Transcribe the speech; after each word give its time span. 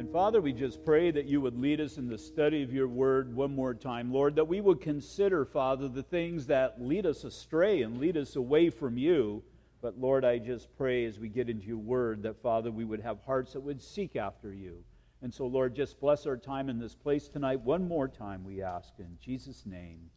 And 0.00 0.10
Father, 0.10 0.40
we 0.40 0.54
just 0.54 0.82
pray 0.82 1.10
that 1.10 1.26
you 1.26 1.42
would 1.42 1.60
lead 1.60 1.78
us 1.78 1.98
in 1.98 2.08
the 2.08 2.16
study 2.16 2.62
of 2.62 2.72
your 2.72 2.88
word 2.88 3.36
one 3.36 3.54
more 3.54 3.74
time, 3.74 4.10
Lord, 4.10 4.34
that 4.36 4.48
we 4.48 4.62
would 4.62 4.80
consider, 4.80 5.44
Father, 5.44 5.88
the 5.88 6.02
things 6.02 6.46
that 6.46 6.80
lead 6.80 7.04
us 7.04 7.24
astray 7.24 7.82
and 7.82 7.98
lead 7.98 8.16
us 8.16 8.34
away 8.34 8.70
from 8.70 8.96
you. 8.96 9.42
But 9.82 10.00
Lord, 10.00 10.24
I 10.24 10.38
just 10.38 10.74
pray 10.74 11.04
as 11.04 11.18
we 11.18 11.28
get 11.28 11.50
into 11.50 11.66
your 11.66 11.76
word 11.76 12.22
that, 12.22 12.40
Father, 12.40 12.70
we 12.70 12.86
would 12.86 13.02
have 13.02 13.18
hearts 13.26 13.52
that 13.52 13.60
would 13.60 13.82
seek 13.82 14.16
after 14.16 14.54
you. 14.54 14.82
And 15.20 15.34
so, 15.34 15.46
Lord, 15.46 15.76
just 15.76 16.00
bless 16.00 16.24
our 16.24 16.38
time 16.38 16.70
in 16.70 16.78
this 16.78 16.94
place 16.94 17.28
tonight. 17.28 17.60
One 17.60 17.86
more 17.86 18.08
time, 18.08 18.42
we 18.42 18.62
ask. 18.62 18.94
In 19.00 19.18
Jesus' 19.20 19.66
name, 19.66 20.08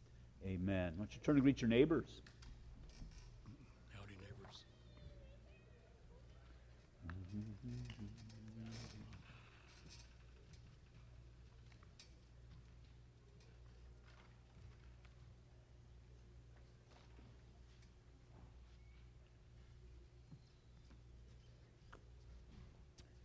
amen. 0.46 0.94
Why 0.96 1.04
don't 1.04 1.14
you 1.14 1.20
turn 1.22 1.34
to 1.34 1.42
greet 1.42 1.60
your 1.60 1.68
neighbors? 1.68 2.22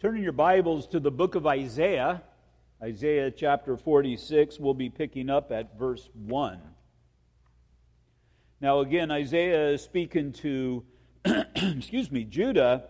Turning 0.10 0.24
your 0.24 0.32
Bibles 0.32 0.88
to 0.88 1.00
the 1.00 1.12
book 1.12 1.36
of 1.36 1.46
Isaiah, 1.46 2.24
Isaiah 2.82 3.30
chapter 3.30 3.78
46, 3.78 4.60
we'll 4.60 4.74
be 4.74 4.90
picking 4.90 5.30
up 5.30 5.52
at 5.52 5.78
verse 5.78 6.10
1. 6.16 6.60
Now, 8.60 8.80
again, 8.80 9.12
Isaiah 9.12 9.70
is 9.70 9.84
speaking 9.84 10.32
to, 10.32 10.84
excuse 11.56 12.12
me, 12.12 12.24
Judah 12.24 12.86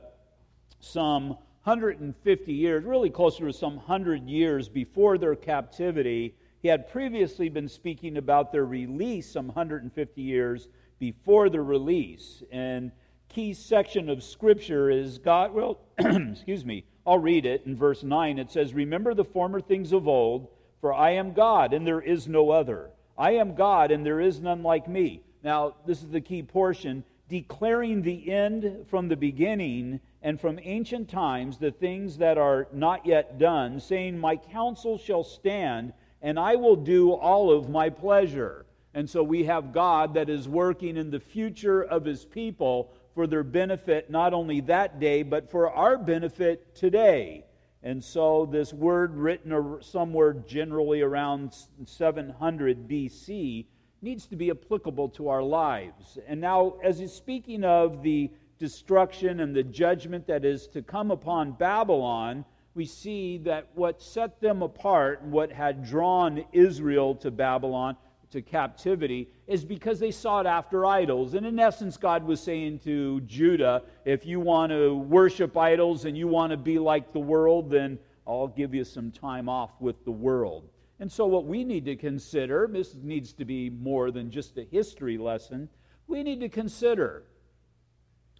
some 0.79 1.31
150 1.65 2.53
years, 2.53 2.85
really 2.85 3.09
closer 3.09 3.47
to 3.47 3.51
some 3.51 3.75
100 3.75 4.25
years 4.29 4.69
before 4.69 5.17
their 5.17 5.35
captivity. 5.35 6.35
He 6.61 6.69
had 6.69 6.89
previously 6.89 7.49
been 7.49 7.67
speaking 7.67 8.15
about 8.15 8.53
their 8.53 8.65
release 8.65 9.29
some 9.29 9.47
150 9.47 10.21
years 10.21 10.69
before 10.99 11.49
the 11.49 11.59
release. 11.59 12.43
And 12.49 12.93
key 13.29 13.53
section 13.53 14.09
of 14.09 14.23
Scripture 14.23 14.89
is 14.89 15.19
God, 15.19 15.53
well, 15.53 15.79
excuse 15.97 16.65
me, 16.65 16.83
I'll 17.05 17.19
read 17.19 17.45
it 17.45 17.63
in 17.65 17.75
verse 17.75 18.03
9. 18.03 18.39
It 18.39 18.51
says, 18.51 18.73
Remember 18.73 19.13
the 19.13 19.23
former 19.23 19.61
things 19.61 19.93
of 19.93 20.07
old, 20.07 20.47
for 20.81 20.93
I 20.93 21.11
am 21.11 21.33
God, 21.33 21.73
and 21.73 21.85
there 21.85 22.01
is 22.01 22.27
no 22.27 22.49
other. 22.49 22.89
I 23.17 23.31
am 23.31 23.55
God, 23.55 23.91
and 23.91 24.05
there 24.05 24.19
is 24.19 24.41
none 24.41 24.63
like 24.63 24.87
me. 24.87 25.21
Now, 25.43 25.75
this 25.85 26.01
is 26.01 26.09
the 26.09 26.21
key 26.21 26.43
portion 26.43 27.03
declaring 27.29 28.01
the 28.01 28.31
end 28.31 28.85
from 28.89 29.07
the 29.07 29.15
beginning 29.15 29.99
and 30.21 30.41
from 30.41 30.59
ancient 30.63 31.07
times 31.07 31.57
the 31.57 31.71
things 31.71 32.17
that 32.17 32.37
are 32.37 32.67
not 32.73 33.05
yet 33.05 33.37
done, 33.37 33.79
saying, 33.79 34.17
My 34.17 34.35
counsel 34.35 34.97
shall 34.97 35.23
stand, 35.23 35.93
and 36.21 36.39
I 36.39 36.55
will 36.55 36.75
do 36.75 37.11
all 37.11 37.51
of 37.51 37.69
my 37.69 37.89
pleasure. 37.89 38.65
And 38.93 39.07
so 39.09 39.21
we 39.21 39.43
have 39.43 39.71
God 39.71 40.15
that 40.15 40.29
is 40.29 40.49
working 40.49 40.97
in 40.97 41.11
the 41.11 41.19
future 41.19 41.83
of 41.83 42.03
his 42.03 42.25
people 42.25 42.91
for 43.19 43.27
their 43.27 43.43
benefit 43.43 44.09
not 44.09 44.33
only 44.33 44.61
that 44.61 44.97
day, 44.97 45.23
but 45.23 45.51
for 45.51 45.69
our 45.69 45.97
benefit 45.97 46.73
today. 46.73 47.43
And 47.83 48.01
so, 48.01 48.47
this 48.49 48.71
word 48.71 49.13
written 49.13 49.79
somewhere 49.81 50.31
generally 50.31 51.01
around 51.01 51.53
700 51.83 52.87
BC 52.87 53.65
needs 54.01 54.25
to 54.27 54.37
be 54.37 54.51
applicable 54.51 55.09
to 55.09 55.27
our 55.27 55.43
lives. 55.43 56.17
And 56.29 56.39
now, 56.39 56.75
as 56.81 56.97
he's 56.97 57.11
speaking 57.11 57.65
of 57.65 58.03
the 58.03 58.31
destruction 58.57 59.41
and 59.41 59.53
the 59.53 59.63
judgment 59.63 60.25
that 60.27 60.45
is 60.45 60.67
to 60.67 60.81
come 60.81 61.11
upon 61.11 61.51
Babylon, 61.51 62.45
we 62.73 62.85
see 62.85 63.37
that 63.39 63.67
what 63.75 64.01
set 64.01 64.39
them 64.39 64.61
apart, 64.61 65.23
and 65.23 65.33
what 65.33 65.51
had 65.51 65.83
drawn 65.83 66.45
Israel 66.53 67.15
to 67.15 67.31
Babylon, 67.31 67.97
to 68.31 68.41
captivity 68.41 69.27
is 69.49 69.65
because 69.65 69.99
they 69.99 70.11
sought 70.11 70.45
after 70.45 70.85
idols. 70.85 71.33
And 71.33 71.43
in 71.43 71.59
essence, 71.59 71.97
God 71.97 72.23
was 72.23 72.39
saying 72.39 72.81
to 72.83 73.19
Judah, 73.21 73.81
if 74.05 74.23
you 74.23 74.39
want 74.39 74.71
to 74.71 74.93
worship 74.93 75.57
idols 75.57 76.05
and 76.05 76.15
you 76.15 76.27
want 76.27 76.51
to 76.51 76.57
be 76.57 76.77
like 76.77 77.11
the 77.13 77.19
world, 77.19 77.71
then 77.71 77.97
I'll 78.27 78.47
give 78.47 78.75
you 78.75 78.83
some 78.83 79.11
time 79.11 79.49
off 79.49 79.71
with 79.79 80.05
the 80.05 80.11
world. 80.11 80.69
And 80.99 81.11
so, 81.11 81.25
what 81.25 81.45
we 81.45 81.63
need 81.63 81.85
to 81.85 81.95
consider, 81.95 82.69
this 82.71 82.93
needs 82.93 83.33
to 83.33 83.45
be 83.45 83.71
more 83.71 84.11
than 84.11 84.29
just 84.29 84.55
a 84.59 84.63
history 84.65 85.17
lesson, 85.17 85.67
we 86.05 86.21
need 86.21 86.41
to 86.41 86.49
consider 86.49 87.23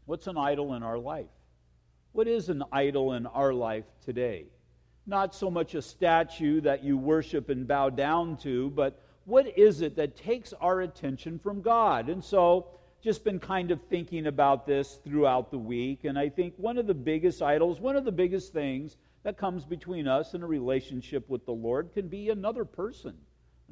what's 0.06 0.28
an 0.28 0.38
idol 0.38 0.76
in 0.76 0.84
our 0.84 1.00
life? 1.00 1.32
What 2.12 2.28
is 2.28 2.50
an 2.50 2.64
idol 2.72 3.14
in 3.14 3.26
our 3.26 3.54
life 3.54 3.86
today? 4.06 4.46
Not 5.08 5.34
so 5.34 5.50
much 5.50 5.74
a 5.74 5.82
statue 5.82 6.62
that 6.62 6.84
you 6.84 6.98
worship 6.98 7.50
and 7.50 7.68
bow 7.68 7.90
down 7.90 8.38
to, 8.38 8.70
but 8.72 9.02
what 9.30 9.58
is 9.58 9.82
it 9.82 9.96
that 9.96 10.18
takes 10.18 10.54
our 10.54 10.82
attention 10.82 11.38
from 11.38 11.62
God? 11.62 12.10
And 12.10 12.24
so, 12.24 12.68
just 13.02 13.24
been 13.24 13.40
kind 13.40 13.72
of 13.72 13.80
thinking 13.84 14.28
about 14.28 14.66
this 14.66 15.00
throughout 15.06 15.52
the 15.52 15.58
week, 15.58 16.04
and 16.04 16.20
I 16.20 16.28
think 16.28 16.56
one 16.58 16.78
of 16.78 16.88
the 16.88 16.94
biggest 16.94 17.42
idols, 17.42 17.80
one 17.80 17.96
of 17.96 18.04
the 18.04 18.12
biggest 18.12 18.52
things 18.52 18.98
that 19.24 19.38
comes 19.38 19.64
between 19.66 20.08
us 20.08 20.34
and 20.34 20.44
a 20.44 20.48
relationship 20.48 21.30
with 21.30 21.46
the 21.46 21.54
Lord 21.54 21.94
can 21.94 22.08
be 22.08 22.30
another 22.30 22.66
person. 22.66 23.14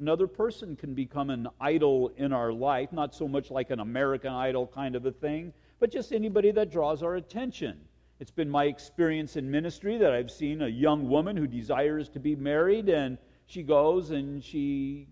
Another 0.00 0.28
person 0.28 0.76
can 0.76 0.94
become 0.94 1.28
an 1.28 1.48
idol 1.60 2.12
in 2.16 2.32
our 2.32 2.52
life, 2.52 2.92
not 2.92 3.14
so 3.14 3.26
much 3.26 3.50
like 3.50 3.70
an 3.70 3.80
American 3.80 4.32
idol 4.32 4.66
kind 4.66 4.94
of 4.94 5.04
a 5.04 5.12
thing, 5.12 5.52
but 5.80 5.90
just 5.90 6.12
anybody 6.12 6.52
that 6.52 6.70
draws 6.70 7.02
our 7.02 7.16
attention. 7.16 7.80
It's 8.20 8.30
been 8.30 8.48
my 8.48 8.64
experience 8.64 9.36
in 9.36 9.50
ministry 9.50 9.98
that 9.98 10.12
I've 10.12 10.30
seen 10.30 10.62
a 10.62 10.68
young 10.68 11.08
woman 11.08 11.36
who 11.36 11.46
desires 11.46 12.08
to 12.10 12.20
be 12.20 12.36
married, 12.36 12.88
and 12.88 13.18
she 13.46 13.62
goes 13.62 14.10
and 14.10 14.42
she 14.42 15.08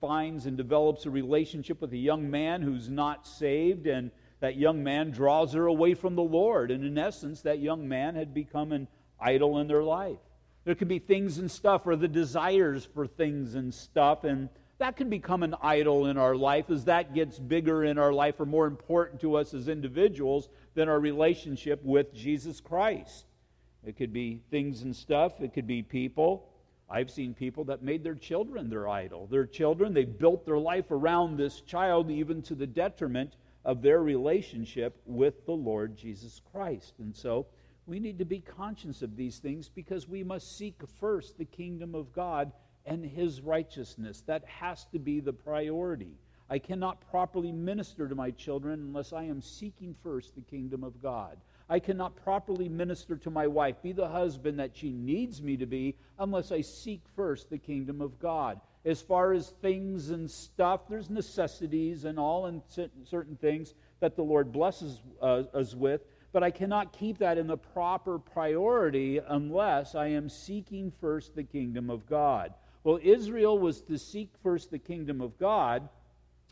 finds 0.00 0.46
and 0.46 0.56
develops 0.56 1.06
a 1.06 1.10
relationship 1.10 1.80
with 1.80 1.92
a 1.92 1.98
young 1.98 2.30
man 2.30 2.62
who's 2.62 2.88
not 2.88 3.26
saved, 3.26 3.86
and 3.86 4.10
that 4.40 4.56
young 4.56 4.82
man 4.82 5.10
draws 5.10 5.52
her 5.52 5.66
away 5.66 5.94
from 5.94 6.16
the 6.16 6.22
Lord. 6.22 6.70
And 6.70 6.84
in 6.84 6.98
essence, 6.98 7.42
that 7.42 7.58
young 7.58 7.88
man 7.88 8.14
had 8.14 8.32
become 8.32 8.72
an 8.72 8.88
idol 9.20 9.58
in 9.58 9.68
their 9.68 9.82
life. 9.82 10.18
There 10.64 10.74
can 10.74 10.88
be 10.88 10.98
things 10.98 11.38
and 11.38 11.50
stuff, 11.50 11.86
or 11.86 11.96
the 11.96 12.08
desires 12.08 12.86
for 12.94 13.06
things 13.06 13.54
and 13.54 13.72
stuff, 13.72 14.24
and 14.24 14.48
that 14.78 14.96
can 14.96 15.10
become 15.10 15.42
an 15.42 15.54
idol 15.60 16.06
in 16.06 16.16
our 16.16 16.34
life 16.34 16.70
as 16.70 16.86
that 16.86 17.14
gets 17.14 17.38
bigger 17.38 17.84
in 17.84 17.98
our 17.98 18.12
life 18.12 18.40
or 18.40 18.46
more 18.46 18.66
important 18.66 19.20
to 19.20 19.36
us 19.36 19.52
as 19.52 19.68
individuals 19.68 20.48
than 20.74 20.88
our 20.88 20.98
relationship 20.98 21.84
with 21.84 22.14
Jesus 22.14 22.60
Christ. 22.60 23.26
It 23.84 23.96
could 23.96 24.12
be 24.12 24.40
things 24.50 24.82
and 24.82 24.96
stuff, 24.96 25.40
it 25.40 25.52
could 25.52 25.66
be 25.66 25.82
people, 25.82 26.48
I've 26.90 27.10
seen 27.10 27.34
people 27.34 27.64
that 27.64 27.82
made 27.82 28.02
their 28.02 28.16
children 28.16 28.68
their 28.68 28.88
idol. 28.88 29.28
Their 29.28 29.46
children, 29.46 29.94
they 29.94 30.04
built 30.04 30.44
their 30.44 30.58
life 30.58 30.90
around 30.90 31.36
this 31.36 31.60
child, 31.60 32.10
even 32.10 32.42
to 32.42 32.54
the 32.56 32.66
detriment 32.66 33.36
of 33.64 33.80
their 33.80 34.02
relationship 34.02 35.00
with 35.06 35.46
the 35.46 35.52
Lord 35.52 35.96
Jesus 35.96 36.40
Christ. 36.50 36.94
And 36.98 37.14
so 37.14 37.46
we 37.86 38.00
need 38.00 38.18
to 38.18 38.24
be 38.24 38.40
conscious 38.40 39.02
of 39.02 39.16
these 39.16 39.38
things 39.38 39.68
because 39.68 40.08
we 40.08 40.24
must 40.24 40.56
seek 40.56 40.80
first 40.98 41.38
the 41.38 41.44
kingdom 41.44 41.94
of 41.94 42.12
God 42.12 42.50
and 42.86 43.04
his 43.04 43.40
righteousness. 43.40 44.22
That 44.26 44.44
has 44.46 44.86
to 44.86 44.98
be 44.98 45.20
the 45.20 45.32
priority. 45.32 46.18
I 46.48 46.58
cannot 46.58 47.08
properly 47.10 47.52
minister 47.52 48.08
to 48.08 48.14
my 48.16 48.32
children 48.32 48.80
unless 48.80 49.12
I 49.12 49.24
am 49.24 49.40
seeking 49.40 49.94
first 50.02 50.34
the 50.34 50.40
kingdom 50.40 50.82
of 50.82 51.00
God. 51.00 51.36
I 51.70 51.78
cannot 51.78 52.16
properly 52.16 52.68
minister 52.68 53.16
to 53.16 53.30
my 53.30 53.46
wife, 53.46 53.80
be 53.80 53.92
the 53.92 54.08
husband 54.08 54.58
that 54.58 54.76
she 54.76 54.90
needs 54.90 55.40
me 55.40 55.56
to 55.56 55.66
be, 55.66 55.94
unless 56.18 56.50
I 56.50 56.62
seek 56.62 57.00
first 57.14 57.48
the 57.48 57.58
kingdom 57.58 58.00
of 58.00 58.18
God. 58.18 58.60
As 58.84 59.00
far 59.00 59.32
as 59.32 59.50
things 59.62 60.10
and 60.10 60.28
stuff, 60.28 60.88
there's 60.88 61.08
necessities 61.08 62.04
and 62.04 62.18
all 62.18 62.46
and 62.46 62.60
certain 63.04 63.36
things 63.36 63.74
that 64.00 64.16
the 64.16 64.24
Lord 64.24 64.50
blesses 64.50 65.00
uh, 65.22 65.44
us 65.54 65.76
with, 65.76 66.00
but 66.32 66.42
I 66.42 66.50
cannot 66.50 66.92
keep 66.92 67.18
that 67.18 67.38
in 67.38 67.46
the 67.46 67.56
proper 67.56 68.18
priority 68.18 69.18
unless 69.18 69.94
I 69.94 70.08
am 70.08 70.28
seeking 70.28 70.92
first 71.00 71.36
the 71.36 71.44
kingdom 71.44 71.88
of 71.88 72.04
God. 72.06 72.52
Well, 72.82 72.98
Israel 73.00 73.58
was 73.58 73.80
to 73.82 73.96
seek 73.96 74.30
first 74.42 74.72
the 74.72 74.78
kingdom 74.78 75.20
of 75.20 75.38
God 75.38 75.88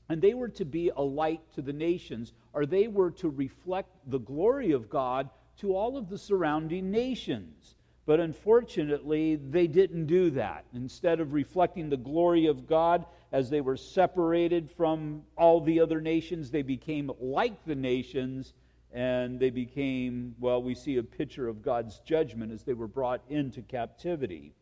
and 0.08 0.22
they 0.22 0.34
were 0.34 0.48
to 0.48 0.64
be 0.64 0.90
a 0.96 1.02
light 1.02 1.40
to 1.54 1.62
the 1.62 1.72
nations, 1.72 2.32
or 2.58 2.66
they 2.66 2.88
were 2.88 3.12
to 3.12 3.30
reflect 3.30 3.88
the 4.08 4.18
glory 4.18 4.72
of 4.72 4.90
God 4.90 5.30
to 5.58 5.76
all 5.76 5.96
of 5.96 6.08
the 6.08 6.18
surrounding 6.18 6.90
nations. 6.90 7.76
But 8.04 8.18
unfortunately, 8.18 9.36
they 9.36 9.68
didn't 9.68 10.06
do 10.06 10.30
that. 10.30 10.64
Instead 10.74 11.20
of 11.20 11.34
reflecting 11.34 11.88
the 11.88 11.96
glory 11.96 12.46
of 12.46 12.66
God 12.66 13.06
as 13.30 13.48
they 13.48 13.60
were 13.60 13.76
separated 13.76 14.72
from 14.72 15.22
all 15.36 15.60
the 15.60 15.78
other 15.78 16.00
nations, 16.00 16.50
they 16.50 16.62
became 16.62 17.12
like 17.20 17.64
the 17.64 17.76
nations 17.76 18.54
and 18.92 19.38
they 19.38 19.50
became, 19.50 20.34
well, 20.40 20.60
we 20.60 20.74
see 20.74 20.96
a 20.96 21.02
picture 21.04 21.46
of 21.46 21.62
God's 21.62 22.00
judgment 22.00 22.50
as 22.50 22.64
they 22.64 22.74
were 22.74 22.88
brought 22.88 23.20
into 23.28 23.62
captivity. 23.62 24.52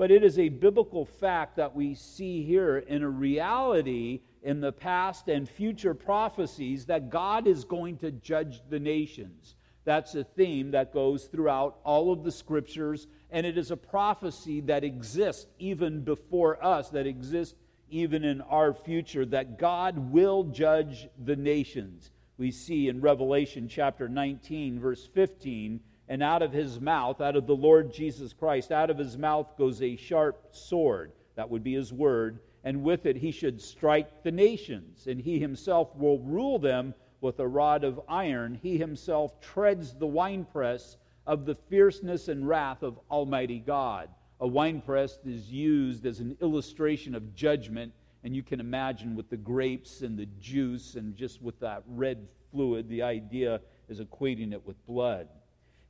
But 0.00 0.10
it 0.10 0.24
is 0.24 0.38
a 0.38 0.48
biblical 0.48 1.04
fact 1.04 1.56
that 1.56 1.76
we 1.76 1.94
see 1.94 2.42
here 2.42 2.78
in 2.78 3.02
a 3.02 3.10
reality 3.10 4.22
in 4.42 4.62
the 4.62 4.72
past 4.72 5.28
and 5.28 5.46
future 5.46 5.92
prophecies 5.92 6.86
that 6.86 7.10
God 7.10 7.46
is 7.46 7.64
going 7.64 7.98
to 7.98 8.10
judge 8.10 8.62
the 8.70 8.80
nations. 8.80 9.56
That's 9.84 10.14
a 10.14 10.24
theme 10.24 10.70
that 10.70 10.94
goes 10.94 11.26
throughout 11.26 11.80
all 11.84 12.14
of 12.14 12.24
the 12.24 12.32
scriptures, 12.32 13.08
and 13.30 13.44
it 13.44 13.58
is 13.58 13.70
a 13.70 13.76
prophecy 13.76 14.62
that 14.62 14.84
exists 14.84 15.46
even 15.58 16.00
before 16.02 16.64
us, 16.64 16.88
that 16.88 17.06
exists 17.06 17.56
even 17.90 18.24
in 18.24 18.40
our 18.40 18.72
future, 18.72 19.26
that 19.26 19.58
God 19.58 19.98
will 20.10 20.44
judge 20.44 21.08
the 21.22 21.36
nations. 21.36 22.10
We 22.38 22.52
see 22.52 22.88
in 22.88 23.02
Revelation 23.02 23.68
chapter 23.68 24.08
19, 24.08 24.80
verse 24.80 25.06
15, 25.12 25.78
and 26.10 26.24
out 26.24 26.42
of 26.42 26.52
his 26.52 26.80
mouth, 26.80 27.20
out 27.20 27.36
of 27.36 27.46
the 27.46 27.54
Lord 27.54 27.94
Jesus 27.94 28.32
Christ, 28.32 28.72
out 28.72 28.90
of 28.90 28.98
his 28.98 29.16
mouth 29.16 29.56
goes 29.56 29.80
a 29.80 29.94
sharp 29.94 30.48
sword. 30.50 31.12
That 31.36 31.48
would 31.48 31.62
be 31.62 31.74
his 31.74 31.92
word. 31.92 32.40
And 32.64 32.82
with 32.82 33.06
it 33.06 33.16
he 33.16 33.30
should 33.30 33.62
strike 33.62 34.24
the 34.24 34.32
nations, 34.32 35.06
and 35.06 35.20
he 35.20 35.38
himself 35.38 35.94
will 35.96 36.18
rule 36.18 36.58
them 36.58 36.94
with 37.20 37.38
a 37.38 37.46
rod 37.46 37.84
of 37.84 38.00
iron. 38.08 38.58
He 38.60 38.76
himself 38.76 39.40
treads 39.40 39.94
the 39.94 40.06
winepress 40.08 40.96
of 41.28 41.46
the 41.46 41.54
fierceness 41.54 42.26
and 42.26 42.46
wrath 42.46 42.82
of 42.82 42.98
Almighty 43.08 43.60
God. 43.60 44.08
A 44.40 44.48
winepress 44.48 45.20
is 45.24 45.48
used 45.48 46.06
as 46.06 46.18
an 46.18 46.36
illustration 46.42 47.14
of 47.14 47.36
judgment, 47.36 47.92
and 48.24 48.34
you 48.34 48.42
can 48.42 48.58
imagine 48.58 49.14
with 49.14 49.30
the 49.30 49.36
grapes 49.36 50.00
and 50.00 50.18
the 50.18 50.26
juice 50.40 50.96
and 50.96 51.16
just 51.16 51.40
with 51.40 51.60
that 51.60 51.84
red 51.86 52.26
fluid, 52.50 52.88
the 52.88 53.02
idea 53.02 53.60
is 53.88 54.00
equating 54.00 54.52
it 54.52 54.66
with 54.66 54.84
blood. 54.88 55.28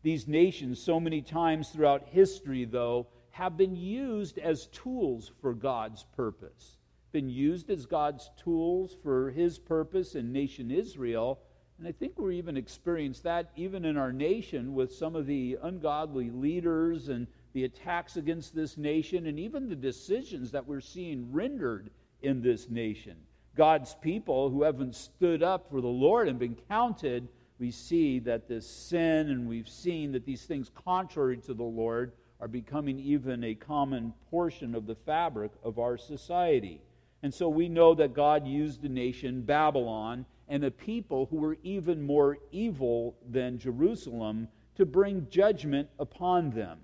These 0.03 0.27
nations, 0.27 0.83
so 0.83 0.99
many 0.99 1.23
times 1.23 1.71
throughout 1.71 2.09
history, 2.09 2.65
though, 2.65 3.07
have 3.31 3.57
been 3.57 3.77
used 3.77 4.39
as 4.39 4.67
tools 4.67 5.31
for 5.41 5.55
God's 5.55 6.05
purpose 6.17 6.79
been 7.13 7.29
used 7.29 7.71
as 7.71 7.87
God's 7.87 8.31
tools 8.37 8.97
for 9.03 9.31
his 9.31 9.59
purpose 9.59 10.15
in 10.15 10.33
nation 10.33 10.71
Israel. 10.71 11.41
And 11.79 11.89
I 11.89 11.93
think 11.93 12.19
we're 12.19 12.33
even 12.33 12.57
experienced 12.57 13.23
that 13.25 13.51
even 13.57 13.85
in 13.85 13.97
our 13.97 14.13
nation 14.13 14.75
with 14.75 14.93
some 14.93 15.17
of 15.17 15.27
the 15.27 15.59
ungodly 15.63 16.31
leaders 16.31 17.09
and 17.09 17.27
the 17.53 17.65
attacks 17.65 18.17
against 18.17 18.55
this 18.55 18.77
nation 18.77 19.27
and 19.27 19.39
even 19.39 19.69
the 19.69 19.77
decisions 19.77 20.51
that 20.53 20.67
we're 20.67 20.81
seeing 20.81 21.33
rendered 21.33 21.91
in 22.23 22.43
this 22.43 22.69
nation. 22.69 23.17
God's 23.57 23.97
people 24.01 24.51
who 24.51 24.63
haven't 24.63 24.95
stood 24.95 25.43
up 25.43 25.71
for 25.71 25.81
the 25.81 25.89
Lord 25.89 26.29
and 26.29 26.39
been 26.39 26.57
counted, 26.69 27.29
we 27.61 27.71
see 27.71 28.19
that 28.21 28.49
this 28.49 28.67
sin 28.67 29.29
and 29.29 29.47
we've 29.47 29.69
seen 29.69 30.13
that 30.13 30.25
these 30.25 30.45
things 30.47 30.71
contrary 30.75 31.37
to 31.37 31.53
the 31.53 31.63
Lord 31.63 32.13
are 32.41 32.49
becoming 32.49 32.99
even 32.99 33.45
a 33.45 33.55
common 33.55 34.15
portion 34.31 34.75
of 34.75 34.87
the 34.87 34.95
fabric 34.95 35.53
of 35.63 35.79
our 35.79 35.99
society. 35.99 36.81
And 37.23 37.33
so 37.33 37.51
we 37.51 37.69
know 37.69 37.95
that 37.95 38.15
God 38.15 38.47
used 38.47 38.81
the 38.81 38.89
nation 38.89 39.43
Babylon 39.43 40.25
and 40.49 40.63
the 40.63 40.71
people 40.71 41.27
who 41.27 41.37
were 41.37 41.59
even 41.63 42.01
more 42.01 42.39
evil 42.51 43.15
than 43.29 43.59
Jerusalem 43.59 44.49
to 44.77 44.87
bring 44.87 45.27
judgment 45.29 45.87
upon 45.99 46.51
them. 46.51 46.79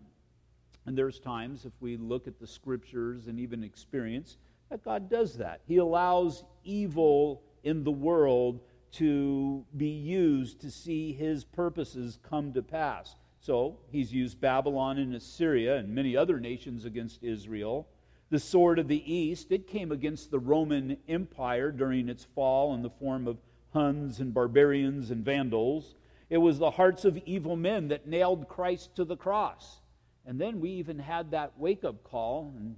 And 0.85 0.97
there's 0.97 1.19
times, 1.19 1.65
if 1.65 1.73
we 1.81 1.97
look 1.97 2.29
at 2.29 2.39
the 2.39 2.47
scriptures 2.47 3.29
and 3.29 3.41
even 3.41 3.65
experience, 3.65 4.37
that 4.69 4.85
God 4.85 5.09
does 5.09 5.39
that. 5.39 5.63
He 5.67 5.79
allows 5.79 6.45
evil 6.65 7.43
in 7.65 7.83
the 7.83 7.91
world 7.91 8.61
to 8.93 9.65
be 9.77 9.89
used 9.89 10.61
to 10.61 10.71
see 10.71 11.13
his 11.13 11.45
purposes 11.45 12.19
come 12.23 12.53
to 12.53 12.63
pass. 12.63 13.15
So 13.41 13.79
he's 13.91 14.13
used 14.13 14.41
Babylon 14.41 14.99
and 14.99 15.15
Assyria 15.15 15.77
and 15.77 15.95
many 15.95 16.17
other 16.17 16.41
nations 16.41 16.85
against 16.85 17.23
Israel 17.23 17.87
the 18.29 18.41
sword 18.41 18.79
of 18.79 18.89
the 18.89 19.13
east, 19.13 19.53
it 19.53 19.69
came 19.69 19.93
against 19.93 20.31
the 20.31 20.39
Roman 20.39 20.97
Empire 21.09 21.71
during 21.71 22.09
its 22.09 22.25
fall 22.25 22.75
in 22.75 22.83
the 22.83 22.91
form 22.91 23.29
of 23.29 23.39
Huns 23.73 24.21
and 24.21 24.33
barbarians 24.33 25.11
and 25.11 25.25
Vandals. 25.25 25.95
It 26.31 26.39
was 26.39 26.59
the 26.59 26.71
hearts 26.71 27.05
of 27.05 27.19
evil 27.19 27.57
men 27.57 27.89
that 27.89 28.07
nailed 28.07 28.49
Christ 28.49 28.97
to 28.97 29.05
the 29.05 29.17
cross. 29.17 29.81
And 30.25 30.41
then 30.41 30.61
we 30.61 30.71
even 30.71 30.99
had 30.99 31.31
that 31.33 31.53
wake 31.59 31.85
up 31.85 32.03
call 32.03 32.53
in 32.57 32.75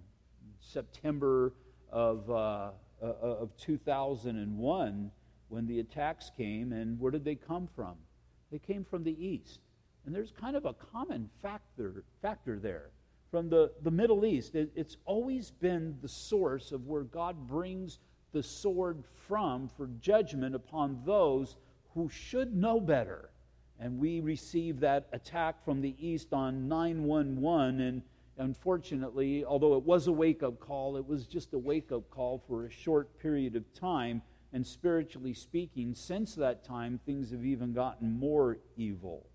September 0.61 1.55
of, 1.91 2.29
uh, 2.29 2.71
uh, 3.01 3.07
of 3.07 3.57
2001 3.57 5.11
when 5.49 5.67
the 5.67 5.81
attacks 5.81 6.31
came. 6.37 6.73
And 6.73 6.99
where 6.99 7.11
did 7.11 7.25
they 7.25 7.35
come 7.35 7.69
from? 7.75 7.95
They 8.51 8.59
came 8.59 8.85
from 8.85 9.05
the 9.05 9.25
east. 9.25 9.61
And 10.07 10.15
there's 10.15 10.33
kind 10.33 10.57
of 10.57 10.65
a 10.65 10.75
common 10.75 11.29
factor, 11.43 12.05
factor 12.23 12.59
there 12.59 12.91
from 13.31 13.49
the, 13.49 13.71
the 13.83 13.91
Middle 13.91 14.25
East. 14.25 14.55
It, 14.55 14.71
it's 14.75 14.97
always 15.05 15.51
been 15.51 15.97
the 16.01 16.09
source 16.09 16.73
of 16.73 16.87
where 16.87 17.03
God 17.03 17.47
brings 17.47 17.99
the 18.33 18.43
sword 18.43 19.05
from 19.27 19.69
for 19.69 19.89
judgment 20.01 20.55
upon 20.55 21.01
those 21.05 21.57
who 21.95 22.09
should 22.09 22.55
know 22.55 22.81
better. 22.81 23.31
And 23.81 23.99
we 23.99 24.21
received 24.21 24.81
that 24.81 25.09
attack 25.13 25.65
from 25.65 25.81
the 25.81 25.95
east 25.99 26.33
on 26.33 26.69
911. 26.69 27.81
And 27.81 28.03
unfortunately, 28.39 29.45
although 29.45 29.77
it 29.77 29.85
was 29.85 30.07
a 30.07 30.13
wake 30.13 30.43
up 30.43 30.59
call, 30.59 30.97
it 30.97 31.07
was 31.07 31.27
just 31.27 31.55
a 31.55 31.59
wake 31.59 31.93
up 31.93 32.09
call 32.11 32.43
for 32.49 32.67
a 32.67 32.71
short 32.71 33.19
period 33.19 33.57
of 33.57 33.73
time. 33.75 34.23
And 34.53 34.67
spiritually 34.67 35.35
speaking, 35.35 35.95
since 35.95 36.35
that 36.37 36.65
time, 36.65 36.99
things 37.05 37.31
have 37.31 37.45
even 37.45 37.73
gotten 37.73 38.19
more 38.19 38.59
evil. 38.77 39.27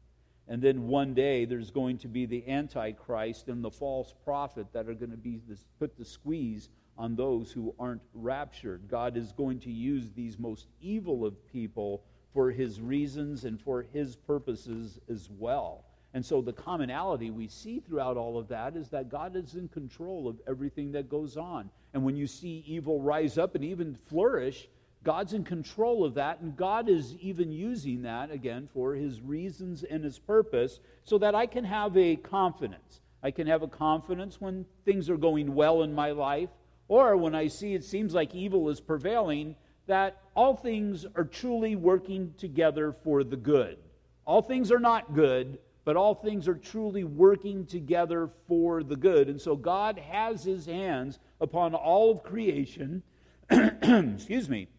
And 0.47 0.61
then 0.61 0.87
one 0.87 1.13
day 1.13 1.45
there's 1.45 1.71
going 1.71 1.97
to 1.99 2.07
be 2.07 2.25
the 2.25 2.47
Antichrist 2.49 3.47
and 3.47 3.63
the 3.63 3.71
false 3.71 4.13
prophet 4.25 4.67
that 4.73 4.89
are 4.89 4.93
going 4.93 5.11
to 5.11 5.17
be 5.17 5.39
this, 5.47 5.65
put 5.79 5.97
the 5.97 6.03
squeeze 6.03 6.69
on 6.97 7.15
those 7.15 7.51
who 7.51 7.73
aren't 7.79 8.01
raptured. 8.13 8.87
God 8.89 9.15
is 9.15 9.31
going 9.31 9.59
to 9.61 9.71
use 9.71 10.11
these 10.11 10.37
most 10.37 10.67
evil 10.81 11.25
of 11.25 11.47
people 11.47 12.03
for 12.33 12.51
his 12.51 12.81
reasons 12.81 13.45
and 13.45 13.61
for 13.61 13.85
his 13.93 14.15
purposes 14.15 14.99
as 15.09 15.29
well. 15.37 15.85
And 16.13 16.23
so 16.23 16.41
the 16.41 16.53
commonality 16.53 17.31
we 17.31 17.47
see 17.47 17.79
throughout 17.79 18.17
all 18.17 18.37
of 18.37 18.47
that 18.49 18.75
is 18.75 18.89
that 18.89 19.09
God 19.09 19.35
is 19.35 19.55
in 19.55 19.67
control 19.67 20.27
of 20.27 20.39
everything 20.47 20.91
that 20.91 21.09
goes 21.09 21.37
on. 21.37 21.69
And 21.93 22.03
when 22.03 22.15
you 22.15 22.27
see 22.27 22.63
evil 22.67 23.01
rise 23.01 23.37
up 23.37 23.55
and 23.55 23.63
even 23.63 23.95
flourish, 23.95 24.67
God's 25.03 25.33
in 25.33 25.43
control 25.43 26.05
of 26.05 26.13
that, 26.13 26.39
and 26.39 26.55
God 26.55 26.87
is 26.87 27.15
even 27.19 27.51
using 27.51 28.03
that, 28.03 28.31
again, 28.31 28.69
for 28.73 28.93
his 28.93 29.19
reasons 29.21 29.83
and 29.83 30.03
his 30.03 30.17
purpose, 30.17 30.79
so 31.03 31.17
that 31.17 31.35
I 31.35 31.45
can 31.45 31.65
have 31.65 31.97
a 31.97 32.15
confidence. 32.15 33.01
I 33.21 33.31
can 33.31 33.47
have 33.47 33.63
a 33.63 33.67
confidence 33.67 34.39
when 34.39 34.65
things 34.85 35.09
are 35.09 35.17
going 35.17 35.53
well 35.55 35.83
in 35.83 35.93
my 35.93 36.11
life, 36.11 36.49
or 36.87 37.17
when 37.17 37.35
I 37.35 37.47
see 37.47 37.73
it 37.73 37.83
seems 37.83 38.13
like 38.13 38.33
evil 38.33 38.69
is 38.69 38.79
prevailing, 38.79 39.55
that 39.87 40.21
all 40.35 40.55
things 40.55 41.05
are 41.15 41.25
truly 41.25 41.75
working 41.75 42.33
together 42.37 42.93
for 43.03 43.25
the 43.25 43.35
good. 43.35 43.77
All 44.25 44.41
things 44.41 44.71
are 44.71 44.79
not 44.79 45.13
good, 45.13 45.57
but 45.83 45.97
all 45.97 46.15
things 46.15 46.47
are 46.47 46.55
truly 46.55 47.03
working 47.03 47.65
together 47.65 48.29
for 48.47 48.83
the 48.83 48.95
good. 48.95 49.27
And 49.27 49.41
so 49.41 49.57
God 49.57 49.99
has 49.99 50.45
his 50.45 50.65
hands 50.65 51.19
upon 51.41 51.75
all 51.75 52.11
of 52.11 52.23
creation. 52.23 53.03
Excuse 53.49 54.47
me 54.47 54.69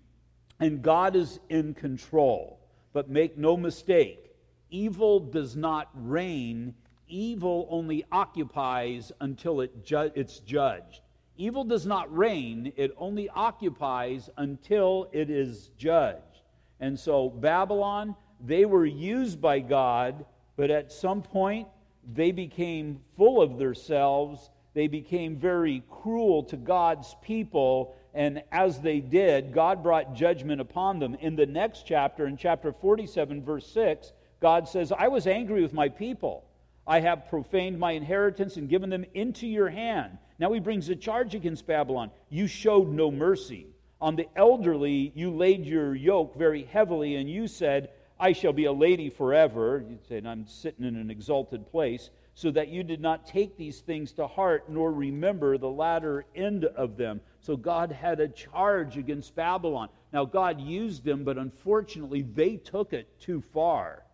and 0.60 0.82
God 0.82 1.16
is 1.16 1.40
in 1.48 1.74
control. 1.74 2.60
But 2.92 3.10
make 3.10 3.36
no 3.36 3.56
mistake, 3.56 4.32
evil 4.70 5.20
does 5.20 5.56
not 5.56 5.90
reign, 5.94 6.74
evil 7.08 7.66
only 7.70 8.04
occupies 8.12 9.12
until 9.20 9.60
it 9.60 9.84
ju- 9.84 10.12
it's 10.14 10.38
judged. 10.40 11.00
Evil 11.36 11.64
does 11.64 11.84
not 11.84 12.14
reign, 12.16 12.72
it 12.76 12.94
only 12.96 13.28
occupies 13.30 14.30
until 14.36 15.08
it 15.12 15.30
is 15.30 15.70
judged. 15.76 16.42
And 16.78 16.98
so, 16.98 17.28
Babylon, 17.28 18.14
they 18.40 18.64
were 18.64 18.86
used 18.86 19.40
by 19.40 19.58
God, 19.60 20.24
but 20.56 20.70
at 20.70 20.92
some 20.92 21.22
point 21.22 21.66
they 22.12 22.30
became 22.30 23.00
full 23.16 23.40
of 23.40 23.58
themselves. 23.58 24.50
They 24.74 24.86
became 24.86 25.36
very 25.36 25.82
cruel 25.88 26.42
to 26.44 26.56
God's 26.56 27.16
people, 27.22 27.96
and 28.14 28.42
as 28.52 28.80
they 28.80 29.00
did, 29.00 29.52
God 29.52 29.82
brought 29.82 30.14
judgment 30.14 30.60
upon 30.60 31.00
them. 31.00 31.16
In 31.16 31.34
the 31.34 31.46
next 31.46 31.84
chapter, 31.84 32.26
in 32.26 32.36
chapter 32.36 32.72
47, 32.72 33.42
verse 33.42 33.66
6, 33.66 34.12
God 34.40 34.68
says, 34.68 34.92
I 34.92 35.08
was 35.08 35.26
angry 35.26 35.62
with 35.62 35.72
my 35.72 35.88
people. 35.88 36.44
I 36.86 37.00
have 37.00 37.28
profaned 37.28 37.78
my 37.78 37.92
inheritance 37.92 38.56
and 38.56 38.68
given 38.68 38.90
them 38.90 39.04
into 39.14 39.48
your 39.48 39.68
hand. 39.68 40.18
Now 40.38 40.52
he 40.52 40.60
brings 40.60 40.88
a 40.88 40.96
charge 40.96 41.34
against 41.34 41.66
Babylon. 41.66 42.10
You 42.28 42.46
showed 42.46 42.88
no 42.88 43.10
mercy. 43.10 43.66
On 44.00 44.16
the 44.16 44.28
elderly, 44.36 45.12
you 45.14 45.30
laid 45.30 45.64
your 45.64 45.94
yoke 45.94 46.36
very 46.36 46.64
heavily, 46.64 47.16
and 47.16 47.28
you 47.28 47.48
said, 47.48 47.90
I 48.18 48.32
shall 48.32 48.52
be 48.52 48.66
a 48.66 48.72
lady 48.72 49.10
forever. 49.10 49.84
You 49.88 49.98
said, 50.08 50.18
and 50.18 50.28
I'm 50.28 50.46
sitting 50.46 50.84
in 50.84 50.96
an 50.96 51.10
exalted 51.10 51.66
place, 51.66 52.10
so 52.34 52.50
that 52.52 52.68
you 52.68 52.82
did 52.82 53.00
not 53.00 53.26
take 53.26 53.56
these 53.56 53.80
things 53.80 54.12
to 54.12 54.26
heart, 54.26 54.68
nor 54.68 54.92
remember 54.92 55.58
the 55.58 55.70
latter 55.70 56.24
end 56.34 56.64
of 56.64 56.96
them. 56.96 57.20
So 57.40 57.56
God 57.56 57.92
had 57.92 58.20
a 58.20 58.28
charge 58.28 58.96
against 58.96 59.34
Babylon. 59.34 59.88
Now, 60.12 60.24
God 60.24 60.60
used 60.60 61.04
them, 61.04 61.24
but 61.24 61.38
unfortunately, 61.38 62.22
they 62.22 62.56
took 62.56 62.92
it 62.92 63.20
too 63.20 63.40
far. 63.40 64.04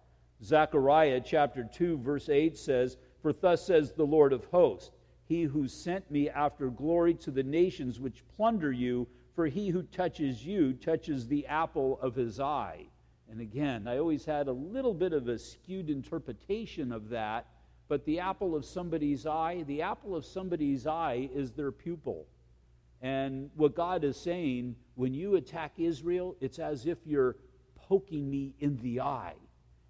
Zechariah 0.42 1.20
chapter 1.24 1.68
2, 1.70 1.98
verse 1.98 2.28
8 2.28 2.56
says, 2.56 2.96
For 3.22 3.32
thus 3.32 3.66
says 3.66 3.92
the 3.92 4.04
Lord 4.04 4.32
of 4.32 4.44
hosts, 4.46 4.90
He 5.26 5.42
who 5.42 5.68
sent 5.68 6.10
me 6.10 6.30
after 6.30 6.70
glory 6.70 7.14
to 7.14 7.30
the 7.30 7.42
nations 7.42 8.00
which 8.00 8.24
plunder 8.36 8.72
you, 8.72 9.06
for 9.34 9.46
he 9.46 9.68
who 9.68 9.82
touches 9.82 10.44
you 10.44 10.72
touches 10.72 11.26
the 11.26 11.46
apple 11.46 11.98
of 12.02 12.14
his 12.14 12.40
eye. 12.40 12.86
And 13.30 13.40
again, 13.40 13.86
I 13.86 13.98
always 13.98 14.24
had 14.24 14.48
a 14.48 14.52
little 14.52 14.92
bit 14.92 15.12
of 15.12 15.28
a 15.28 15.38
skewed 15.38 15.88
interpretation 15.88 16.90
of 16.90 17.10
that, 17.10 17.46
but 17.88 18.04
the 18.04 18.18
apple 18.18 18.56
of 18.56 18.64
somebody's 18.64 19.24
eye, 19.24 19.62
the 19.68 19.82
apple 19.82 20.16
of 20.16 20.24
somebody's 20.24 20.86
eye 20.86 21.30
is 21.32 21.52
their 21.52 21.70
pupil. 21.70 22.26
And 23.00 23.50
what 23.54 23.76
God 23.76 24.02
is 24.02 24.16
saying, 24.16 24.74
when 24.96 25.14
you 25.14 25.36
attack 25.36 25.72
Israel, 25.78 26.36
it's 26.40 26.58
as 26.58 26.86
if 26.86 26.98
you're 27.06 27.36
poking 27.76 28.28
me 28.28 28.54
in 28.58 28.76
the 28.82 29.00
eye. 29.00 29.36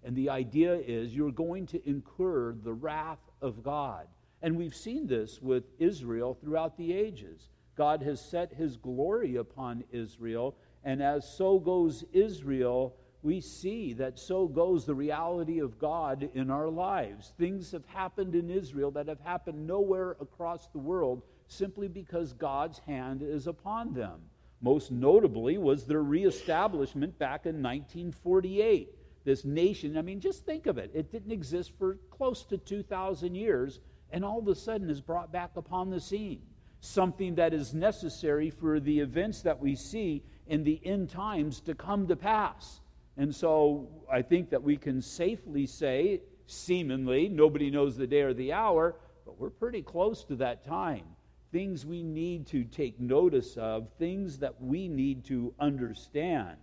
And 0.03 0.15
the 0.15 0.29
idea 0.29 0.75
is 0.75 1.15
you're 1.15 1.31
going 1.31 1.65
to 1.67 1.89
incur 1.89 2.53
the 2.53 2.73
wrath 2.73 3.19
of 3.41 3.63
God. 3.63 4.07
And 4.41 4.55
we've 4.55 4.75
seen 4.75 5.07
this 5.07 5.41
with 5.41 5.63
Israel 5.79 6.37
throughout 6.41 6.77
the 6.77 6.93
ages. 6.93 7.49
God 7.75 8.01
has 8.03 8.21
set 8.21 8.53
his 8.53 8.77
glory 8.77 9.37
upon 9.37 9.83
Israel, 9.91 10.55
and 10.83 11.01
as 11.01 11.27
so 11.37 11.59
goes 11.59 12.03
Israel, 12.11 12.95
we 13.23 13.39
see 13.39 13.93
that 13.93 14.17
so 14.17 14.47
goes 14.47 14.85
the 14.85 14.95
reality 14.95 15.59
of 15.59 15.77
God 15.77 16.29
in 16.33 16.49
our 16.49 16.69
lives. 16.69 17.33
Things 17.37 17.71
have 17.71 17.85
happened 17.85 18.33
in 18.35 18.49
Israel 18.49 18.91
that 18.91 19.07
have 19.07 19.19
happened 19.19 19.67
nowhere 19.67 20.15
across 20.19 20.67
the 20.67 20.79
world 20.79 21.21
simply 21.47 21.87
because 21.87 22.33
God's 22.33 22.79
hand 22.79 23.21
is 23.21 23.47
upon 23.47 23.93
them. 23.93 24.21
Most 24.61 24.91
notably 24.91 25.57
was 25.57 25.85
their 25.85 26.03
reestablishment 26.03 27.17
back 27.19 27.45
in 27.45 27.61
1948. 27.61 28.89
This 29.23 29.45
nation, 29.45 29.97
I 29.97 30.01
mean, 30.01 30.19
just 30.19 30.45
think 30.45 30.65
of 30.65 30.77
it. 30.77 30.91
It 30.93 31.11
didn't 31.11 31.31
exist 31.31 31.73
for 31.77 31.97
close 32.09 32.43
to 32.45 32.57
2,000 32.57 33.35
years, 33.35 33.79
and 34.11 34.25
all 34.25 34.39
of 34.39 34.47
a 34.47 34.55
sudden 34.55 34.89
is 34.89 35.01
brought 35.01 35.31
back 35.31 35.51
upon 35.55 35.89
the 35.89 35.99
scene. 35.99 36.41
Something 36.79 37.35
that 37.35 37.53
is 37.53 37.73
necessary 37.73 38.49
for 38.49 38.79
the 38.79 38.99
events 38.99 39.41
that 39.43 39.59
we 39.59 39.75
see 39.75 40.23
in 40.47 40.63
the 40.63 40.81
end 40.83 41.09
times 41.11 41.61
to 41.61 41.75
come 41.75 42.07
to 42.07 42.15
pass. 42.15 42.80
And 43.17 43.33
so 43.33 43.87
I 44.11 44.21
think 44.21 44.49
that 44.49 44.63
we 44.63 44.77
can 44.77 45.01
safely 45.01 45.65
say, 45.65 46.21
seemingly, 46.47 47.29
nobody 47.29 47.69
knows 47.69 47.97
the 47.97 48.07
day 48.07 48.21
or 48.21 48.33
the 48.33 48.53
hour, 48.53 48.95
but 49.25 49.39
we're 49.39 49.49
pretty 49.49 49.81
close 49.81 50.23
to 50.25 50.35
that 50.37 50.65
time 50.65 51.05
things 51.51 51.85
we 51.85 52.01
need 52.01 52.47
to 52.47 52.63
take 52.63 52.99
notice 52.99 53.57
of, 53.57 53.89
things 53.99 54.37
that 54.39 54.61
we 54.61 54.87
need 54.87 55.25
to 55.25 55.53
understand. 55.59 56.55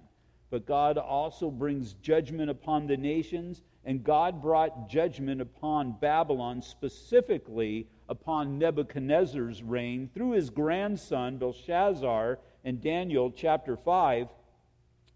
But 0.51 0.67
God 0.67 0.97
also 0.97 1.51
brings 1.51 1.93
judgment 1.95 2.51
upon 2.51 2.87
the 2.87 2.97
nations, 2.97 3.63
and 3.85 4.03
God 4.03 4.41
brought 4.41 4.89
judgment 4.89 5.43
upon 5.43 5.97
Babylon, 6.01 6.63
specifically 6.63 7.87
upon 8.09 8.59
Nebuchadnezzar's 8.59 9.63
reign, 9.63 10.09
through 10.15 10.33
his 10.33 10.49
grandson 10.49 11.37
Belshazzar. 11.37 12.39
In 12.65 12.81
Daniel 12.81 13.31
chapter 13.31 13.77
5, 13.77 14.29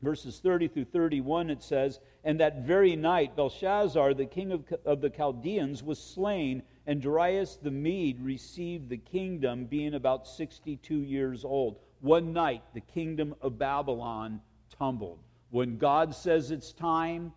verses 0.02 0.40
30 0.40 0.68
through 0.68 0.84
31, 0.86 1.50
it 1.50 1.62
says, 1.62 2.00
And 2.24 2.40
that 2.40 2.64
very 2.64 2.96
night 2.96 3.36
Belshazzar, 3.36 4.14
the 4.14 4.26
king 4.26 4.52
of, 4.52 4.64
of 4.84 5.00
the 5.00 5.10
Chaldeans, 5.10 5.82
was 5.82 6.02
slain 6.02 6.62
and 6.86 7.00
Darius 7.00 7.56
the 7.56 7.70
Mede 7.70 8.20
received 8.20 8.88
the 8.88 8.96
kingdom, 8.96 9.66
being 9.66 9.94
about 9.94 10.26
62 10.26 10.94
years 11.02 11.44
old. 11.44 11.78
One 12.00 12.32
night, 12.32 12.62
the 12.74 12.80
kingdom 12.80 13.34
of 13.40 13.58
Babylon 13.58 14.40
tumbled. 14.76 15.20
When 15.50 15.78
God 15.78 16.14
says 16.14 16.50
it's 16.50 16.72
time, 16.72 17.32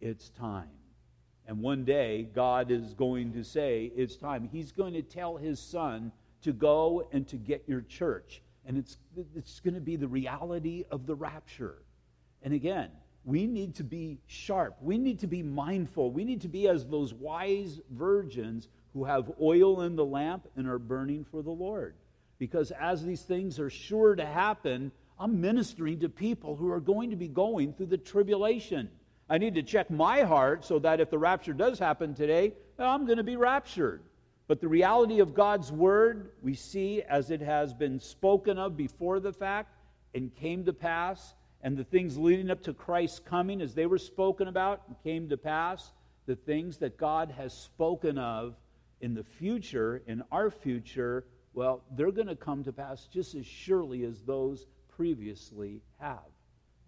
it's 0.00 0.30
time. 0.30 0.68
And 1.46 1.60
one 1.60 1.84
day, 1.84 2.28
God 2.34 2.70
is 2.70 2.94
going 2.94 3.32
to 3.32 3.42
say, 3.42 3.92
It's 3.96 4.16
time. 4.16 4.48
He's 4.50 4.72
going 4.72 4.94
to 4.94 5.02
tell 5.02 5.36
his 5.36 5.60
son 5.60 6.12
to 6.42 6.52
go 6.52 7.08
and 7.12 7.26
to 7.28 7.36
get 7.36 7.64
your 7.66 7.82
church. 7.82 8.40
And 8.64 8.78
it's, 8.78 8.96
it's 9.34 9.60
going 9.60 9.74
to 9.74 9.80
be 9.80 9.96
the 9.96 10.08
reality 10.08 10.84
of 10.90 11.06
the 11.06 11.14
rapture. 11.14 11.83
And 12.44 12.54
again, 12.54 12.90
we 13.24 13.46
need 13.46 13.74
to 13.76 13.84
be 13.84 14.18
sharp. 14.26 14.76
We 14.80 14.98
need 14.98 15.20
to 15.20 15.26
be 15.26 15.42
mindful. 15.42 16.10
We 16.10 16.24
need 16.24 16.42
to 16.42 16.48
be 16.48 16.68
as 16.68 16.86
those 16.86 17.12
wise 17.12 17.80
virgins 17.90 18.68
who 18.92 19.04
have 19.04 19.32
oil 19.40 19.80
in 19.82 19.96
the 19.96 20.04
lamp 20.04 20.46
and 20.56 20.68
are 20.68 20.78
burning 20.78 21.24
for 21.24 21.42
the 21.42 21.50
Lord. 21.50 21.94
Because 22.38 22.70
as 22.70 23.02
these 23.02 23.22
things 23.22 23.58
are 23.58 23.70
sure 23.70 24.14
to 24.14 24.26
happen, 24.26 24.92
I'm 25.18 25.40
ministering 25.40 26.00
to 26.00 26.08
people 26.08 26.54
who 26.54 26.70
are 26.70 26.80
going 26.80 27.10
to 27.10 27.16
be 27.16 27.28
going 27.28 27.72
through 27.72 27.86
the 27.86 27.98
tribulation. 27.98 28.90
I 29.28 29.38
need 29.38 29.54
to 29.54 29.62
check 29.62 29.90
my 29.90 30.22
heart 30.22 30.64
so 30.64 30.78
that 30.80 31.00
if 31.00 31.08
the 31.08 31.18
rapture 31.18 31.54
does 31.54 31.78
happen 31.78 32.14
today, 32.14 32.52
I'm 32.78 33.06
going 33.06 33.18
to 33.18 33.24
be 33.24 33.36
raptured. 33.36 34.02
But 34.46 34.60
the 34.60 34.68
reality 34.68 35.20
of 35.20 35.34
God's 35.34 35.72
word, 35.72 36.32
we 36.42 36.54
see 36.54 37.00
as 37.02 37.30
it 37.30 37.40
has 37.40 37.72
been 37.72 37.98
spoken 37.98 38.58
of 38.58 38.76
before 38.76 39.18
the 39.18 39.32
fact 39.32 39.74
and 40.14 40.34
came 40.34 40.66
to 40.66 40.74
pass, 40.74 41.34
and 41.64 41.78
the 41.78 41.84
things 41.84 42.18
leading 42.18 42.50
up 42.50 42.62
to 42.62 42.74
Christ's 42.74 43.18
coming 43.18 43.62
as 43.62 43.74
they 43.74 43.86
were 43.86 43.98
spoken 43.98 44.48
about 44.48 44.82
and 44.86 45.02
came 45.02 45.30
to 45.30 45.38
pass, 45.38 45.92
the 46.26 46.36
things 46.36 46.76
that 46.76 46.98
God 46.98 47.32
has 47.36 47.54
spoken 47.54 48.18
of 48.18 48.54
in 49.00 49.14
the 49.14 49.24
future, 49.24 50.02
in 50.06 50.22
our 50.30 50.50
future, 50.50 51.24
well, 51.54 51.82
they're 51.96 52.12
going 52.12 52.28
to 52.28 52.36
come 52.36 52.62
to 52.64 52.72
pass 52.72 53.06
just 53.06 53.34
as 53.34 53.46
surely 53.46 54.04
as 54.04 54.20
those 54.22 54.66
previously 54.94 55.80
have. 55.98 56.18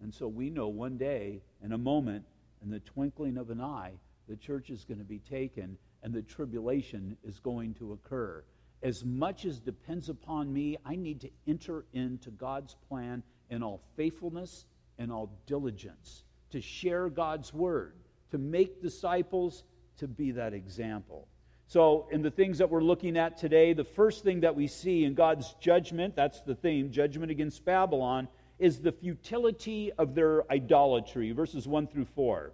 And 0.02 0.14
so 0.14 0.28
we 0.28 0.50
know 0.50 0.68
one 0.68 0.99
day, 0.99 1.40
in 1.64 1.73
a 1.73 1.78
moment, 1.78 2.26
in 2.62 2.68
the 2.68 2.80
twinkling 2.80 3.38
of 3.38 3.49
an 3.49 3.62
eye, 3.62 3.92
the 4.28 4.37
church 4.37 4.68
is 4.68 4.85
going 4.85 4.99
to 4.99 5.04
be 5.04 5.21
taken 5.21 5.78
and 6.02 6.12
the 6.12 6.21
tribulation 6.21 7.16
is 7.25 7.38
going 7.38 7.73
to 7.75 7.92
occur. 7.92 8.45
As 8.83 9.06
much 9.06 9.47
as 9.47 9.59
depends 9.59 10.11
upon 10.11 10.52
me, 10.52 10.76
I 10.85 10.97
need 10.97 11.23
to 11.23 11.30
enter 11.49 11.87
into 11.95 12.30
God's 12.30 12.76
plan 12.88 13.23
in 13.50 13.62
all 13.62 13.80
faithfulness 13.96 14.66
and 14.98 15.12
all 15.12 15.30
diligence, 15.46 16.24
to 16.50 16.60
share 16.60 17.08
God's 17.08 17.52
word, 17.52 17.94
to 18.30 18.38
make 18.38 18.82
disciples, 18.82 19.64
to 19.98 20.08
be 20.08 20.32
that 20.32 20.52
example. 20.52 21.28
So, 21.68 22.06
in 22.12 22.22
the 22.22 22.30
things 22.30 22.58
that 22.58 22.70
we're 22.70 22.82
looking 22.82 23.16
at 23.16 23.36
today, 23.38 23.72
the 23.72 23.84
first 23.84 24.22
thing 24.22 24.40
that 24.40 24.54
we 24.54 24.68
see 24.68 25.04
in 25.04 25.14
God's 25.14 25.54
judgment, 25.60 26.14
that's 26.14 26.40
the 26.42 26.54
theme, 26.54 26.92
judgment 26.92 27.32
against 27.32 27.64
Babylon, 27.64 28.28
is 28.58 28.78
the 28.78 28.92
futility 28.92 29.92
of 29.98 30.14
their 30.14 30.50
idolatry. 30.50 31.32
Verses 31.32 31.66
1 31.66 31.88
through 31.88 32.04
4. 32.04 32.52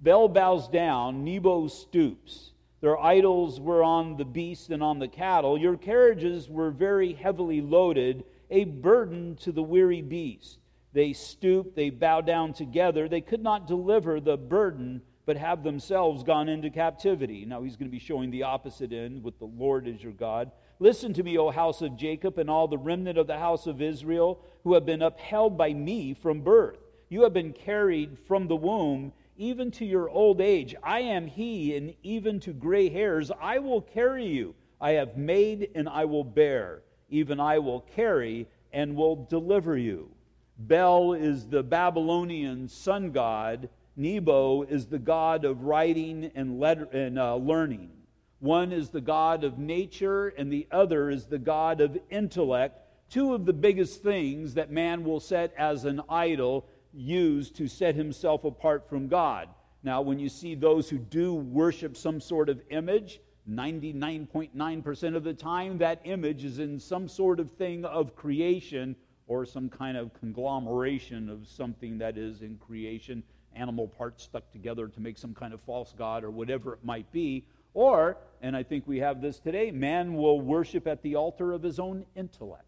Bel 0.00 0.28
bows 0.28 0.66
down, 0.68 1.24
Nebo 1.24 1.68
stoops. 1.68 2.52
Their 2.80 2.98
idols 2.98 3.60
were 3.60 3.82
on 3.82 4.16
the 4.16 4.24
beast 4.24 4.70
and 4.70 4.82
on 4.82 4.98
the 4.98 5.08
cattle. 5.08 5.58
Your 5.58 5.76
carriages 5.76 6.48
were 6.48 6.70
very 6.70 7.12
heavily 7.12 7.60
loaded, 7.60 8.24
a 8.50 8.64
burden 8.64 9.36
to 9.36 9.52
the 9.52 9.62
weary 9.62 10.02
beast. 10.02 10.58
They 10.92 11.12
stoop, 11.12 11.74
they 11.74 11.90
bow 11.90 12.20
down 12.20 12.52
together. 12.52 13.08
They 13.08 13.20
could 13.20 13.42
not 13.42 13.68
deliver 13.68 14.20
the 14.20 14.36
burden 14.36 15.02
but 15.30 15.36
have 15.36 15.62
themselves 15.62 16.24
gone 16.24 16.48
into 16.48 16.70
captivity. 16.70 17.44
Now 17.44 17.62
he's 17.62 17.76
going 17.76 17.88
to 17.88 17.92
be 17.92 18.00
showing 18.00 18.32
the 18.32 18.42
opposite 18.42 18.92
end 18.92 19.22
with 19.22 19.38
the 19.38 19.44
Lord 19.44 19.86
as 19.86 20.02
your 20.02 20.12
God. 20.12 20.50
Listen 20.80 21.12
to 21.12 21.22
me, 21.22 21.38
O 21.38 21.50
house 21.50 21.82
of 21.82 21.96
Jacob, 21.96 22.38
and 22.38 22.50
all 22.50 22.66
the 22.66 22.76
remnant 22.76 23.16
of 23.16 23.28
the 23.28 23.38
house 23.38 23.68
of 23.68 23.80
Israel, 23.80 24.40
who 24.64 24.74
have 24.74 24.84
been 24.84 25.02
upheld 25.02 25.56
by 25.56 25.72
me 25.72 26.14
from 26.14 26.40
birth. 26.40 26.78
You 27.10 27.22
have 27.22 27.32
been 27.32 27.52
carried 27.52 28.18
from 28.26 28.48
the 28.48 28.56
womb, 28.56 29.12
even 29.36 29.70
to 29.72 29.84
your 29.84 30.08
old 30.10 30.40
age. 30.40 30.74
I 30.82 31.00
am 31.00 31.28
he, 31.28 31.76
and 31.76 31.94
even 32.02 32.40
to 32.40 32.52
gray 32.52 32.88
hairs 32.88 33.30
I 33.40 33.60
will 33.60 33.82
carry 33.82 34.26
you. 34.26 34.56
I 34.80 34.92
have 34.92 35.16
made, 35.16 35.70
and 35.76 35.88
I 35.88 36.06
will 36.06 36.24
bear. 36.24 36.82
Even 37.10 37.38
I 37.40 37.58
will 37.58 37.80
carry, 37.80 38.48
and 38.72 38.96
will 38.96 39.26
deliver 39.26 39.76
you. 39.76 40.10
Bel 40.58 41.12
is 41.12 41.46
the 41.46 41.62
Babylonian 41.62 42.68
sun 42.68 43.10
god 43.10 43.68
Nebo 44.00 44.62
is 44.62 44.86
the 44.86 44.98
God 44.98 45.44
of 45.44 45.64
writing 45.64 46.30
and, 46.34 46.58
letter, 46.58 46.84
and 46.92 47.18
uh, 47.18 47.36
learning. 47.36 47.90
One 48.38 48.72
is 48.72 48.88
the 48.88 49.00
God 49.02 49.44
of 49.44 49.58
nature, 49.58 50.28
and 50.28 50.50
the 50.50 50.66
other 50.70 51.10
is 51.10 51.26
the 51.26 51.38
God 51.38 51.82
of 51.82 51.98
intellect. 52.08 52.80
Two 53.10 53.34
of 53.34 53.44
the 53.44 53.52
biggest 53.52 54.02
things 54.02 54.54
that 54.54 54.70
man 54.70 55.04
will 55.04 55.20
set 55.20 55.52
as 55.58 55.84
an 55.84 56.00
idol, 56.08 56.66
use 56.94 57.50
to 57.50 57.68
set 57.68 57.94
himself 57.94 58.44
apart 58.44 58.88
from 58.88 59.08
God. 59.08 59.48
Now, 59.82 60.00
when 60.00 60.18
you 60.18 60.30
see 60.30 60.54
those 60.54 60.88
who 60.88 60.98
do 60.98 61.34
worship 61.34 61.96
some 61.96 62.20
sort 62.20 62.48
of 62.48 62.62
image, 62.70 63.20
99.9% 63.48 65.16
of 65.16 65.24
the 65.24 65.34
time, 65.34 65.78
that 65.78 66.00
image 66.04 66.44
is 66.44 66.58
in 66.58 66.78
some 66.78 67.08
sort 67.08 67.40
of 67.40 67.50
thing 67.52 67.84
of 67.84 68.14
creation 68.14 68.96
or 69.26 69.46
some 69.46 69.68
kind 69.68 69.96
of 69.96 70.12
conglomeration 70.14 71.28
of 71.28 71.46
something 71.46 71.98
that 71.98 72.18
is 72.18 72.42
in 72.42 72.56
creation 72.56 73.22
animal 73.54 73.88
parts 73.88 74.24
stuck 74.24 74.50
together 74.52 74.88
to 74.88 75.00
make 75.00 75.18
some 75.18 75.34
kind 75.34 75.52
of 75.52 75.60
false 75.62 75.92
god 75.96 76.24
or 76.24 76.30
whatever 76.30 76.74
it 76.74 76.84
might 76.84 77.10
be. 77.12 77.44
Or, 77.74 78.16
and 78.42 78.56
I 78.56 78.62
think 78.62 78.86
we 78.86 78.98
have 78.98 79.20
this 79.20 79.38
today, 79.38 79.70
man 79.70 80.14
will 80.14 80.40
worship 80.40 80.86
at 80.86 81.02
the 81.02 81.16
altar 81.16 81.52
of 81.52 81.62
his 81.62 81.78
own 81.78 82.04
intellect, 82.16 82.64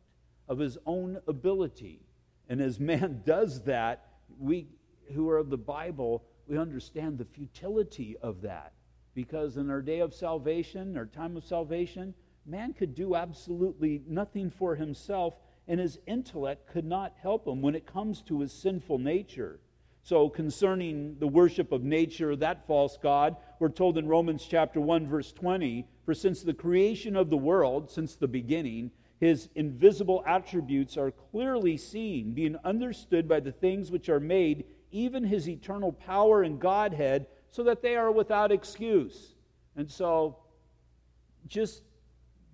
of 0.49 0.59
his 0.59 0.79
own 0.87 1.19
ability. 1.27 2.01
And 2.49 2.61
as 2.61 2.79
man 2.79 3.23
does 3.27 3.63
that, 3.63 4.07
we 4.39 4.69
who 5.15 5.29
are 5.29 5.39
of 5.39 5.51
the 5.51 5.59
Bible, 5.59 6.23
we 6.47 6.59
understand 6.59 7.19
the 7.19 7.25
futility 7.25 8.17
of 8.23 8.43
that. 8.43 8.73
Because 9.15 9.57
in 9.57 9.71
our 9.71 9.83
day 9.83 10.01
of 10.01 10.15
salvation, 10.15 10.97
our 10.97 11.07
time 11.07 11.37
of 11.37 11.45
salvation, 11.45 12.15
man 12.47 12.73
could 12.73 12.95
do 12.95 13.15
absolutely 13.15 14.03
nothing 14.07 14.51
for 14.51 14.75
himself, 14.75 15.35
and 15.69 15.79
his 15.79 15.99
intellect 16.07 16.69
could 16.73 16.85
not 16.85 17.15
help 17.21 17.47
him 17.47 17.61
when 17.61 17.75
it 17.75 17.87
comes 17.87 18.23
to 18.23 18.41
his 18.41 18.53
sinful 18.53 18.99
nature. 18.99 19.61
So, 20.05 20.29
concerning 20.29 21.17
the 21.21 21.29
worship 21.29 21.71
of 21.71 21.85
nature, 21.85 22.35
that 22.35 22.67
false 22.67 22.99
God, 23.01 23.37
we're 23.61 23.69
told 23.69 23.99
in 23.99 24.09
Romans 24.09 24.45
chapter 24.49 24.81
1, 24.81 25.07
verse 25.07 25.33
20 25.33 25.87
For 26.05 26.13
since 26.13 26.43
the 26.43 26.55
creation 26.55 27.15
of 27.15 27.31
the 27.31 27.37
world, 27.37 27.89
since 27.89 28.17
the 28.17 28.27
beginning, 28.27 28.91
his 29.21 29.49
invisible 29.55 30.25
attributes 30.27 30.97
are 30.97 31.13
clearly 31.13 31.77
seen, 31.77 32.33
being 32.33 32.57
understood 32.65 33.29
by 33.29 33.39
the 33.39 33.53
things 33.53 33.93
which 33.93 34.09
are 34.09 34.19
made, 34.19 34.65
even 34.91 35.23
his 35.23 35.49
eternal 35.49 35.93
power 35.93 36.43
and 36.43 36.59
Godhead, 36.59 37.29
so 37.53 37.63
that 37.63 37.83
they 37.83 37.95
are 37.95 38.11
without 38.11 38.51
excuse. 38.51 39.35
And 39.77 39.89
so, 39.89 40.39
just 41.47 41.83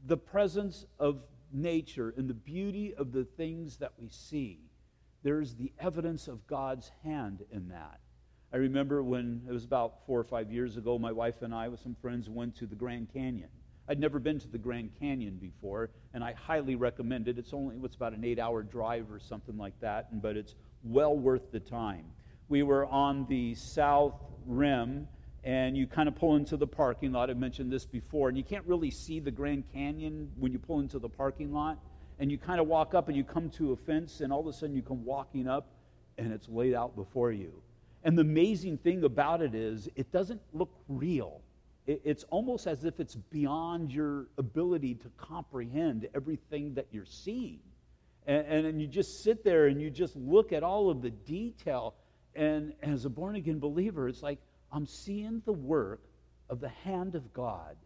the 0.07 0.17
presence 0.17 0.85
of 0.99 1.23
nature 1.53 2.13
and 2.17 2.29
the 2.29 2.35
beauty 2.35 2.95
of 2.95 3.13
the 3.13 3.25
things 3.25 3.79
that 3.79 3.93
we 3.99 4.09
see 4.11 4.61
there's 5.23 5.55
the 5.55 5.73
evidence 5.81 6.29
of 6.29 6.47
God's 6.47 6.91
hand 7.03 7.45
in 7.51 7.69
that. 7.69 8.01
I 8.53 8.57
remember 8.57 9.03
when 9.03 9.43
it 9.49 9.53
was 9.53 9.65
about 9.65 10.07
four 10.07 10.19
or 10.19 10.25
five 10.25 10.51
years 10.51 10.77
ago, 10.77 10.99
my 10.99 11.13
wife 11.13 11.43
and 11.43 11.55
I, 11.55 11.69
with 11.69 11.81
some 11.81 11.97
friends, 12.01 12.31
went 12.31 12.57
to 12.57 12.67
the 12.67 12.75
Grand 12.75 13.13
Canyon. 13.13 13.49
I'd 13.89 13.99
never 13.99 14.19
been 14.19 14.39
to 14.39 14.49
the 14.49 14.59
Grand 14.59 14.91
Canyon 14.99 15.37
before, 15.37 15.91
and 16.15 16.23
I 16.23 16.33
highly 16.33 16.77
recommend 16.77 17.27
it. 17.27 17.39
It's 17.39 17.53
only 17.53 17.75
it's 17.83 17.97
about 17.97 18.13
an 18.13 18.25
eight-hour 18.25 18.63
drive 18.63 19.11
or 19.11 19.19
something 19.19 19.57
like 19.57 19.79
that, 19.81 20.23
but 20.23 20.37
it's 20.37 20.55
well 20.85 21.17
worth 21.17 21.51
the 21.51 21.61
time. 21.61 22.05
We 22.49 22.63
were 22.63 22.87
on 22.87 23.27
the 23.27 23.55
south 23.55 24.15
rim, 24.47 25.09
and 25.45 25.77
you 25.77 25.87
kind 25.87 26.09
of 26.09 26.17
pull 26.17 26.37
into 26.37 26.57
the 26.57 26.67
parking 26.67 27.13
lot. 27.13 27.31
I've 27.31 27.37
mentioned 27.37 27.71
this 27.71 27.87
before, 27.87 28.29
and 28.29 28.37
you 28.37 28.45
can't 28.45 28.65
really 28.67 28.91
see 28.91 29.21
the 29.21 29.31
Grand 29.31 29.65
Canyon 29.73 30.31
when 30.37 30.53
you 30.53 30.59
pull 30.59 30.81
into 30.81 30.99
the 30.99 31.09
parking 31.09 31.53
lot 31.53 31.79
and 32.19 32.31
you 32.31 32.39
kind 32.39 32.61
of 32.61 32.67
walk 32.67 32.95
up 32.95 33.09
and 33.09 33.17
you 33.17 33.25
come 33.25 33.49
to 33.51 33.73
a 33.73 33.77
fence, 33.77 34.21
and 34.21 34.33
all 34.33 34.41
of 34.41 34.47
a 34.47 34.53
sudden 34.53 34.75
you 34.75 34.83
come 34.83 35.05
walking 35.05 35.47
up, 35.47 35.69
and 36.17 36.33
it's 36.33 36.49
laid 36.49 36.75
out 36.75 36.97
before 36.97 37.31
you. 37.31 37.63
And 38.03 38.17
the 38.17 38.23
amazing 38.23 38.79
thing 38.79 39.05
about 39.05 39.43
it 39.43 39.55
is, 39.55 39.89
it 39.95 40.11
doesn't 40.11 40.41
look 40.53 40.71
real. 40.89 41.41
It's 41.87 42.25
almost 42.25 42.67
as 42.67 42.85
if 42.85 43.01
it's 43.01 43.15
beyond 43.15 43.93
your 43.93 44.27
ability 44.37 44.97
to 44.97 45.11
comprehend 45.17 46.07
everything 46.15 46.75
that 46.75 46.87
you're 46.91 47.07
seeing. 47.07 47.61
And, 48.27 48.47
and, 48.47 48.67
and, 48.67 48.81
you 48.81 48.87
just 48.87 49.23
sit 49.23 49.43
there 49.43 49.69
and 49.69 49.81
you 49.81 49.89
just 49.89 50.15
look 50.15 50.53
at 50.53 50.63
all 50.63 50.91
of 50.91 51.01
the 51.01 51.09
detail. 51.09 51.95
And 52.39 52.73
as 52.83 53.05
a 53.05 53.11
born 53.11 53.37
again 53.37 53.59
believer, 53.59 54.09
it's 54.09 54.23
like 54.23 54.39
I'm 54.73 54.87
seeing 54.87 55.43
the 55.45 55.53
work 55.53 56.03
of 56.49 56.61
the 56.61 56.69
hand 56.69 57.15
of 57.15 57.33
God 57.33 57.77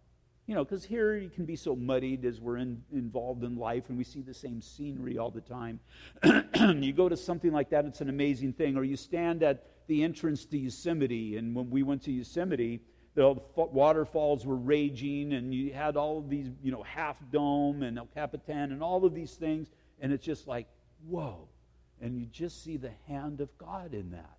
you 0.46 0.54
know, 0.54 0.64
because 0.64 0.84
here 0.84 1.16
you 1.16 1.30
can 1.30 1.44
be 1.44 1.56
so 1.56 1.76
muddied 1.76 2.24
as 2.24 2.40
we're 2.40 2.56
in, 2.56 2.82
involved 2.92 3.44
in 3.44 3.56
life 3.56 3.84
and 3.88 3.96
we 3.96 4.04
see 4.04 4.22
the 4.22 4.34
same 4.34 4.60
scenery 4.60 5.16
all 5.16 5.30
the 5.30 5.40
time. 5.40 5.78
you 6.82 6.92
go 6.92 7.08
to 7.08 7.16
something 7.16 7.52
like 7.52 7.70
that, 7.70 7.84
it's 7.84 8.00
an 8.00 8.08
amazing 8.08 8.52
thing. 8.52 8.76
Or 8.76 8.82
you 8.82 8.96
stand 8.96 9.42
at 9.42 9.64
the 9.86 10.02
entrance 10.02 10.44
to 10.46 10.58
Yosemite, 10.58 11.36
and 11.36 11.54
when 11.54 11.70
we 11.70 11.82
went 11.82 12.02
to 12.02 12.12
Yosemite, 12.12 12.80
the 13.14 13.34
waterfalls 13.56 14.44
were 14.44 14.56
raging, 14.56 15.34
and 15.34 15.54
you 15.54 15.72
had 15.72 15.96
all 15.96 16.18
of 16.18 16.28
these, 16.28 16.48
you 16.62 16.72
know, 16.72 16.82
Half 16.82 17.16
Dome 17.30 17.82
and 17.82 17.98
El 17.98 18.06
Capitan 18.06 18.72
and 18.72 18.82
all 18.82 19.04
of 19.04 19.14
these 19.14 19.34
things, 19.34 19.68
and 20.00 20.12
it's 20.12 20.24
just 20.24 20.48
like, 20.48 20.66
whoa. 21.06 21.48
And 22.00 22.18
you 22.18 22.26
just 22.26 22.64
see 22.64 22.76
the 22.76 22.92
hand 23.06 23.40
of 23.40 23.56
God 23.58 23.94
in 23.94 24.10
that. 24.10 24.38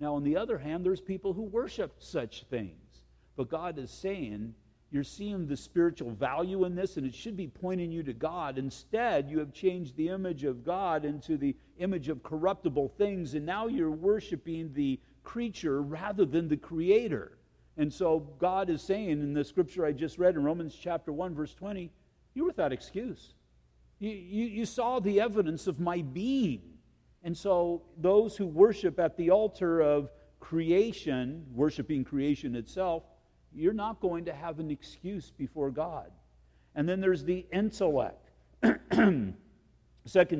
Now, 0.00 0.14
on 0.14 0.24
the 0.24 0.36
other 0.36 0.58
hand, 0.58 0.84
there's 0.84 1.00
people 1.00 1.32
who 1.32 1.42
worship 1.42 1.94
such 1.98 2.44
things. 2.50 3.02
But 3.36 3.48
God 3.48 3.78
is 3.78 3.90
saying, 3.90 4.54
you're 4.90 5.02
seeing 5.02 5.46
the 5.46 5.56
spiritual 5.56 6.12
value 6.12 6.64
in 6.64 6.76
this, 6.76 6.96
and 6.96 7.06
it 7.06 7.14
should 7.14 7.36
be 7.36 7.48
pointing 7.48 7.90
you 7.90 8.02
to 8.04 8.12
God. 8.12 8.58
Instead, 8.58 9.28
you 9.28 9.40
have 9.40 9.52
changed 9.52 9.96
the 9.96 10.08
image 10.08 10.44
of 10.44 10.64
God 10.64 11.04
into 11.04 11.36
the 11.36 11.56
image 11.78 12.08
of 12.08 12.22
corruptible 12.22 12.88
things, 12.96 13.34
and 13.34 13.44
now 13.44 13.66
you're 13.66 13.90
worshiping 13.90 14.72
the 14.72 15.00
creature 15.24 15.82
rather 15.82 16.24
than 16.24 16.46
the 16.48 16.56
creator. 16.56 17.38
And 17.76 17.92
so 17.92 18.20
God 18.38 18.70
is 18.70 18.82
saying 18.82 19.10
in 19.10 19.34
the 19.34 19.42
scripture 19.42 19.84
I 19.84 19.92
just 19.92 20.18
read 20.18 20.36
in 20.36 20.44
Romans 20.44 20.76
chapter 20.80 21.12
1, 21.12 21.34
verse 21.34 21.54
20, 21.54 21.90
you're 22.34 22.46
without 22.46 22.72
excuse. 22.72 23.34
You, 23.98 24.10
you, 24.10 24.44
you 24.46 24.66
saw 24.66 25.00
the 25.00 25.20
evidence 25.20 25.66
of 25.66 25.80
my 25.80 26.02
being. 26.02 26.73
And 27.24 27.36
so 27.36 27.82
those 27.96 28.36
who 28.36 28.46
worship 28.46 29.00
at 29.00 29.16
the 29.16 29.30
altar 29.30 29.80
of 29.80 30.10
creation, 30.40 31.46
worshiping 31.52 32.04
creation 32.04 32.54
itself, 32.54 33.02
you're 33.52 33.72
not 33.72 34.00
going 34.00 34.26
to 34.26 34.32
have 34.32 34.60
an 34.60 34.70
excuse 34.70 35.30
before 35.30 35.70
God. 35.70 36.12
And 36.74 36.88
then 36.88 37.00
there's 37.00 37.24
the 37.24 37.46
intellect. 37.50 38.30
2 38.92 39.34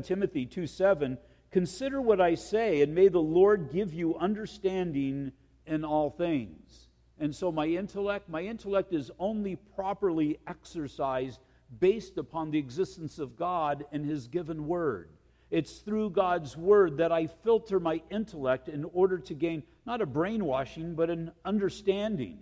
Timothy 0.03 0.47
2 0.47 0.67
7 0.67 1.19
Consider 1.55 2.03
what 2.03 2.21
I 2.21 2.35
say, 2.35 2.83
and 2.83 2.93
may 2.97 3.07
the 3.07 3.21
Lord 3.21 3.71
give 3.73 3.95
you 3.95 4.17
understanding 4.17 5.31
in 5.69 5.85
all 5.85 6.11
things. 6.11 6.89
And 7.21 7.33
so, 7.33 7.53
my 7.53 7.67
intellect, 7.67 8.29
my 8.29 8.43
intellect 8.43 8.93
is 8.93 9.13
only 9.21 9.55
properly 9.55 10.41
exercised 10.49 11.39
based 11.79 12.19
upon 12.19 12.51
the 12.51 12.59
existence 12.59 13.21
of 13.21 13.37
God 13.37 13.85
and 13.93 14.05
His 14.05 14.27
given 14.27 14.67
word. 14.67 15.11
It's 15.55 15.79
through 15.79 16.11
God's 16.11 16.57
word 16.57 16.97
that 16.97 17.13
I 17.13 17.29
filter 17.29 17.79
my 17.79 18.03
intellect 18.11 18.69
in 18.69 18.85
order 18.93 19.19
to 19.19 19.35
gain 19.35 19.63
not 19.87 20.01
a 20.01 20.07
brainwashing, 20.07 20.97
but 20.97 21.11
an 21.11 21.31
understanding. 21.45 22.41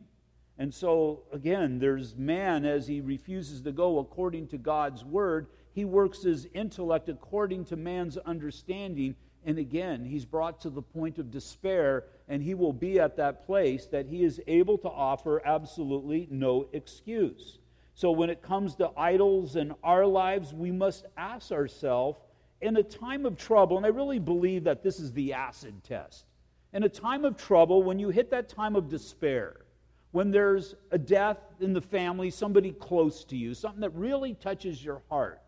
And 0.56 0.72
so, 0.72 1.24
again, 1.30 1.78
there's 1.78 2.16
man 2.16 2.64
as 2.64 2.86
he 2.86 3.02
refuses 3.02 3.60
to 3.60 3.70
go 3.70 3.98
according 3.98 4.46
to 4.48 4.56
God's 4.56 5.04
word. 5.04 5.48
He 5.74 5.84
works 5.84 6.22
his 6.22 6.48
intellect 6.54 7.10
according 7.10 7.66
to 7.66 7.76
man's 7.76 8.16
understanding. 8.16 9.14
And 9.44 9.58
again, 9.58 10.06
he's 10.06 10.24
brought 10.24 10.62
to 10.62 10.70
the 10.70 10.80
point 10.80 11.18
of 11.18 11.30
despair, 11.30 12.04
and 12.28 12.42
he 12.42 12.54
will 12.54 12.72
be 12.72 12.98
at 12.98 13.18
that 13.18 13.44
place 13.44 13.84
that 13.88 14.06
he 14.06 14.24
is 14.24 14.40
able 14.46 14.78
to 14.78 14.88
offer 14.88 15.42
absolutely 15.44 16.28
no 16.30 16.66
excuse. 16.72 17.58
So, 17.94 18.10
when 18.10 18.30
it 18.30 18.40
comes 18.40 18.74
to 18.76 18.90
idols 18.96 19.56
in 19.56 19.74
our 19.84 20.06
lives, 20.06 20.54
we 20.54 20.70
must 20.70 21.04
ask 21.18 21.52
ourselves 21.52 22.18
in 22.62 22.76
a 22.76 22.82
time 22.82 23.26
of 23.26 23.36
trouble, 23.36 23.76
and 23.76 23.84
I 23.84 23.90
really 23.90 24.20
believe 24.20 24.64
that 24.64 24.82
this 24.82 25.00
is 25.00 25.12
the 25.12 25.34
acid 25.34 25.82
test. 25.84 26.24
In 26.72 26.84
a 26.84 26.88
time 26.88 27.24
of 27.24 27.36
trouble, 27.36 27.82
when 27.82 27.98
you 27.98 28.08
hit 28.08 28.30
that 28.30 28.48
time 28.48 28.76
of 28.76 28.88
despair, 28.88 29.66
when 30.12 30.30
there's 30.30 30.74
a 30.90 30.98
death 30.98 31.38
in 31.60 31.72
the 31.72 31.80
family, 31.80 32.30
somebody 32.30 32.70
close 32.72 33.24
to 33.24 33.36
you, 33.36 33.52
something 33.52 33.80
that 33.80 33.94
really 33.94 34.34
touches 34.34 34.82
your 34.82 35.02
heart, 35.10 35.42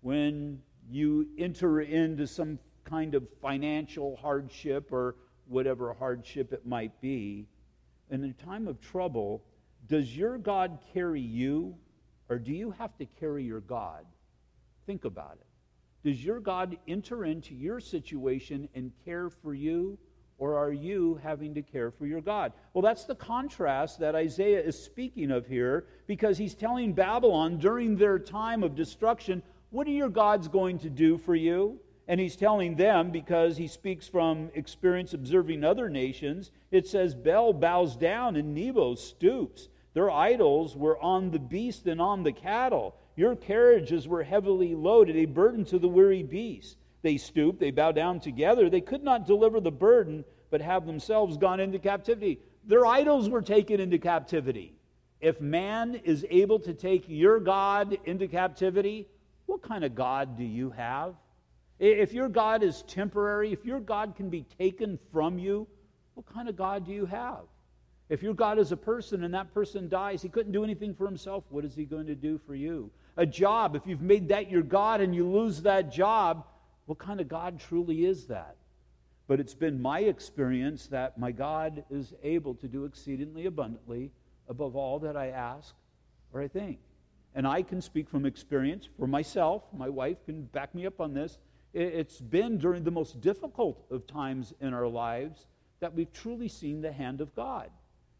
when 0.00 0.60
you 0.88 1.28
enter 1.38 1.80
into 1.80 2.26
some 2.26 2.58
kind 2.84 3.14
of 3.14 3.26
financial 3.42 4.16
hardship 4.16 4.92
or 4.92 5.16
whatever 5.48 5.92
hardship 5.92 6.52
it 6.52 6.64
might 6.64 6.98
be, 7.00 7.46
in 8.10 8.22
a 8.24 8.32
time 8.32 8.68
of 8.68 8.80
trouble, 8.80 9.42
does 9.88 10.16
your 10.16 10.38
God 10.38 10.78
carry 10.92 11.20
you 11.20 11.74
or 12.28 12.38
do 12.38 12.52
you 12.52 12.70
have 12.70 12.96
to 12.98 13.06
carry 13.18 13.44
your 13.44 13.60
God? 13.60 14.06
Think 14.86 15.04
about 15.04 15.38
it. 15.40 15.46
Does 16.04 16.22
your 16.22 16.38
God 16.38 16.76
enter 16.86 17.24
into 17.24 17.54
your 17.54 17.80
situation 17.80 18.68
and 18.74 18.92
care 19.04 19.30
for 19.30 19.54
you? 19.54 19.98
Or 20.36 20.56
are 20.56 20.72
you 20.72 21.18
having 21.22 21.54
to 21.54 21.62
care 21.62 21.90
for 21.90 22.06
your 22.06 22.20
God? 22.20 22.52
Well, 22.72 22.82
that's 22.82 23.04
the 23.04 23.14
contrast 23.14 24.00
that 24.00 24.14
Isaiah 24.14 24.60
is 24.60 24.78
speaking 24.78 25.30
of 25.30 25.46
here 25.46 25.86
because 26.06 26.36
he's 26.36 26.54
telling 26.54 26.92
Babylon 26.92 27.58
during 27.58 27.96
their 27.96 28.18
time 28.18 28.62
of 28.62 28.74
destruction, 28.74 29.42
what 29.70 29.86
are 29.86 29.92
your 29.92 30.10
gods 30.10 30.48
going 30.48 30.78
to 30.80 30.90
do 30.90 31.16
for 31.16 31.34
you? 31.34 31.80
And 32.06 32.20
he's 32.20 32.36
telling 32.36 32.74
them 32.74 33.10
because 33.10 33.56
he 33.56 33.66
speaks 33.66 34.06
from 34.06 34.50
experience 34.54 35.14
observing 35.14 35.64
other 35.64 35.88
nations. 35.88 36.50
It 36.70 36.86
says, 36.86 37.14
Bel 37.14 37.54
bows 37.54 37.96
down 37.96 38.36
and 38.36 38.54
Nebo 38.54 38.96
stoops. 38.96 39.68
Their 39.94 40.10
idols 40.10 40.76
were 40.76 40.98
on 41.00 41.30
the 41.30 41.38
beast 41.38 41.86
and 41.86 42.00
on 42.00 42.24
the 42.24 42.32
cattle. 42.32 42.96
Your 43.16 43.36
carriages 43.36 44.08
were 44.08 44.22
heavily 44.22 44.74
loaded, 44.74 45.16
a 45.16 45.24
burden 45.26 45.64
to 45.66 45.78
the 45.78 45.88
weary 45.88 46.22
beast. 46.22 46.76
They 47.02 47.16
stooped, 47.16 47.60
they 47.60 47.70
bowed 47.70 47.94
down 47.94 48.18
together. 48.18 48.68
They 48.68 48.80
could 48.80 49.04
not 49.04 49.26
deliver 49.26 49.60
the 49.60 49.70
burden, 49.70 50.24
but 50.50 50.60
have 50.60 50.86
themselves 50.86 51.36
gone 51.36 51.60
into 51.60 51.78
captivity. 51.78 52.40
Their 52.66 52.86
idols 52.86 53.28
were 53.28 53.42
taken 53.42 53.78
into 53.78 53.98
captivity. 53.98 54.74
If 55.20 55.40
man 55.40 55.96
is 56.04 56.26
able 56.30 56.58
to 56.60 56.74
take 56.74 57.04
your 57.06 57.38
God 57.40 57.96
into 58.04 58.26
captivity, 58.26 59.06
what 59.46 59.62
kind 59.62 59.84
of 59.84 59.94
God 59.94 60.36
do 60.36 60.44
you 60.44 60.70
have? 60.70 61.14
If 61.78 62.12
your 62.12 62.28
God 62.28 62.62
is 62.62 62.82
temporary, 62.82 63.52
if 63.52 63.64
your 63.64 63.80
God 63.80 64.16
can 64.16 64.30
be 64.30 64.44
taken 64.58 64.98
from 65.12 65.38
you, 65.38 65.66
what 66.14 66.26
kind 66.26 66.48
of 66.48 66.56
God 66.56 66.86
do 66.86 66.92
you 66.92 67.06
have? 67.06 67.42
If 68.08 68.22
your 68.22 68.34
God 68.34 68.58
is 68.58 68.72
a 68.72 68.76
person 68.76 69.24
and 69.24 69.34
that 69.34 69.52
person 69.52 69.88
dies, 69.88 70.22
he 70.22 70.28
couldn't 70.28 70.52
do 70.52 70.64
anything 70.64 70.94
for 70.94 71.06
himself, 71.06 71.44
what 71.48 71.64
is 71.64 71.74
he 71.74 71.84
going 71.84 72.06
to 72.06 72.14
do 72.14 72.38
for 72.46 72.54
you? 72.54 72.90
A 73.16 73.26
job, 73.26 73.76
if 73.76 73.86
you've 73.86 74.02
made 74.02 74.28
that 74.28 74.50
your 74.50 74.62
God 74.62 75.00
and 75.00 75.14
you 75.14 75.28
lose 75.28 75.62
that 75.62 75.92
job, 75.92 76.44
what 76.86 76.98
kind 76.98 77.20
of 77.20 77.28
God 77.28 77.60
truly 77.60 78.04
is 78.04 78.26
that? 78.26 78.56
But 79.26 79.40
it's 79.40 79.54
been 79.54 79.80
my 79.80 80.00
experience 80.00 80.88
that 80.88 81.16
my 81.16 81.32
God 81.32 81.84
is 81.90 82.12
able 82.22 82.54
to 82.56 82.68
do 82.68 82.84
exceedingly 82.84 83.46
abundantly 83.46 84.10
above 84.48 84.76
all 84.76 84.98
that 85.00 85.16
I 85.16 85.28
ask 85.28 85.74
or 86.32 86.42
I 86.42 86.48
think. 86.48 86.78
And 87.34 87.46
I 87.46 87.62
can 87.62 87.80
speak 87.80 88.08
from 88.08 88.26
experience 88.26 88.88
for 88.98 89.06
myself. 89.06 89.62
My 89.72 89.88
wife 89.88 90.18
can 90.26 90.44
back 90.44 90.74
me 90.74 90.86
up 90.86 91.00
on 91.00 91.14
this. 91.14 91.38
It's 91.72 92.20
been 92.20 92.58
during 92.58 92.84
the 92.84 92.90
most 92.90 93.20
difficult 93.20 93.84
of 93.90 94.06
times 94.06 94.52
in 94.60 94.74
our 94.74 94.86
lives 94.86 95.46
that 95.80 95.92
we've 95.94 96.12
truly 96.12 96.48
seen 96.48 96.80
the 96.80 96.92
hand 96.92 97.20
of 97.20 97.34
God, 97.34 97.70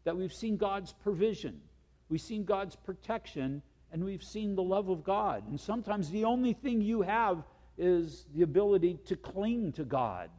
that 0.03 0.17
we've 0.17 0.33
seen 0.33 0.57
God's 0.57 0.91
provision, 0.91 1.61
we've 2.09 2.19
seen 2.19 2.43
God's 2.43 2.75
protection, 2.75 3.61
and 3.95 4.03
we've 4.03 4.25
seen 4.25 4.55
the 4.55 4.61
love 4.61 4.89
of 4.89 5.05
God. 5.05 5.47
And 5.47 5.57
sometimes 5.57 6.09
the 6.09 6.25
only 6.25 6.51
thing 6.51 6.81
you 6.81 7.01
have 7.01 7.45
is 7.77 8.25
the 8.35 8.41
ability 8.41 8.99
to 9.05 9.15
cling 9.15 9.71
to 9.71 9.85
God. 9.85 10.29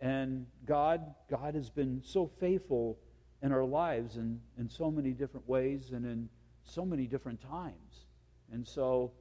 And 0.00 0.46
God, 0.64 1.02
God 1.30 1.54
has 1.54 1.68
been 1.68 2.00
so 2.02 2.30
faithful 2.40 2.98
in 3.42 3.52
our 3.52 3.66
lives 3.66 4.16
in, 4.16 4.40
in 4.56 4.70
so 4.70 4.90
many 4.90 5.10
different 5.10 5.46
ways 5.46 5.90
and 5.92 6.06
in 6.06 6.30
so 6.64 6.86
many 6.86 7.06
different 7.06 7.42
times. 7.42 8.06
And 8.50 8.66
so 8.66 9.12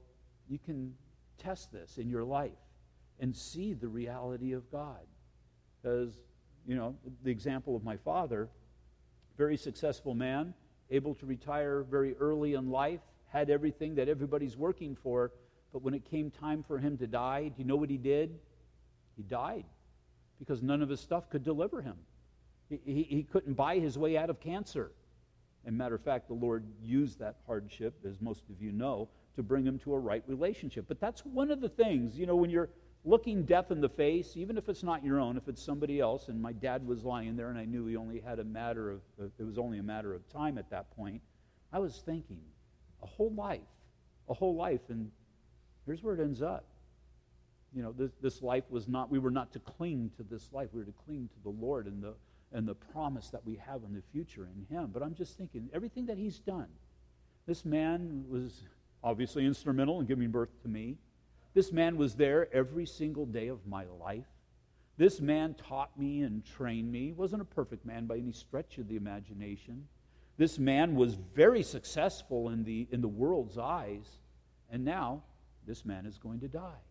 you 0.47 0.59
can 0.59 0.93
test 1.37 1.69
this 1.73 1.97
in 1.97 2.09
your 2.09 2.23
life 2.23 2.63
and 3.19 3.35
see 3.35 3.73
the 3.73 3.89
reality 3.89 4.53
of 4.53 4.71
God. 4.71 5.05
Because, 5.81 6.13
you 6.65 6.77
know, 6.77 6.95
the 7.21 7.31
example 7.31 7.75
of 7.75 7.83
my 7.83 7.97
father, 7.97 8.47
very 9.37 9.57
successful 9.57 10.13
man, 10.13 10.53
able 10.89 11.13
to 11.15 11.25
retire 11.25 11.83
very 11.83 12.15
early 12.15 12.53
in 12.53 12.69
life, 12.69 13.01
had 13.27 13.49
everything 13.49 13.95
that 13.95 14.09
everybody's 14.09 14.57
working 14.57 14.95
for, 14.95 15.31
but 15.73 15.81
when 15.81 15.93
it 15.93 16.05
came 16.05 16.31
time 16.31 16.63
for 16.63 16.79
him 16.79 16.97
to 16.97 17.07
die, 17.07 17.49
do 17.49 17.55
you 17.57 17.65
know 17.65 17.75
what 17.75 17.89
he 17.89 17.97
did? 17.97 18.39
He 19.15 19.23
died 19.23 19.65
because 20.39 20.61
none 20.61 20.81
of 20.81 20.89
his 20.89 20.99
stuff 20.99 21.29
could 21.29 21.43
deliver 21.43 21.81
him. 21.81 21.95
He, 22.69 22.79
he, 22.85 23.03
he 23.03 23.23
couldn't 23.23 23.53
buy 23.53 23.79
his 23.79 23.97
way 23.97 24.17
out 24.17 24.29
of 24.29 24.39
cancer. 24.39 24.91
And 25.65 25.77
matter 25.77 25.95
of 25.95 26.01
fact, 26.01 26.27
the 26.27 26.33
Lord 26.33 26.63
used 26.81 27.19
that 27.19 27.37
hardship, 27.45 27.95
as 28.07 28.21
most 28.21 28.43
of 28.49 28.61
you 28.61 28.71
know, 28.71 29.09
to 29.35 29.43
bring 29.43 29.65
him 29.65 29.77
to 29.79 29.93
a 29.93 29.99
right 29.99 30.23
relationship. 30.27 30.85
But 30.87 30.99
that's 30.99 31.25
one 31.25 31.51
of 31.51 31.61
the 31.61 31.69
things, 31.69 32.17
you 32.17 32.25
know, 32.25 32.35
when 32.35 32.49
you're 32.49 32.69
looking 33.03 33.43
death 33.43 33.71
in 33.71 33.81
the 33.81 33.89
face, 33.89 34.33
even 34.35 34.57
if 34.57 34.69
it's 34.69 34.83
not 34.83 35.03
your 35.03 35.19
own, 35.19 35.37
if 35.37 35.47
it's 35.47 35.61
somebody 35.61 35.99
else, 35.99 36.27
and 36.27 36.41
my 36.41 36.51
dad 36.51 36.85
was 36.85 37.03
lying 37.03 37.35
there 37.35 37.49
and 37.49 37.57
I 37.57 37.65
knew 37.65 37.85
he 37.85 37.95
only 37.95 38.19
had 38.19 38.39
a 38.39 38.43
matter 38.43 38.91
of, 38.91 39.01
it 39.39 39.43
was 39.43 39.57
only 39.57 39.79
a 39.79 39.83
matter 39.83 40.13
of 40.13 40.27
time 40.29 40.57
at 40.57 40.69
that 40.71 40.95
point, 40.95 41.21
I 41.71 41.79
was 41.79 42.01
thinking, 42.05 42.41
a 43.03 43.05
whole 43.05 43.33
life, 43.33 43.61
a 44.29 44.33
whole 44.33 44.55
life, 44.55 44.81
and 44.89 45.11
here's 45.85 46.03
where 46.03 46.15
it 46.15 46.19
ends 46.19 46.41
up. 46.41 46.65
You 47.75 47.83
know, 47.83 47.91
this, 47.91 48.11
this 48.21 48.41
life 48.41 48.63
was 48.69 48.87
not, 48.87 49.11
we 49.11 49.19
were 49.19 49.31
not 49.31 49.51
to 49.53 49.59
cling 49.59 50.11
to 50.17 50.23
this 50.23 50.49
life, 50.51 50.69
we 50.73 50.79
were 50.79 50.85
to 50.85 50.93
cling 51.05 51.29
to 51.33 51.43
the 51.43 51.49
Lord 51.49 51.85
and 51.85 52.01
the, 52.01 52.13
and 52.53 52.67
the 52.67 52.75
promise 52.75 53.29
that 53.29 53.45
we 53.45 53.55
have 53.55 53.83
in 53.83 53.93
the 53.93 54.01
future 54.11 54.47
in 54.47 54.75
Him. 54.75 54.89
But 54.93 55.03
I'm 55.03 55.15
just 55.15 55.37
thinking, 55.37 55.69
everything 55.73 56.05
that 56.07 56.17
He's 56.17 56.39
done, 56.39 56.67
this 57.45 57.65
man 57.65 58.25
was 58.29 58.63
obviously 59.03 59.45
instrumental 59.45 59.99
in 59.99 60.05
giving 60.05 60.31
birth 60.31 60.61
to 60.63 60.67
me. 60.67 60.97
This 61.53 61.71
man 61.71 61.97
was 61.97 62.15
there 62.15 62.53
every 62.53 62.85
single 62.85 63.25
day 63.25 63.47
of 63.47 63.65
my 63.65 63.85
life. 63.99 64.27
This 64.97 65.21
man 65.21 65.53
taught 65.53 65.97
me 65.97 66.21
and 66.21 66.43
trained 66.43 66.91
me. 66.91 67.07
He 67.07 67.13
wasn't 67.13 67.41
a 67.41 67.45
perfect 67.45 67.85
man 67.85 68.05
by 68.05 68.17
any 68.17 68.31
stretch 68.31 68.77
of 68.79 68.87
the 68.87 68.95
imagination. 68.95 69.87
This 70.37 70.59
man 70.59 70.95
was 70.95 71.15
very 71.35 71.63
successful 71.63 72.49
in 72.49 72.63
the, 72.63 72.87
in 72.91 73.01
the 73.01 73.07
world's 73.07 73.57
eyes. 73.57 74.05
And 74.71 74.85
now, 74.85 75.23
this 75.65 75.83
man 75.85 76.05
is 76.05 76.17
going 76.17 76.39
to 76.41 76.47
die. 76.47 76.81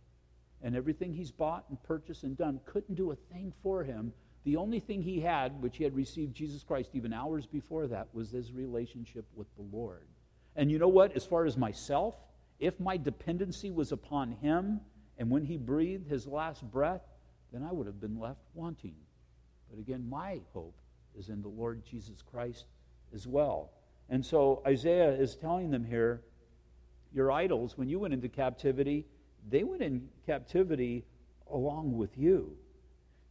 And 0.62 0.74
everything 0.74 1.12
he's 1.12 1.30
bought 1.30 1.64
and 1.68 1.82
purchased 1.82 2.24
and 2.24 2.36
done 2.36 2.60
couldn't 2.64 2.94
do 2.94 3.12
a 3.12 3.16
thing 3.16 3.52
for 3.62 3.84
him 3.84 4.12
the 4.46 4.56
only 4.56 4.78
thing 4.78 5.02
he 5.02 5.20
had, 5.20 5.60
which 5.60 5.76
he 5.76 5.82
had 5.82 5.96
received 5.96 6.36
Jesus 6.36 6.62
Christ 6.62 6.90
even 6.94 7.12
hours 7.12 7.46
before 7.46 7.88
that, 7.88 8.06
was 8.14 8.30
his 8.30 8.52
relationship 8.52 9.24
with 9.34 9.48
the 9.56 9.76
Lord. 9.76 10.06
And 10.54 10.70
you 10.70 10.78
know 10.78 10.86
what? 10.86 11.16
As 11.16 11.26
far 11.26 11.46
as 11.46 11.56
myself, 11.56 12.14
if 12.60 12.78
my 12.78 12.96
dependency 12.96 13.72
was 13.72 13.90
upon 13.90 14.30
him, 14.30 14.80
and 15.18 15.30
when 15.30 15.42
he 15.42 15.56
breathed 15.56 16.08
his 16.08 16.28
last 16.28 16.62
breath, 16.70 17.02
then 17.52 17.64
I 17.64 17.72
would 17.72 17.88
have 17.88 18.00
been 18.00 18.20
left 18.20 18.38
wanting. 18.54 18.94
But 19.68 19.80
again, 19.80 20.08
my 20.08 20.40
hope 20.52 20.76
is 21.18 21.28
in 21.28 21.42
the 21.42 21.48
Lord 21.48 21.84
Jesus 21.84 22.22
Christ 22.22 22.66
as 23.14 23.26
well. 23.26 23.70
And 24.08 24.24
so 24.24 24.62
Isaiah 24.66 25.12
is 25.12 25.36
telling 25.36 25.70
them 25.70 25.84
here 25.84 26.22
your 27.12 27.32
idols, 27.32 27.78
when 27.78 27.88
you 27.88 27.98
went 27.98 28.14
into 28.14 28.28
captivity, 28.28 29.06
they 29.48 29.64
went 29.64 29.82
in 29.82 30.08
captivity 30.26 31.04
along 31.50 31.96
with 31.96 32.18
you. 32.18 32.56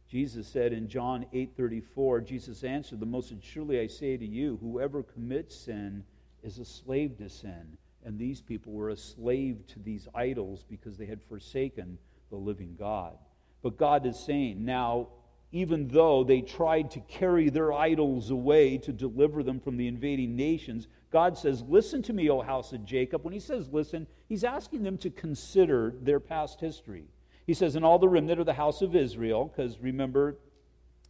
Jesus 0.08 0.46
said 0.46 0.72
in 0.72 0.88
John 0.88 1.26
8:34, 1.32 2.20
Jesus 2.20 2.64
answered, 2.64 3.00
"The 3.00 3.06
most 3.06 3.32
surely 3.42 3.80
I 3.80 3.86
say 3.86 4.16
to 4.16 4.26
you, 4.26 4.56
whoever 4.58 5.02
commits 5.02 5.54
sin 5.54 6.04
is 6.42 6.58
a 6.58 6.64
slave 6.64 7.16
to 7.18 7.28
sin." 7.28 7.76
And 8.04 8.18
these 8.18 8.40
people 8.40 8.72
were 8.72 8.90
a 8.90 8.96
slave 8.96 9.66
to 9.68 9.80
these 9.80 10.06
idols 10.14 10.62
because 10.62 10.96
they 10.96 11.06
had 11.06 11.20
forsaken 11.22 11.98
the 12.30 12.36
living 12.36 12.76
God. 12.76 13.18
But 13.62 13.76
God 13.76 14.06
is 14.06 14.18
saying, 14.18 14.64
now, 14.64 15.08
even 15.52 15.88
though 15.88 16.24
they 16.24 16.40
tried 16.40 16.90
to 16.90 17.00
carry 17.00 17.48
their 17.48 17.72
idols 17.72 18.30
away 18.30 18.78
to 18.78 18.92
deliver 18.92 19.42
them 19.42 19.60
from 19.60 19.76
the 19.76 19.86
invading 19.86 20.36
nations, 20.36 20.88
God 21.10 21.38
says, 21.38 21.62
Listen 21.62 22.02
to 22.02 22.12
me, 22.12 22.28
O 22.28 22.40
house 22.40 22.72
of 22.72 22.84
Jacob. 22.84 23.24
When 23.24 23.32
he 23.32 23.40
says 23.40 23.68
listen, 23.72 24.06
he's 24.28 24.44
asking 24.44 24.82
them 24.82 24.98
to 24.98 25.10
consider 25.10 25.94
their 26.02 26.20
past 26.20 26.60
history. 26.60 27.04
He 27.46 27.54
says, 27.54 27.76
And 27.76 27.84
all 27.84 27.98
the 27.98 28.08
remnant 28.08 28.40
of 28.40 28.46
the 28.46 28.52
house 28.52 28.82
of 28.82 28.96
Israel, 28.96 29.46
because 29.46 29.78
remember, 29.78 30.36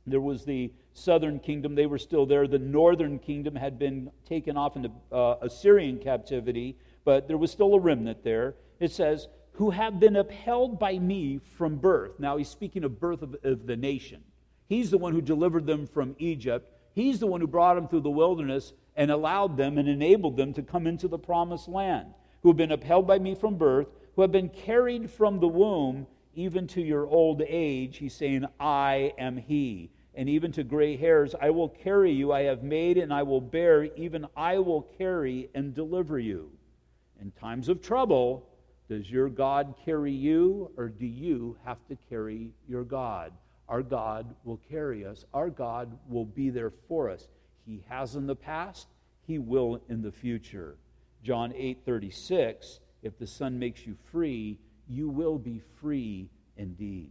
there 0.07 0.21
was 0.21 0.45
the 0.45 0.73
southern 0.93 1.41
kingdom, 1.41 1.75
they 1.75 1.87
were 1.87 1.99
still 1.99 2.27
there. 2.27 2.47
The 2.47 2.59
northern 2.59 3.19
kingdom 3.19 3.57
had 3.57 3.79
been 3.79 4.11
taken 4.25 4.57
off 4.57 4.77
into 4.77 4.91
uh, 5.11 5.37
Assyrian 5.43 5.99
captivity, 5.99 6.77
but 7.05 7.27
there 7.27 7.39
was 7.39 7.51
still 7.51 7.75
a 7.75 7.81
remnant 7.81 8.23
there. 8.23 8.55
It 8.79 8.93
says, 8.93 9.29
Who 9.53 9.71
have 9.71 9.99
been 9.99 10.17
upheld 10.17 10.79
by 10.79 10.99
me 10.99 11.41
from 11.57 11.77
birth. 11.77 12.21
Now 12.21 12.37
he's 12.37 12.49
speaking 12.49 12.85
of 12.85 13.01
birth 13.01 13.23
of, 13.23 13.35
of 13.43 13.67
the 13.67 13.77
nation. 13.77 14.23
He's 14.69 14.91
the 14.91 14.99
one 14.99 15.13
who 15.13 15.21
delivered 15.21 15.67
them 15.67 15.87
from 15.87 16.17
Egypt. 16.19 16.73
He's 16.93 17.21
the 17.21 17.27
one 17.27 17.41
who 17.41 17.47
brought 17.47 17.75
them 17.75 17.89
through 17.89 18.01
the 18.01 18.11
wilderness 18.11 18.73
and 18.97 19.11
allowed 19.11 19.57
them 19.57 19.79
and 19.79 19.89
enabled 19.89 20.37
them 20.37 20.53
to 20.55 20.63
come 20.63 20.87
into 20.87 21.09
the 21.09 21.19
promised 21.19 21.69
land. 21.69 22.15
Who 22.43 22.49
have 22.49 22.57
been 22.57 22.73
upheld 22.73 23.07
by 23.07 23.19
me 23.19 23.35
from 23.35 23.57
birth, 23.57 23.89
who 24.15 24.23
have 24.23 24.33
been 24.33 24.49
carried 24.49 25.11
from 25.11 25.39
the 25.39 25.49
womb 25.49 26.07
even 26.35 26.67
to 26.69 26.83
your 26.83 27.07
old 27.07 27.43
age, 27.47 27.97
he's 27.97 28.15
saying, 28.15 28.45
I 28.61 29.13
am 29.19 29.37
he. 29.37 29.91
And 30.15 30.29
even 30.29 30.53
to 30.53 30.65
gray 30.65 30.97
hairs, 30.97 31.35
I 31.41 31.51
will 31.51 31.69
carry 31.69 32.11
you. 32.13 32.33
I 32.33 32.43
have 32.43 32.63
made 32.63 32.97
and 32.97 33.13
I 33.13 33.23
will 33.23 33.41
bear. 33.41 33.85
Even 33.97 34.27
I 34.37 34.59
will 34.59 34.83
carry 34.83 35.51
and 35.55 35.75
deliver 35.75 36.19
you. 36.19 36.51
In 37.21 37.31
times 37.33 37.69
of 37.69 37.83
trouble, 37.83 38.49
does 38.89 39.11
your 39.11 39.29
God 39.29 39.75
carry 39.85 40.13
you 40.13 40.71
or 40.77 40.89
do 40.89 41.07
you 41.07 41.57
have 41.65 41.79
to 41.89 41.97
carry 42.09 42.53
your 42.67 42.85
God? 42.85 43.33
Our 43.69 43.83
God 43.83 44.35
will 44.45 44.61
carry 44.69 45.05
us. 45.05 45.25
Our 45.35 45.51
God 45.51 45.99
will 46.09 46.25
be 46.25 46.51
there 46.51 46.71
for 46.89 47.11
us. 47.11 47.29
He 47.65 47.83
has 47.89 48.15
in 48.15 48.27
the 48.27 48.37
past, 48.37 48.87
he 49.27 49.39
will 49.39 49.81
in 49.89 50.03
the 50.03 50.13
future. 50.13 50.77
John 51.23 51.53
8:36, 51.53 52.81
if 53.03 53.19
the 53.19 53.27
Son 53.27 53.59
makes 53.59 53.87
you 53.87 53.97
free, 54.13 54.59
you 54.89 55.09
will 55.09 55.39
be 55.39 55.59
free 55.81 56.31
indeed. 56.57 57.11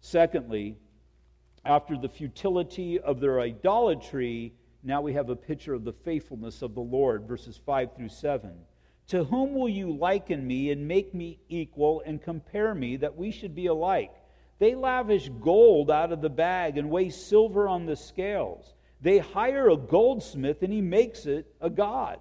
Secondly, 0.00 0.76
after 1.64 1.96
the 1.96 2.08
futility 2.08 2.98
of 2.98 3.20
their 3.20 3.40
idolatry, 3.40 4.54
now 4.82 5.00
we 5.00 5.12
have 5.12 5.28
a 5.28 5.36
picture 5.36 5.74
of 5.74 5.84
the 5.84 5.92
faithfulness 5.92 6.62
of 6.62 6.74
the 6.74 6.80
Lord, 6.80 7.28
verses 7.28 7.56
5 7.56 7.94
through 7.94 8.08
7. 8.08 8.64
To 9.08 9.24
whom 9.24 9.54
will 9.54 9.68
you 9.68 9.92
liken 9.92 10.46
me 10.46 10.70
and 10.70 10.88
make 10.88 11.14
me 11.14 11.38
equal 11.48 12.02
and 12.06 12.22
compare 12.22 12.74
me 12.74 12.96
that 12.96 13.16
we 13.16 13.30
should 13.30 13.54
be 13.54 13.66
alike? 13.66 14.14
They 14.62 14.76
lavish 14.76 15.28
gold 15.40 15.90
out 15.90 16.12
of 16.12 16.20
the 16.20 16.30
bag 16.30 16.78
and 16.78 16.88
weigh 16.88 17.10
silver 17.10 17.66
on 17.66 17.84
the 17.84 17.96
scales. 17.96 18.74
They 19.00 19.18
hire 19.18 19.68
a 19.68 19.76
goldsmith 19.76 20.62
and 20.62 20.72
he 20.72 20.80
makes 20.80 21.26
it 21.26 21.52
a 21.60 21.68
god. 21.68 22.20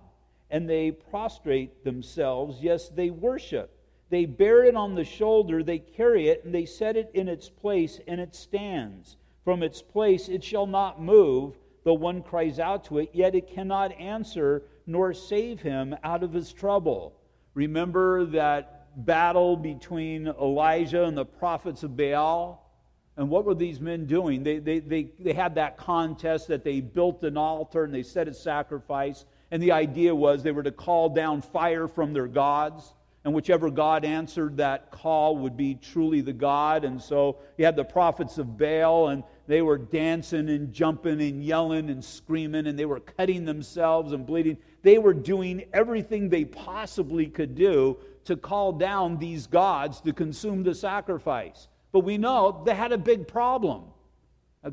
And 0.50 0.68
they 0.68 0.90
prostrate 0.90 1.84
themselves, 1.84 2.60
yes, 2.60 2.90
they 2.90 3.12
worship 3.12 3.70
they 4.12 4.26
bear 4.26 4.66
it 4.66 4.76
on 4.76 4.96
the 4.96 5.06
shoulder, 5.06 5.64
they 5.64 5.80
carry 5.80 6.28
it, 6.30 6.44
and 6.44 6.54
they 6.54 6.66
set 6.66 6.98
it 6.98 7.12
in 7.14 7.30
its 7.30 7.48
place, 7.48 8.00
and 8.08 8.20
it 8.20 8.36
stands. 8.36 9.16
From 9.46 9.64
its 9.64 9.82
place 9.82 10.28
it 10.28 10.44
shall 10.44 10.68
not 10.68 11.02
move, 11.02 11.58
though 11.86 11.94
one 11.94 12.22
cries 12.22 12.60
out 12.60 12.84
to 12.86 12.98
it, 12.98 13.12
yet 13.14 13.36
it 13.36 13.48
cannot 13.48 13.94
answer 13.94 14.64
nor 14.86 15.14
save 15.14 15.62
him 15.62 15.96
out 16.04 16.24
of 16.24 16.34
his 16.34 16.52
trouble. 16.52 17.14
Remember 17.54 18.26
that 18.26 18.81
battle 18.96 19.56
between 19.56 20.28
Elijah 20.28 21.06
and 21.06 21.18
the 21.18 21.26
prophets 21.26 21.84
of 21.84 21.96
Baal? 21.96 22.70
And 23.18 23.30
what 23.30 23.46
were 23.46 23.56
these 23.56 23.80
men 23.80 24.06
doing? 24.06 24.44
They, 24.44 24.60
they, 24.60 24.80
they, 24.80 25.12
they 25.20 25.34
had 25.34 25.56
that 25.56 25.78
contest 25.78 26.48
that 26.48 26.64
they 26.64 26.80
built 26.80 27.24
an 27.24 27.38
altar 27.38 27.84
and 27.84 27.94
they 27.94 28.04
set 28.04 28.28
a 28.28 28.34
sacrifice. 28.34 29.26
And 29.52 29.62
the 29.62 29.74
idea 29.74 30.16
was 30.16 30.44
they 30.44 30.52
were 30.52 30.64
to 30.64 30.72
call 30.72 31.10
down 31.10 31.42
fire 31.42 31.88
from 31.88 32.14
their 32.14 32.28
gods 32.28 32.94
and 33.24 33.34
whichever 33.34 33.70
God 33.70 34.04
answered 34.04 34.58
that 34.58 34.90
call 34.90 35.38
would 35.38 35.56
be 35.56 35.76
truly 35.76 36.22
the 36.22 36.34
God. 36.34 36.84
And 36.84 37.00
so 37.00 37.38
you 37.58 37.66
had 37.66 37.76
the 37.76 37.84
prophets 37.84 38.40
of 38.40 38.58
Baal, 38.58 39.10
and 39.10 39.24
they 39.48 39.62
were 39.62 39.78
dancing 39.78 40.50
and 40.50 40.74
jumping 40.74 41.22
and 41.22 41.44
yelling 41.44 41.92
and 41.92 42.04
screaming, 42.04 42.66
and 42.66 42.78
they 42.78 42.86
were 42.86 43.00
cutting 43.00 43.46
themselves 43.46 44.12
and 44.14 44.26
bleeding. 44.26 44.58
They 44.82 44.98
were 44.98 45.14
doing 45.14 45.66
everything 45.72 46.30
they 46.30 46.46
possibly 46.46 47.28
could 47.28 47.54
do 47.54 47.98
to 48.26 48.36
call 48.36 48.74
down 48.74 49.18
these 49.18 49.48
gods 49.48 50.02
to 50.02 50.14
consume 50.14 50.64
the 50.64 50.76
sacrifice. 50.76 51.68
But 51.92 52.02
we 52.02 52.18
know 52.18 52.62
they 52.66 52.76
had 52.76 52.92
a 52.92 52.98
big 52.98 53.28
problem. 53.28 53.84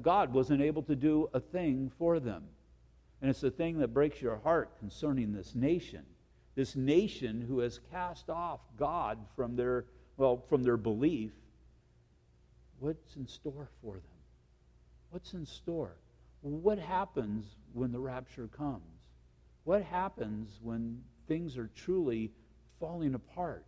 God 0.02 0.32
wasn't 0.32 0.62
able 0.62 0.82
to 0.84 0.94
do 0.94 1.30
a 1.32 1.40
thing 1.40 1.90
for 1.98 2.20
them. 2.20 2.44
And 3.20 3.30
it's 3.30 3.42
a 3.42 3.50
thing 3.50 3.78
that 3.78 3.88
breaks 3.88 4.20
your 4.20 4.36
heart 4.36 4.78
concerning 4.78 5.32
this 5.32 5.54
nation. 5.54 6.04
This 6.54 6.76
nation 6.76 7.40
who 7.40 7.60
has 7.60 7.80
cast 7.90 8.28
off 8.30 8.60
God 8.76 9.18
from 9.34 9.56
their, 9.56 9.86
well, 10.16 10.44
from 10.48 10.62
their 10.62 10.76
belief. 10.76 11.32
What's 12.80 13.16
in 13.16 13.26
store 13.26 13.68
for 13.82 13.94
them? 13.94 14.02
What's 15.10 15.32
in 15.32 15.46
store? 15.46 15.96
What 16.42 16.78
happens 16.78 17.56
when 17.72 17.90
the 17.90 17.98
rapture 17.98 18.48
comes? 18.48 18.82
What 19.64 19.82
happens 19.82 20.60
when 20.62 21.00
things 21.26 21.58
are 21.58 21.70
truly 21.74 22.30
falling 22.80 23.14
apart? 23.14 23.64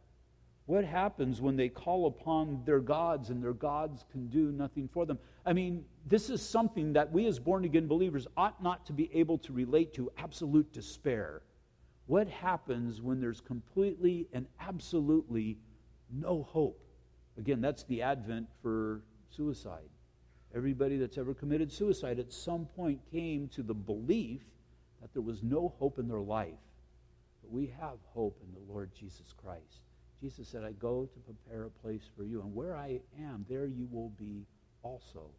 What 0.66 0.84
happens 0.84 1.40
when 1.40 1.56
they 1.56 1.68
call 1.68 2.06
upon 2.06 2.62
their 2.64 2.78
gods 2.78 3.30
and 3.30 3.42
their 3.42 3.52
gods 3.52 4.04
can 4.12 4.28
do 4.28 4.52
nothing 4.52 4.88
for 4.92 5.04
them? 5.04 5.18
I 5.44 5.52
mean, 5.52 5.84
this 6.06 6.30
is 6.30 6.40
something 6.40 6.92
that 6.92 7.10
we 7.10 7.26
as 7.26 7.40
born 7.40 7.64
again 7.64 7.88
believers 7.88 8.28
ought 8.36 8.62
not 8.62 8.86
to 8.86 8.92
be 8.92 9.10
able 9.12 9.38
to 9.38 9.52
relate 9.52 9.92
to 9.94 10.12
absolute 10.16 10.72
despair. 10.72 11.42
What 12.06 12.28
happens 12.28 13.02
when 13.02 13.20
there's 13.20 13.40
completely 13.40 14.28
and 14.32 14.46
absolutely 14.60 15.58
no 16.12 16.44
hope? 16.44 16.80
Again, 17.36 17.60
that's 17.60 17.82
the 17.84 18.02
advent 18.02 18.46
for 18.62 19.02
suicide. 19.30 19.88
Everybody 20.54 20.98
that's 20.98 21.18
ever 21.18 21.34
committed 21.34 21.72
suicide 21.72 22.18
at 22.18 22.32
some 22.32 22.66
point 22.76 23.00
came 23.10 23.48
to 23.48 23.62
the 23.62 23.74
belief 23.74 24.42
that 25.00 25.12
there 25.12 25.22
was 25.22 25.42
no 25.42 25.74
hope 25.78 25.98
in 25.98 26.06
their 26.06 26.20
life. 26.20 26.58
We 27.50 27.72
have 27.80 27.98
hope 28.14 28.40
in 28.46 28.52
the 28.52 28.72
Lord 28.72 28.90
Jesus 28.94 29.34
Christ. 29.42 29.82
Jesus 30.20 30.48
said, 30.48 30.64
I 30.64 30.72
go 30.72 31.08
to 31.12 31.18
prepare 31.20 31.64
a 31.64 31.70
place 31.70 32.08
for 32.16 32.24
you. 32.24 32.40
And 32.42 32.54
where 32.54 32.76
I 32.76 33.00
am, 33.18 33.44
there 33.48 33.66
you 33.66 33.88
will 33.90 34.10
be 34.10 34.46
also. 34.82 35.30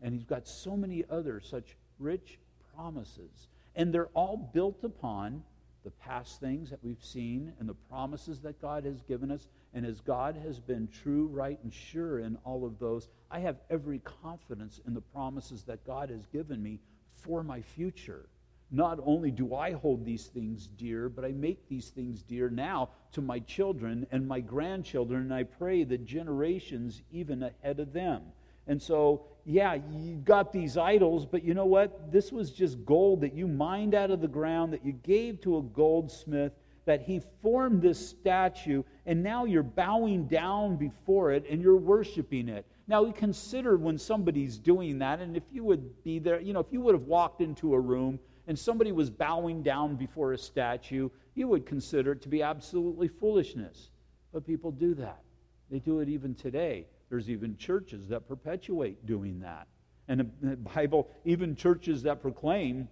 And 0.00 0.12
he's 0.14 0.24
got 0.24 0.48
so 0.48 0.76
many 0.76 1.04
other 1.10 1.40
such 1.40 1.76
rich 1.98 2.38
promises. 2.74 3.48
And 3.76 3.92
they're 3.92 4.08
all 4.14 4.50
built 4.52 4.82
upon 4.82 5.42
the 5.84 5.90
past 5.90 6.40
things 6.40 6.70
that 6.70 6.82
we've 6.82 7.02
seen 7.02 7.52
and 7.58 7.68
the 7.68 7.74
promises 7.74 8.40
that 8.40 8.60
God 8.60 8.84
has 8.84 9.02
given 9.02 9.30
us. 9.30 9.46
And 9.74 9.84
as 9.84 10.00
God 10.00 10.36
has 10.42 10.60
been 10.60 10.88
true, 10.88 11.26
right, 11.28 11.58
and 11.62 11.72
sure 11.72 12.20
in 12.20 12.36
all 12.44 12.64
of 12.64 12.78
those, 12.78 13.08
I 13.30 13.40
have 13.40 13.56
every 13.70 14.00
confidence 14.22 14.80
in 14.86 14.94
the 14.94 15.00
promises 15.00 15.62
that 15.64 15.86
God 15.86 16.10
has 16.10 16.26
given 16.26 16.62
me 16.62 16.80
for 17.12 17.42
my 17.42 17.60
future 17.60 18.26
not 18.72 18.98
only 19.04 19.30
do 19.30 19.54
I 19.54 19.72
hold 19.72 20.04
these 20.04 20.26
things 20.26 20.66
dear, 20.66 21.10
but 21.10 21.26
I 21.26 21.32
make 21.32 21.68
these 21.68 21.90
things 21.90 22.22
dear 22.22 22.48
now 22.48 22.88
to 23.12 23.20
my 23.20 23.38
children 23.40 24.06
and 24.10 24.26
my 24.26 24.40
grandchildren, 24.40 25.20
and 25.22 25.34
I 25.34 25.44
pray 25.44 25.84
that 25.84 26.06
generations 26.06 27.02
even 27.12 27.42
ahead 27.42 27.80
of 27.80 27.92
them. 27.92 28.22
And 28.66 28.80
so, 28.80 29.26
yeah, 29.44 29.74
you 29.74 30.16
got 30.24 30.52
these 30.52 30.78
idols, 30.78 31.26
but 31.26 31.44
you 31.44 31.52
know 31.52 31.66
what? 31.66 32.10
This 32.10 32.32
was 32.32 32.50
just 32.50 32.84
gold 32.86 33.20
that 33.20 33.34
you 33.34 33.46
mined 33.46 33.94
out 33.94 34.10
of 34.10 34.22
the 34.22 34.28
ground, 34.28 34.72
that 34.72 34.86
you 34.86 34.92
gave 34.92 35.40
to 35.42 35.58
a 35.58 35.62
goldsmith, 35.62 36.52
that 36.84 37.02
he 37.02 37.20
formed 37.42 37.82
this 37.82 38.08
statue, 38.08 38.82
and 39.04 39.22
now 39.22 39.44
you're 39.44 39.62
bowing 39.62 40.26
down 40.26 40.76
before 40.76 41.32
it 41.32 41.44
and 41.48 41.60
you're 41.60 41.76
worshiping 41.76 42.48
it. 42.48 42.64
Now, 42.88 43.02
we 43.02 43.12
consider 43.12 43.76
when 43.76 43.98
somebody's 43.98 44.58
doing 44.58 44.98
that, 44.98 45.20
and 45.20 45.36
if 45.36 45.44
you 45.52 45.62
would 45.64 46.02
be 46.02 46.18
there, 46.18 46.40
you 46.40 46.52
know, 46.52 46.60
if 46.60 46.66
you 46.70 46.80
would 46.80 46.94
have 46.94 47.04
walked 47.04 47.40
into 47.40 47.74
a 47.74 47.80
room 47.80 48.18
and 48.46 48.58
somebody 48.58 48.92
was 48.92 49.10
bowing 49.10 49.62
down 49.62 49.96
before 49.96 50.32
a 50.32 50.38
statue, 50.38 51.08
you 51.34 51.48
would 51.48 51.66
consider 51.66 52.12
it 52.12 52.22
to 52.22 52.28
be 52.28 52.42
absolutely 52.42 53.08
foolishness. 53.08 53.90
But 54.32 54.46
people 54.46 54.70
do 54.72 54.94
that. 54.94 55.22
They 55.70 55.78
do 55.78 56.00
it 56.00 56.08
even 56.08 56.34
today. 56.34 56.86
There's 57.08 57.30
even 57.30 57.56
churches 57.56 58.08
that 58.08 58.26
perpetuate 58.26 59.06
doing 59.06 59.40
that. 59.40 59.68
And 60.08 60.30
the 60.42 60.56
Bible, 60.56 61.08
even 61.24 61.54
churches 61.54 62.02
that 62.02 62.20
proclaim 62.20 62.88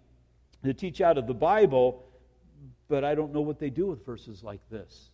to 0.64 0.72
teach 0.74 1.00
out 1.00 1.18
of 1.18 1.26
the 1.26 1.34
Bible, 1.34 2.04
but 2.88 3.04
I 3.04 3.14
don't 3.14 3.32
know 3.32 3.40
what 3.40 3.58
they 3.58 3.70
do 3.70 3.86
with 3.86 4.04
verses 4.04 4.42
like 4.42 4.60
this 4.70 5.10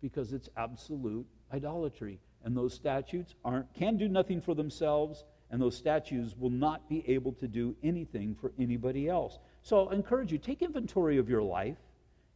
because 0.00 0.32
it's 0.32 0.48
absolute 0.56 1.26
idolatry. 1.52 2.20
And 2.44 2.56
those 2.56 2.74
statutes 2.74 3.34
aren't, 3.44 3.72
can 3.74 3.96
do 3.96 4.08
nothing 4.08 4.40
for 4.40 4.54
themselves, 4.54 5.24
and 5.50 5.60
those 5.60 5.76
statues 5.76 6.36
will 6.36 6.50
not 6.50 6.88
be 6.88 7.04
able 7.08 7.32
to 7.34 7.48
do 7.48 7.74
anything 7.82 8.36
for 8.40 8.52
anybody 8.58 9.08
else. 9.08 9.38
So 9.68 9.86
I 9.90 9.94
encourage 9.94 10.32
you, 10.32 10.38
take 10.38 10.62
inventory 10.62 11.18
of 11.18 11.28
your 11.28 11.42
life 11.42 11.76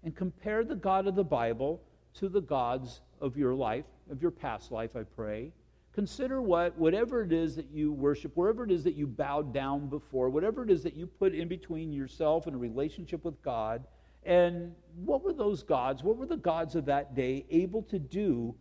and 0.05 0.15
compare 0.15 0.65
the 0.65 0.75
God 0.75 1.07
of 1.07 1.15
the 1.15 1.25
Bible 1.25 1.81
to 2.17 2.29
the 2.29 2.43
gods 2.43 3.01
of 3.23 3.39
your 3.39 3.55
life, 3.55 3.87
of 4.11 4.21
your 4.21 4.31
past 4.31 4.71
life, 4.71 4.97
I 4.97 5.05
pray. 5.05 5.51
Consider 5.95 6.43
what, 6.43 6.77
whatever 6.77 7.23
it 7.23 7.33
is 7.33 7.57
that 7.57 7.71
you 7.73 7.91
worship, 7.91 8.37
wherever 8.37 8.65
it 8.65 8.71
is 8.71 8.85
that 8.85 8.97
you 8.97 9.07
bowed 9.07 9.55
down 9.55 9.89
before, 9.89 10.29
whatever 10.29 10.63
it 10.63 10.69
is 10.69 10.83
that 10.83 10.95
you 10.95 11.07
put 11.07 11.35
in 11.35 11.49
between 11.49 11.91
yourself 11.91 12.47
and 12.47 12.55
a 12.55 12.59
relationship 12.59 13.25
with 13.25 13.41
God, 13.41 13.87
and 14.25 14.75
what 15.03 15.25
were 15.25 15.33
those 15.33 15.63
gods, 15.63 16.03
what 16.03 16.19
were 16.19 16.27
the 16.27 16.37
gods 16.37 16.75
of 16.75 16.85
that 16.85 17.15
day 17.15 17.47
able 17.49 17.83
to 17.85 17.99
do 17.99 18.55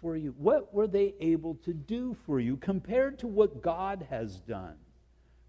for 0.00 0.16
you? 0.16 0.34
What 0.38 0.72
were 0.72 0.86
they 0.86 1.12
able 1.20 1.56
to 1.56 1.74
do 1.74 2.16
for 2.24 2.40
you 2.40 2.56
compared 2.56 3.18
to 3.18 3.26
what 3.26 3.60
God 3.60 4.06
has 4.08 4.40
done? 4.40 4.76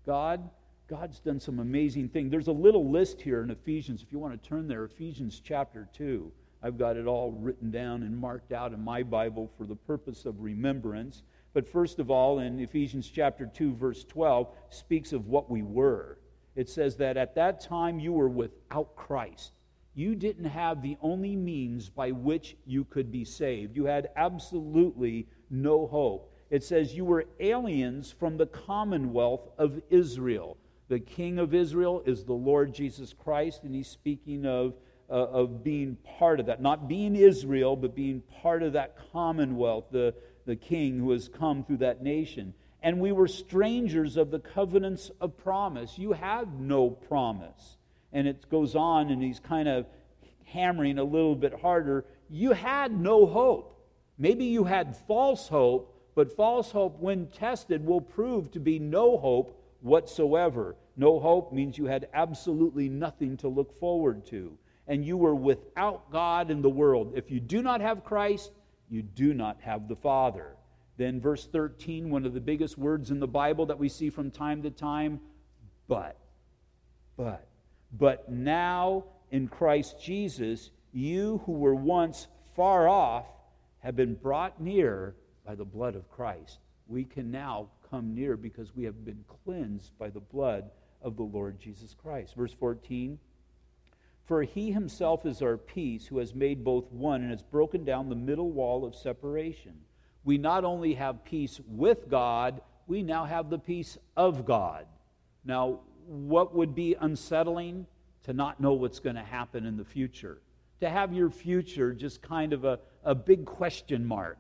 God 0.06 0.50
God's 0.88 1.20
done 1.20 1.40
some 1.40 1.58
amazing 1.58 2.10
things. 2.10 2.30
There's 2.30 2.48
a 2.48 2.52
little 2.52 2.92
list 2.92 3.20
here 3.20 3.42
in 3.42 3.50
Ephesians, 3.50 4.04
if 4.04 4.12
you 4.12 4.20
want 4.20 4.40
to 4.40 4.50
turn 4.50 4.68
there, 4.68 4.84
Ephesians 4.84 5.42
chapter 5.44 5.90
2. 5.94 6.32
I've 6.62 6.78
got 6.78 6.96
it 6.96 7.08
all 7.08 7.32
written 7.32 7.72
down 7.72 8.04
and 8.04 8.16
marked 8.16 8.52
out 8.52 8.72
in 8.72 8.84
my 8.84 9.02
Bible 9.02 9.50
for 9.58 9.66
the 9.66 9.76
purpose 9.76 10.26
of 10.26 10.42
remembrance. 10.42 11.24
But 11.54 11.68
first 11.68 11.98
of 11.98 12.12
all, 12.12 12.38
in 12.38 12.60
Ephesians 12.60 13.10
chapter 13.10 13.48
2, 13.48 13.74
verse 13.74 14.04
12, 14.04 14.48
speaks 14.70 15.12
of 15.12 15.26
what 15.26 15.50
we 15.50 15.64
were. 15.64 16.20
It 16.56 16.70
says 16.70 16.98
that 16.98 17.18
at 17.18 17.34
that 17.34 17.62
time 17.62 18.00
you 18.00 18.14
were 18.14 18.30
without 18.30 18.96
Christ. 18.96 19.54
You 19.96 20.14
didn't 20.14 20.46
have 20.46 20.84
the 20.84 20.98
only 21.02 21.36
means 21.36 21.90
by 21.90 22.12
which 22.12 22.58
you 22.64 22.86
could 22.86 23.12
be 23.12 23.26
saved. 23.26 23.76
You 23.76 23.86
had 23.86 24.10
absolutely 24.16 25.28
no 25.50 25.88
hope. 25.88 26.32
It 26.52 26.64
says 26.64 26.94
you 26.94 27.06
were 27.06 27.26
aliens 27.40 28.12
from 28.12 28.38
the 28.38 28.46
commonwealth 28.46 29.50
of 29.58 29.82
Israel 29.90 30.58
the 30.88 31.00
King 31.00 31.40
of 31.40 31.54
Israel 31.54 32.04
is 32.06 32.24
the 32.24 32.34
Lord 32.34 32.74
Jesus 32.74 33.14
Christ, 33.14 33.64
and 33.64 33.74
he's 33.74 33.88
speaking 33.88 34.46
of, 34.46 34.76
uh, 35.10 35.14
of 35.14 35.64
being 35.64 35.98
part 36.18 36.40
of 36.40 36.46
that. 36.46 36.62
Not 36.62 36.88
being 36.88 37.16
Israel, 37.16 37.76
but 37.76 37.96
being 37.96 38.22
part 38.42 38.62
of 38.62 38.74
that 38.74 38.96
commonwealth, 39.12 39.86
the, 39.92 40.14
the 40.46 40.56
King 40.56 41.00
who 41.00 41.12
has 41.12 41.28
come 41.28 41.64
through 41.64 41.78
that 41.78 42.04
nation. 42.04 42.54
And 42.84 43.00
we 43.00 43.12
were 43.12 43.28
strangers 43.28 44.16
of 44.16 44.30
the 44.30 44.40
covenants 44.40 45.10
of 45.20 45.38
promise. 45.38 45.98
You 45.98 46.12
had 46.12 46.60
no 46.60 46.92
promise. 46.92 47.78
And 48.14 48.28
it 48.28 48.48
goes 48.50 48.76
on, 48.76 49.10
and 49.10 49.24
he's 49.24 49.40
kind 49.40 49.68
of 49.68 49.88
hammering 50.44 51.00
a 51.00 51.04
little 51.04 51.36
bit 51.36 51.60
harder. 51.60 52.06
You 52.30 52.52
had 52.52 52.92
no 52.92 53.26
hope. 53.26 53.72
Maybe 54.20 54.46
you 54.46 54.66
had 54.66 54.96
false 55.08 55.48
hope, 55.48 55.92
but 56.14 56.32
false 56.36 56.72
hope, 56.72 57.00
when 57.00 57.28
tested, 57.28 57.84
will 57.84 58.02
prove 58.02 58.52
to 58.52 58.60
be 58.60 58.78
no 58.78 59.18
hope 59.18 59.60
whatsoever. 59.86 60.76
No 60.98 61.20
hope 61.20 61.54
means 61.54 61.78
you 61.78 61.86
had 61.86 62.08
absolutely 62.14 62.90
nothing 62.90 63.38
to 63.38 63.48
look 63.48 63.80
forward 63.80 64.26
to. 64.28 64.58
And 64.88 65.06
you 65.06 65.16
were 65.16 65.36
without 65.36 66.12
God 66.12 66.52
in 66.52 66.62
the 66.62 66.70
world. 66.70 67.14
If 67.16 67.32
you 67.32 67.40
do 67.40 67.62
not 67.62 67.82
have 67.82 68.04
Christ, 68.04 68.52
you 68.90 69.02
do 69.02 69.34
not 69.34 69.58
have 69.62 69.88
the 69.88 69.96
Father. 69.96 70.56
Then, 70.98 71.20
verse 71.20 71.48
13, 71.48 72.10
one 72.10 72.26
of 72.26 72.34
the 72.34 72.40
biggest 72.40 72.78
words 72.78 73.12
in 73.12 73.20
the 73.20 73.28
Bible 73.28 73.66
that 73.68 73.78
we 73.78 73.90
see 73.90 74.10
from 74.10 74.32
time 74.32 74.64
to 74.64 74.72
time, 74.72 75.20
but. 75.88 76.18
But. 77.18 77.48
But 77.92 78.30
now 78.30 79.06
in 79.32 79.48
Christ 79.48 80.02
Jesus, 80.02 80.72
you 80.94 81.42
who 81.46 81.54
were 81.54 81.76
once 81.76 82.28
far 82.56 82.88
off 82.88 83.26
have 83.80 83.96
been 83.96 84.16
brought 84.16 84.62
near 84.62 85.16
by 85.46 85.56
the 85.56 85.66
blood 85.66 85.96
of 85.96 86.10
Christ. 86.10 86.60
We 86.88 87.04
can 87.04 87.30
now 87.30 87.68
come 87.90 88.14
near 88.14 88.38
because 88.38 88.76
we 88.76 88.84
have 88.84 89.06
been 89.06 89.24
cleansed 89.44 89.98
by 89.98 90.10
the 90.10 90.20
blood 90.20 90.70
of 91.02 91.16
the 91.18 91.24
Lord 91.24 91.60
Jesus 91.60 91.96
Christ. 92.02 92.36
Verse 92.36 92.54
14 92.54 93.20
For 94.26 94.44
he 94.44 94.72
himself 94.72 95.26
is 95.26 95.42
our 95.42 95.58
peace, 95.58 96.08
who 96.08 96.18
has 96.18 96.34
made 96.34 96.64
both 96.64 96.92
one 96.92 97.22
and 97.22 97.32
has 97.32 97.44
broken 97.44 97.84
down 97.86 98.10
the 98.10 98.16
middle 98.16 98.52
wall 98.52 98.86
of 98.86 98.96
separation. 98.96 99.74
We 100.24 100.38
not 100.38 100.66
only 100.66 100.96
have 100.96 101.24
peace 101.24 101.62
with 101.68 102.10
God, 102.10 102.62
we 102.88 103.04
now 103.04 103.26
have 103.26 103.50
the 103.50 103.60
peace 103.60 103.98
of 104.18 104.46
God. 104.46 104.88
Now, 105.44 105.80
what 106.08 106.56
would 106.56 106.76
be 106.76 106.96
unsettling? 107.00 107.86
To 108.24 108.34
not 108.34 108.60
know 108.60 108.74
what's 108.74 109.00
going 109.00 109.18
to 109.18 109.24
happen 109.24 109.68
in 109.68 109.78
the 109.78 109.86
future. 109.86 110.42
To 110.80 110.90
have 110.90 111.14
your 111.14 111.30
future 111.30 111.94
just 111.94 112.24
kind 112.24 112.54
of 112.54 112.66
a, 112.66 112.80
a 113.04 113.14
big 113.14 113.46
question 113.46 114.04
mark. 114.04 114.40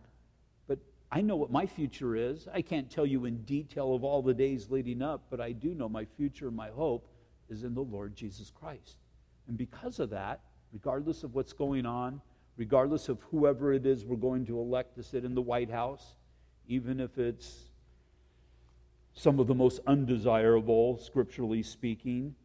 I 1.15 1.21
know 1.21 1.37
what 1.37 1.49
my 1.49 1.65
future 1.65 2.13
is. 2.17 2.45
I 2.53 2.61
can't 2.61 2.91
tell 2.91 3.05
you 3.05 3.23
in 3.23 3.43
detail 3.43 3.95
of 3.95 4.03
all 4.03 4.21
the 4.21 4.33
days 4.33 4.69
leading 4.69 5.01
up, 5.01 5.27
but 5.29 5.39
I 5.39 5.53
do 5.53 5.73
know 5.73 5.87
my 5.87 6.03
future, 6.03 6.51
my 6.51 6.67
hope 6.67 7.07
is 7.49 7.63
in 7.63 7.73
the 7.73 7.81
Lord 7.81 8.17
Jesus 8.17 8.51
Christ. 8.51 8.97
And 9.47 9.57
because 9.57 10.01
of 10.01 10.09
that, 10.09 10.41
regardless 10.73 11.23
of 11.23 11.33
what's 11.33 11.53
going 11.53 11.85
on, 11.85 12.19
regardless 12.57 13.07
of 13.07 13.21
whoever 13.31 13.71
it 13.71 13.85
is 13.85 14.03
we're 14.03 14.17
going 14.17 14.45
to 14.47 14.59
elect 14.59 14.97
to 14.97 15.03
sit 15.03 15.23
in 15.23 15.33
the 15.33 15.41
White 15.41 15.71
House, 15.71 16.17
even 16.67 16.99
if 16.99 17.17
it's 17.17 17.69
some 19.13 19.39
of 19.39 19.47
the 19.47 19.55
most 19.55 19.79
undesirable, 19.87 20.97
scripturally 20.97 21.63
speaking. 21.63 22.35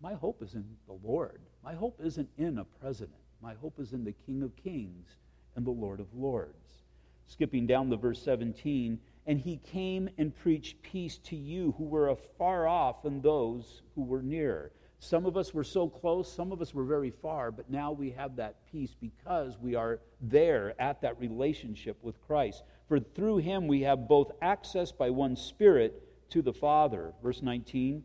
My 0.00 0.14
hope 0.14 0.42
is 0.42 0.54
in 0.54 0.64
the 0.88 0.98
Lord. 1.04 1.40
My 1.62 1.74
hope 1.74 2.00
isn't 2.02 2.30
in 2.36 2.58
a 2.58 2.64
president. 2.64 3.14
My 3.40 3.54
hope 3.54 3.78
is 3.78 3.92
in 3.92 4.02
the 4.02 4.14
King 4.26 4.42
of 4.42 4.56
Kings 4.56 5.06
and 5.54 5.64
the 5.64 5.70
Lord 5.70 6.00
of 6.00 6.12
Lords. 6.12 6.82
Skipping 7.28 7.66
down 7.66 7.90
to 7.90 7.96
verse 7.96 8.22
17, 8.22 8.98
and 9.26 9.38
he 9.38 9.58
came 9.58 10.08
and 10.16 10.34
preached 10.34 10.80
peace 10.82 11.18
to 11.18 11.36
you 11.36 11.74
who 11.76 11.84
were 11.84 12.08
afar 12.08 12.66
off 12.66 13.04
and 13.04 13.22
those 13.22 13.82
who 13.94 14.02
were 14.02 14.22
near. 14.22 14.72
Some 14.98 15.26
of 15.26 15.36
us 15.36 15.54
were 15.54 15.62
so 15.62 15.88
close, 15.88 16.32
some 16.32 16.50
of 16.50 16.60
us 16.60 16.74
were 16.74 16.84
very 16.84 17.10
far, 17.10 17.52
but 17.52 17.70
now 17.70 17.92
we 17.92 18.10
have 18.12 18.36
that 18.36 18.56
peace 18.72 18.96
because 18.98 19.58
we 19.58 19.74
are 19.74 20.00
there 20.20 20.74
at 20.80 21.02
that 21.02 21.20
relationship 21.20 21.98
with 22.02 22.20
Christ. 22.26 22.64
For 22.88 22.98
through 22.98 23.38
him 23.38 23.68
we 23.68 23.82
have 23.82 24.08
both 24.08 24.32
access 24.42 24.90
by 24.90 25.10
one 25.10 25.36
Spirit 25.36 26.02
to 26.30 26.42
the 26.42 26.54
Father. 26.54 27.12
Verse 27.22 27.42
19. 27.42 28.02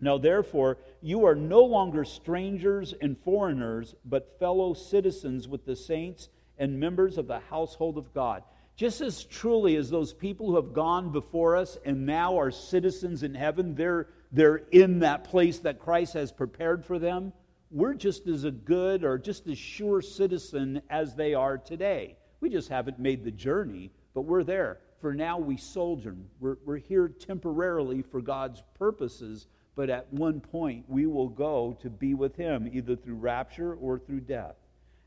Now, 0.00 0.18
therefore, 0.18 0.78
you 1.00 1.24
are 1.24 1.34
no 1.34 1.62
longer 1.64 2.04
strangers 2.04 2.94
and 3.00 3.18
foreigners, 3.18 3.94
but 4.04 4.38
fellow 4.38 4.74
citizens 4.74 5.48
with 5.48 5.66
the 5.66 5.76
saints 5.76 6.28
and 6.58 6.80
members 6.80 7.18
of 7.18 7.26
the 7.26 7.40
household 7.40 7.98
of 7.98 8.12
God. 8.14 8.42
Just 8.76 9.00
as 9.00 9.24
truly 9.24 9.76
as 9.76 9.88
those 9.88 10.12
people 10.12 10.48
who 10.48 10.56
have 10.56 10.72
gone 10.72 11.12
before 11.12 11.56
us 11.56 11.78
and 11.84 12.06
now 12.06 12.38
are 12.38 12.50
citizens 12.50 13.22
in 13.22 13.34
heaven, 13.34 13.74
they're, 13.74 14.08
they're 14.32 14.62
in 14.72 15.00
that 15.00 15.24
place 15.24 15.60
that 15.60 15.78
Christ 15.78 16.14
has 16.14 16.32
prepared 16.32 16.84
for 16.84 16.98
them. 16.98 17.32
We're 17.70 17.94
just 17.94 18.26
as 18.26 18.44
a 18.44 18.50
good 18.50 19.04
or 19.04 19.16
just 19.16 19.46
as 19.46 19.58
sure 19.58 20.02
citizen 20.02 20.82
as 20.90 21.14
they 21.14 21.34
are 21.34 21.56
today. 21.56 22.16
We 22.40 22.50
just 22.50 22.68
haven't 22.68 22.98
made 22.98 23.24
the 23.24 23.30
journey, 23.30 23.92
but 24.12 24.22
we're 24.22 24.44
there. 24.44 24.80
For 25.00 25.14
now, 25.14 25.38
we 25.38 25.56
sojourn. 25.56 26.28
We're, 26.40 26.56
we're 26.64 26.78
here 26.78 27.08
temporarily 27.08 28.02
for 28.02 28.20
God's 28.20 28.62
purposes, 28.78 29.46
but 29.76 29.90
at 29.90 30.12
one 30.12 30.40
point 30.40 30.84
we 30.88 31.06
will 31.06 31.28
go 31.28 31.76
to 31.82 31.90
be 31.90 32.14
with 32.14 32.36
Him, 32.36 32.68
either 32.72 32.96
through 32.96 33.16
rapture 33.16 33.74
or 33.74 33.98
through 33.98 34.20
death. 34.20 34.56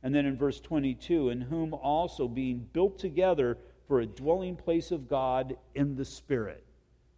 And 0.04 0.14
then 0.14 0.26
in 0.26 0.38
verse 0.38 0.60
22, 0.60 1.30
in 1.30 1.42
whom 1.42 1.74
also 1.74 2.28
being 2.28 2.68
built 2.72 3.00
together 3.00 3.58
for 3.88 4.00
a 4.00 4.06
dwelling 4.06 4.56
place 4.56 4.92
of 4.92 5.08
God 5.08 5.58
in 5.76 5.96
the 5.96 6.06
Spirit. 6.06 6.64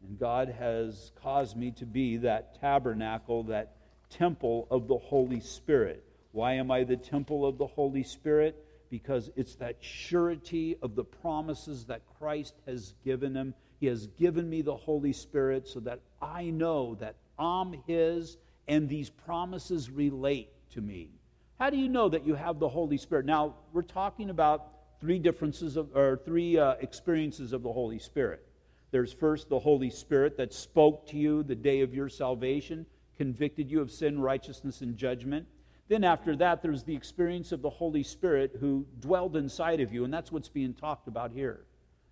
And 0.01 0.17
God 0.17 0.49
has 0.57 1.11
caused 1.21 1.57
me 1.57 1.71
to 1.71 1.85
be 1.85 2.17
that 2.17 2.59
tabernacle, 2.59 3.43
that 3.43 3.75
temple 4.09 4.67
of 4.71 4.87
the 4.87 4.97
Holy 4.97 5.39
Spirit. 5.39 6.03
Why 6.31 6.53
am 6.53 6.71
I 6.71 6.83
the 6.83 6.97
temple 6.97 7.45
of 7.45 7.57
the 7.57 7.67
Holy 7.67 8.03
Spirit? 8.03 8.65
Because 8.89 9.29
it's 9.35 9.55
that 9.55 9.77
surety 9.81 10.77
of 10.81 10.95
the 10.95 11.03
promises 11.03 11.85
that 11.85 12.01
Christ 12.17 12.55
has 12.65 12.93
given 13.03 13.35
him. 13.35 13.53
He 13.79 13.87
has 13.87 14.07
given 14.07 14.49
me 14.49 14.61
the 14.61 14.75
Holy 14.75 15.13
Spirit 15.13 15.67
so 15.67 15.79
that 15.81 15.99
I 16.21 16.45
know 16.45 16.95
that 16.95 17.15
I'm 17.37 17.73
His 17.87 18.37
and 18.67 18.87
these 18.87 19.09
promises 19.09 19.89
relate 19.89 20.49
to 20.71 20.81
me. 20.81 21.18
How 21.59 21.69
do 21.69 21.75
you 21.75 21.89
know 21.89 22.07
that 22.07 22.25
you 22.25 22.35
have 22.35 22.57
the 22.57 22.69
Holy 22.69 22.97
Spirit? 22.97 23.25
Now, 23.25 23.55
we're 23.73 23.81
talking 23.81 24.29
about 24.29 24.67
three 25.01 25.19
differences 25.19 25.75
of, 25.75 25.93
or 25.93 26.15
three 26.23 26.57
uh, 26.57 26.75
experiences 26.79 27.51
of 27.51 27.63
the 27.63 27.73
Holy 27.73 27.99
Spirit. 27.99 28.47
There's 28.91 29.11
first 29.11 29.49
the 29.49 29.59
Holy 29.59 29.89
Spirit 29.89 30.37
that 30.37 30.53
spoke 30.53 31.05
to 31.09 31.17
you 31.17 31.43
the 31.43 31.55
day 31.55 31.81
of 31.81 31.93
your 31.93 32.07
salvation, 32.07 32.85
convicted 33.17 33.69
you 33.69 33.81
of 33.81 33.91
sin, 33.91 34.21
righteousness, 34.21 34.79
and 34.79 34.95
judgment. 34.95 35.47
Then, 35.89 36.05
after 36.05 36.33
that, 36.37 36.61
there's 36.61 36.83
the 36.83 36.95
experience 36.95 37.51
of 37.51 37.61
the 37.61 37.69
Holy 37.69 38.03
Spirit 38.03 38.55
who 38.61 38.85
dwelled 39.01 39.35
inside 39.35 39.81
of 39.81 39.91
you, 39.91 40.05
and 40.05 40.13
that's 40.13 40.31
what's 40.31 40.47
being 40.47 40.73
talked 40.73 41.09
about 41.09 41.33
here. 41.33 41.65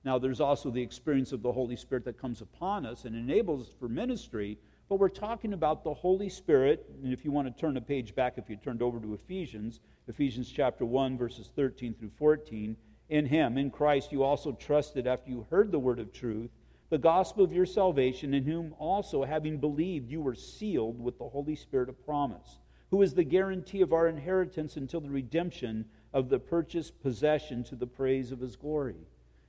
Now, 0.03 0.19
there's 0.19 0.41
also 0.41 0.71
the 0.71 0.81
experience 0.81 1.31
of 1.31 1.41
the 1.41 1.53
Holy 1.53 1.77
Spirit 1.77 2.03
that 2.03 2.19
comes 2.19 2.41
upon 2.41 2.85
us 2.85 3.05
and 3.05 3.15
enables 3.15 3.69
us 3.69 3.73
for 3.79 3.87
ministry, 3.87 4.57
but 4.89 4.99
we're 4.99 5.09
talking 5.09 5.53
about 5.53 5.83
the 5.83 5.93
Holy 5.93 6.29
Spirit. 6.29 6.85
And 7.03 7.11
if 7.11 7.25
you 7.25 7.31
want 7.31 7.53
to 7.53 7.61
turn 7.61 7.75
a 7.77 7.81
page 7.81 8.15
back, 8.15 8.37
if 8.37 8.49
you 8.49 8.55
turned 8.55 8.81
over 8.81 8.99
to 8.99 9.13
Ephesians, 9.13 9.81
Ephesians 10.07 10.49
chapter 10.49 10.85
1, 10.85 11.17
verses 11.17 11.51
13 11.55 11.93
through 11.93 12.11
14. 12.17 12.77
In 13.09 13.25
Him, 13.25 13.57
in 13.57 13.69
Christ, 13.69 14.11
you 14.11 14.23
also 14.23 14.51
trusted 14.53 15.07
after 15.07 15.29
you 15.29 15.45
heard 15.49 15.71
the 15.71 15.79
word 15.79 15.99
of 15.99 16.13
truth, 16.13 16.51
the 16.89 16.97
gospel 16.97 17.43
of 17.43 17.51
your 17.51 17.65
salvation, 17.65 18.33
in 18.33 18.45
whom 18.45 18.73
also, 18.79 19.23
having 19.23 19.59
believed, 19.59 20.09
you 20.09 20.21
were 20.21 20.35
sealed 20.35 21.01
with 21.01 21.17
the 21.17 21.27
Holy 21.27 21.55
Spirit 21.55 21.89
of 21.89 22.05
promise, 22.05 22.59
who 22.91 23.01
is 23.01 23.13
the 23.13 23.23
guarantee 23.23 23.81
of 23.81 23.91
our 23.91 24.07
inheritance 24.07 24.77
until 24.77 25.01
the 25.01 25.09
redemption 25.09 25.85
of 26.13 26.29
the 26.29 26.39
purchased 26.39 27.01
possession 27.01 27.63
to 27.65 27.75
the 27.75 27.87
praise 27.87 28.31
of 28.31 28.39
His 28.39 28.55
glory. 28.55 28.95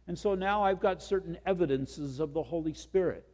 And 0.09 0.19
so 0.19 0.35
now 0.35 0.63
I've 0.63 0.81
got 0.81 1.03
certain 1.03 1.39
evidences 1.47 2.19
of 2.19 2.33
the 2.33 2.43
Holy 2.43 2.75
Spirit. 2.75 3.25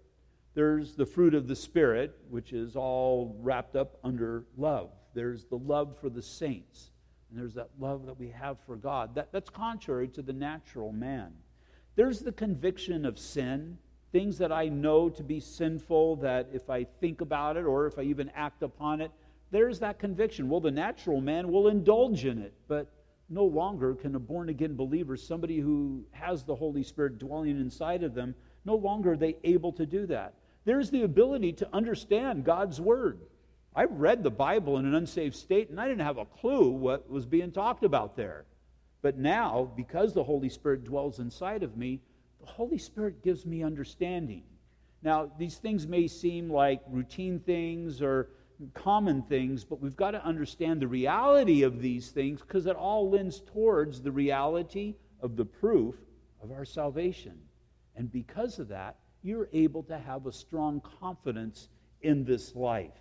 There's 0.55 0.95
the 0.95 1.07
fruit 1.07 1.35
of 1.35 1.49
the 1.49 1.57
Spirit, 1.57 2.17
which 2.31 2.53
is 2.53 2.77
all 2.77 3.37
wrapped 3.41 3.75
up 3.75 3.99
under 4.05 4.45
love. 4.57 4.91
There's 5.13 5.45
the 5.45 5.59
love 5.59 5.99
for 6.01 6.09
the 6.09 6.23
saints, 6.23 6.91
and 7.29 7.39
there's 7.39 7.55
that 7.55 7.71
love 7.79 8.07
that 8.07 8.19
we 8.19 8.29
have 8.29 8.59
for 8.65 8.77
God. 8.77 9.17
That, 9.17 9.33
that's 9.33 9.51
contrary 9.51 10.09
to 10.09 10.23
the 10.23 10.33
natural 10.33 10.93
man. 10.93 11.33
There's 11.97 12.21
the 12.21 12.33
conviction 12.33 13.05
of 13.05 13.19
sin, 13.19 13.79
things 14.13 14.39
that 14.39 14.53
I 14.53 14.69
know 14.69 15.09
to 15.11 15.23
be 15.25 15.41
sinful, 15.41 16.17
that 16.17 16.49
if 16.53 16.71
I 16.71 16.85
think 16.85 17.21
about 17.21 17.57
it 17.57 17.65
or 17.65 17.87
if 17.87 17.99
I 17.99 18.03
even 18.03 18.31
act 18.35 18.63
upon 18.63 19.01
it, 19.01 19.11
there's 19.51 19.81
that 19.81 19.99
conviction. 19.99 20.49
Well, 20.49 20.61
the 20.61 20.71
natural 20.71 21.21
man 21.21 21.51
will 21.51 21.69
indulge 21.69 22.25
in 22.25 22.39
it, 22.39 22.55
but 22.69 22.93
no 23.29 23.45
longer 23.45 23.95
can 23.95 24.15
a 24.15 24.21
born 24.21 24.49
again 24.49 24.77
believer, 24.77 25.17
somebody 25.17 25.59
who 25.59 26.05
has 26.13 26.45
the 26.45 26.55
Holy 26.55 26.83
Spirit 26.83 27.19
dwelling 27.19 27.59
inside 27.61 28.03
of 28.03 28.15
them, 28.15 28.35
no 28.65 28.77
longer 28.77 29.13
are 29.13 29.17
they 29.17 29.37
able 29.45 29.73
to 29.73 29.87
do 29.87 30.07
that. 30.07 30.35
There's 30.65 30.91
the 30.91 31.03
ability 31.03 31.53
to 31.55 31.69
understand 31.73 32.45
God's 32.45 32.81
Word. 32.81 33.21
I 33.77 33.85
read 33.85 34.23
the 34.23 34.31
Bible 34.31 34.79
in 34.79 34.87
an 34.87 34.95
unsaved 34.95 35.35
state 35.35 35.69
and 35.69 35.81
I 35.81 35.89
didn't 35.89 36.07
have 36.07 36.19
a 36.19 36.25
clue 36.25 36.71
what 36.71 37.11
was 37.11 37.27
being 37.27 37.51
talked 37.51 37.85
about 37.85 38.17
there. 38.17 38.47
But 39.03 39.19
now, 39.19 39.71
because 39.77 40.15
the 40.15 40.25
Holy 40.25 40.49
Spirit 40.49 40.85
dwells 40.85 41.19
inside 41.19 41.63
of 41.63 41.77
me, 41.77 42.01
the 42.41 42.47
Holy 42.47 42.79
Spirit 42.79 43.23
gives 43.23 43.45
me 43.45 43.63
understanding. 43.63 44.45
Now, 45.03 45.31
these 45.39 45.59
things 45.59 45.87
may 45.87 46.09
seem 46.09 46.49
like 46.49 46.81
routine 46.89 47.41
things 47.41 48.01
or 48.01 48.31
common 48.73 49.23
things, 49.23 49.65
but 49.65 49.81
we've 49.81 49.97
got 49.97 50.13
to 50.13 50.25
understand 50.25 50.81
the 50.81 50.89
reality 50.89 51.63
of 51.63 51.83
these 51.83 52.11
things 52.11 52.41
because 52.41 52.67
it 52.67 52.77
all 52.77 53.11
lends 53.11 53.41
towards 53.41 54.01
the 54.01 54.13
reality 54.13 54.95
of 55.21 55.37
the 55.37 55.45
proof 55.45 55.97
of 56.43 56.53
our 56.53 56.65
salvation. 56.65 57.39
And 57.97 58.11
because 58.11 58.59
of 58.59 58.69
that, 58.69 58.97
you're 59.25 59.49
able 59.53 59.83
to 59.85 59.99
have 59.99 60.27
a 60.27 60.33
strong 60.33 60.81
confidence 61.01 61.69
in 62.03 62.25
this 62.25 62.55
life. 62.55 62.93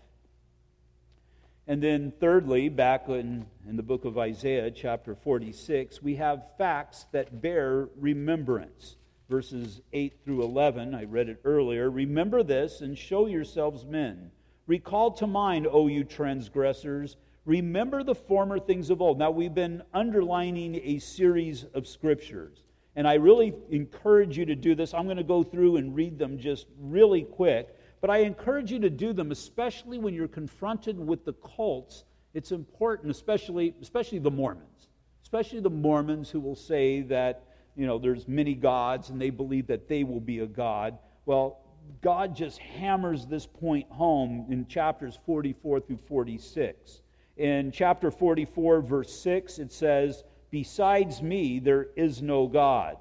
And 1.68 1.84
then, 1.84 2.14
thirdly, 2.20 2.70
back 2.70 3.08
in, 3.10 3.46
in 3.68 3.76
the 3.76 3.84
book 3.84 4.06
of 4.06 4.18
Isaiah, 4.18 4.72
chapter 4.72 5.16
46, 5.16 6.02
we 6.02 6.16
have 6.16 6.44
facts 6.58 7.06
that 7.12 7.42
bear 7.42 7.90
remembrance. 7.98 8.96
Verses 9.30 9.82
8 9.94 10.20
through 10.24 10.44
11, 10.44 10.96
I 10.96 11.04
read 11.06 11.30
it 11.30 11.40
earlier. 11.44 11.90
Remember 11.90 12.44
this 12.44 12.82
and 12.82 12.98
show 12.98 13.28
yourselves 13.28 13.86
men. 13.86 14.32
Recall 14.68 15.12
to 15.12 15.28
mind, 15.28 15.68
O 15.70 15.88
you 15.88 16.04
transgressors. 16.04 17.18
Remember 17.46 18.04
the 18.04 18.16
former 18.16 18.60
things 18.60 18.90
of 18.90 19.02
old. 19.02 19.20
Now, 19.20 19.32
we've 19.32 19.54
been 19.54 19.84
underlining 19.94 20.76
a 20.84 21.00
series 21.00 21.66
of 21.74 21.88
scriptures. 21.88 22.64
And 22.96 23.08
I 23.08 23.16
really 23.16 23.54
encourage 23.72 24.38
you 24.38 24.46
to 24.46 24.56
do 24.56 24.76
this. 24.76 24.94
I'm 24.94 25.06
going 25.06 25.18
to 25.18 25.24
go 25.24 25.44
through 25.44 25.78
and 25.78 25.96
read 25.96 26.20
them 26.20 26.38
just 26.38 26.68
really 26.80 27.24
quick. 27.24 27.76
But 28.02 28.10
I 28.10 28.18
encourage 28.18 28.72
you 28.72 28.80
to 28.80 28.90
do 28.90 29.14
them, 29.14 29.32
especially 29.32 29.98
when 29.98 30.14
you're 30.14 30.28
confronted 30.28 31.00
with 31.00 31.26
the 31.26 31.34
cults. 31.34 32.04
It's 32.34 32.52
important, 32.52 33.12
especially, 33.12 33.74
especially 33.82 34.20
the 34.20 34.32
Mormons, 34.32 34.90
especially 35.24 35.62
the 35.62 35.70
Mormons 35.70 36.30
who 36.30 36.40
will 36.40 36.56
say 36.56 37.02
that, 37.04 37.46
you 37.76 37.88
know, 37.88 37.98
there's 37.98 38.28
many 38.28 38.56
gods 38.56 39.10
and 39.10 39.22
they 39.22 39.30
believe 39.30 39.68
that 39.68 39.88
they 39.88 40.04
will 40.04 40.20
be 40.20 40.40
a 40.40 40.46
God. 40.46 40.98
Well, 41.26 41.60
God 42.02 42.36
just 42.36 42.60
hammers 42.60 43.26
this 43.26 43.46
point 43.46 43.90
home 43.90 44.48
in 44.50 44.68
chapters 44.68 45.18
44 45.26 45.80
through 45.82 46.00
46. 46.08 47.02
In 47.38 47.72
chapter 47.72 48.12
44, 48.12 48.82
verse 48.82 49.14
6, 49.22 49.60
it 49.60 49.72
says, 49.72 50.24
Besides 50.54 51.24
me, 51.24 51.58
there 51.58 51.88
is 51.96 52.22
no 52.22 52.46
God. 52.46 52.98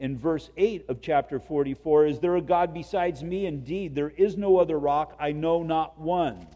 In 0.00 0.18
verse 0.18 0.50
8 0.56 0.86
of 0.88 1.00
chapter 1.00 1.38
44, 1.38 2.06
is 2.06 2.18
there 2.18 2.34
a 2.34 2.40
God 2.40 2.74
besides 2.74 3.22
me? 3.22 3.46
Indeed, 3.46 3.94
there 3.94 4.10
is 4.10 4.36
no 4.36 4.58
other 4.58 4.76
rock, 4.76 5.14
I 5.20 5.30
know 5.30 5.62
not 5.62 6.00
one. 6.00 6.48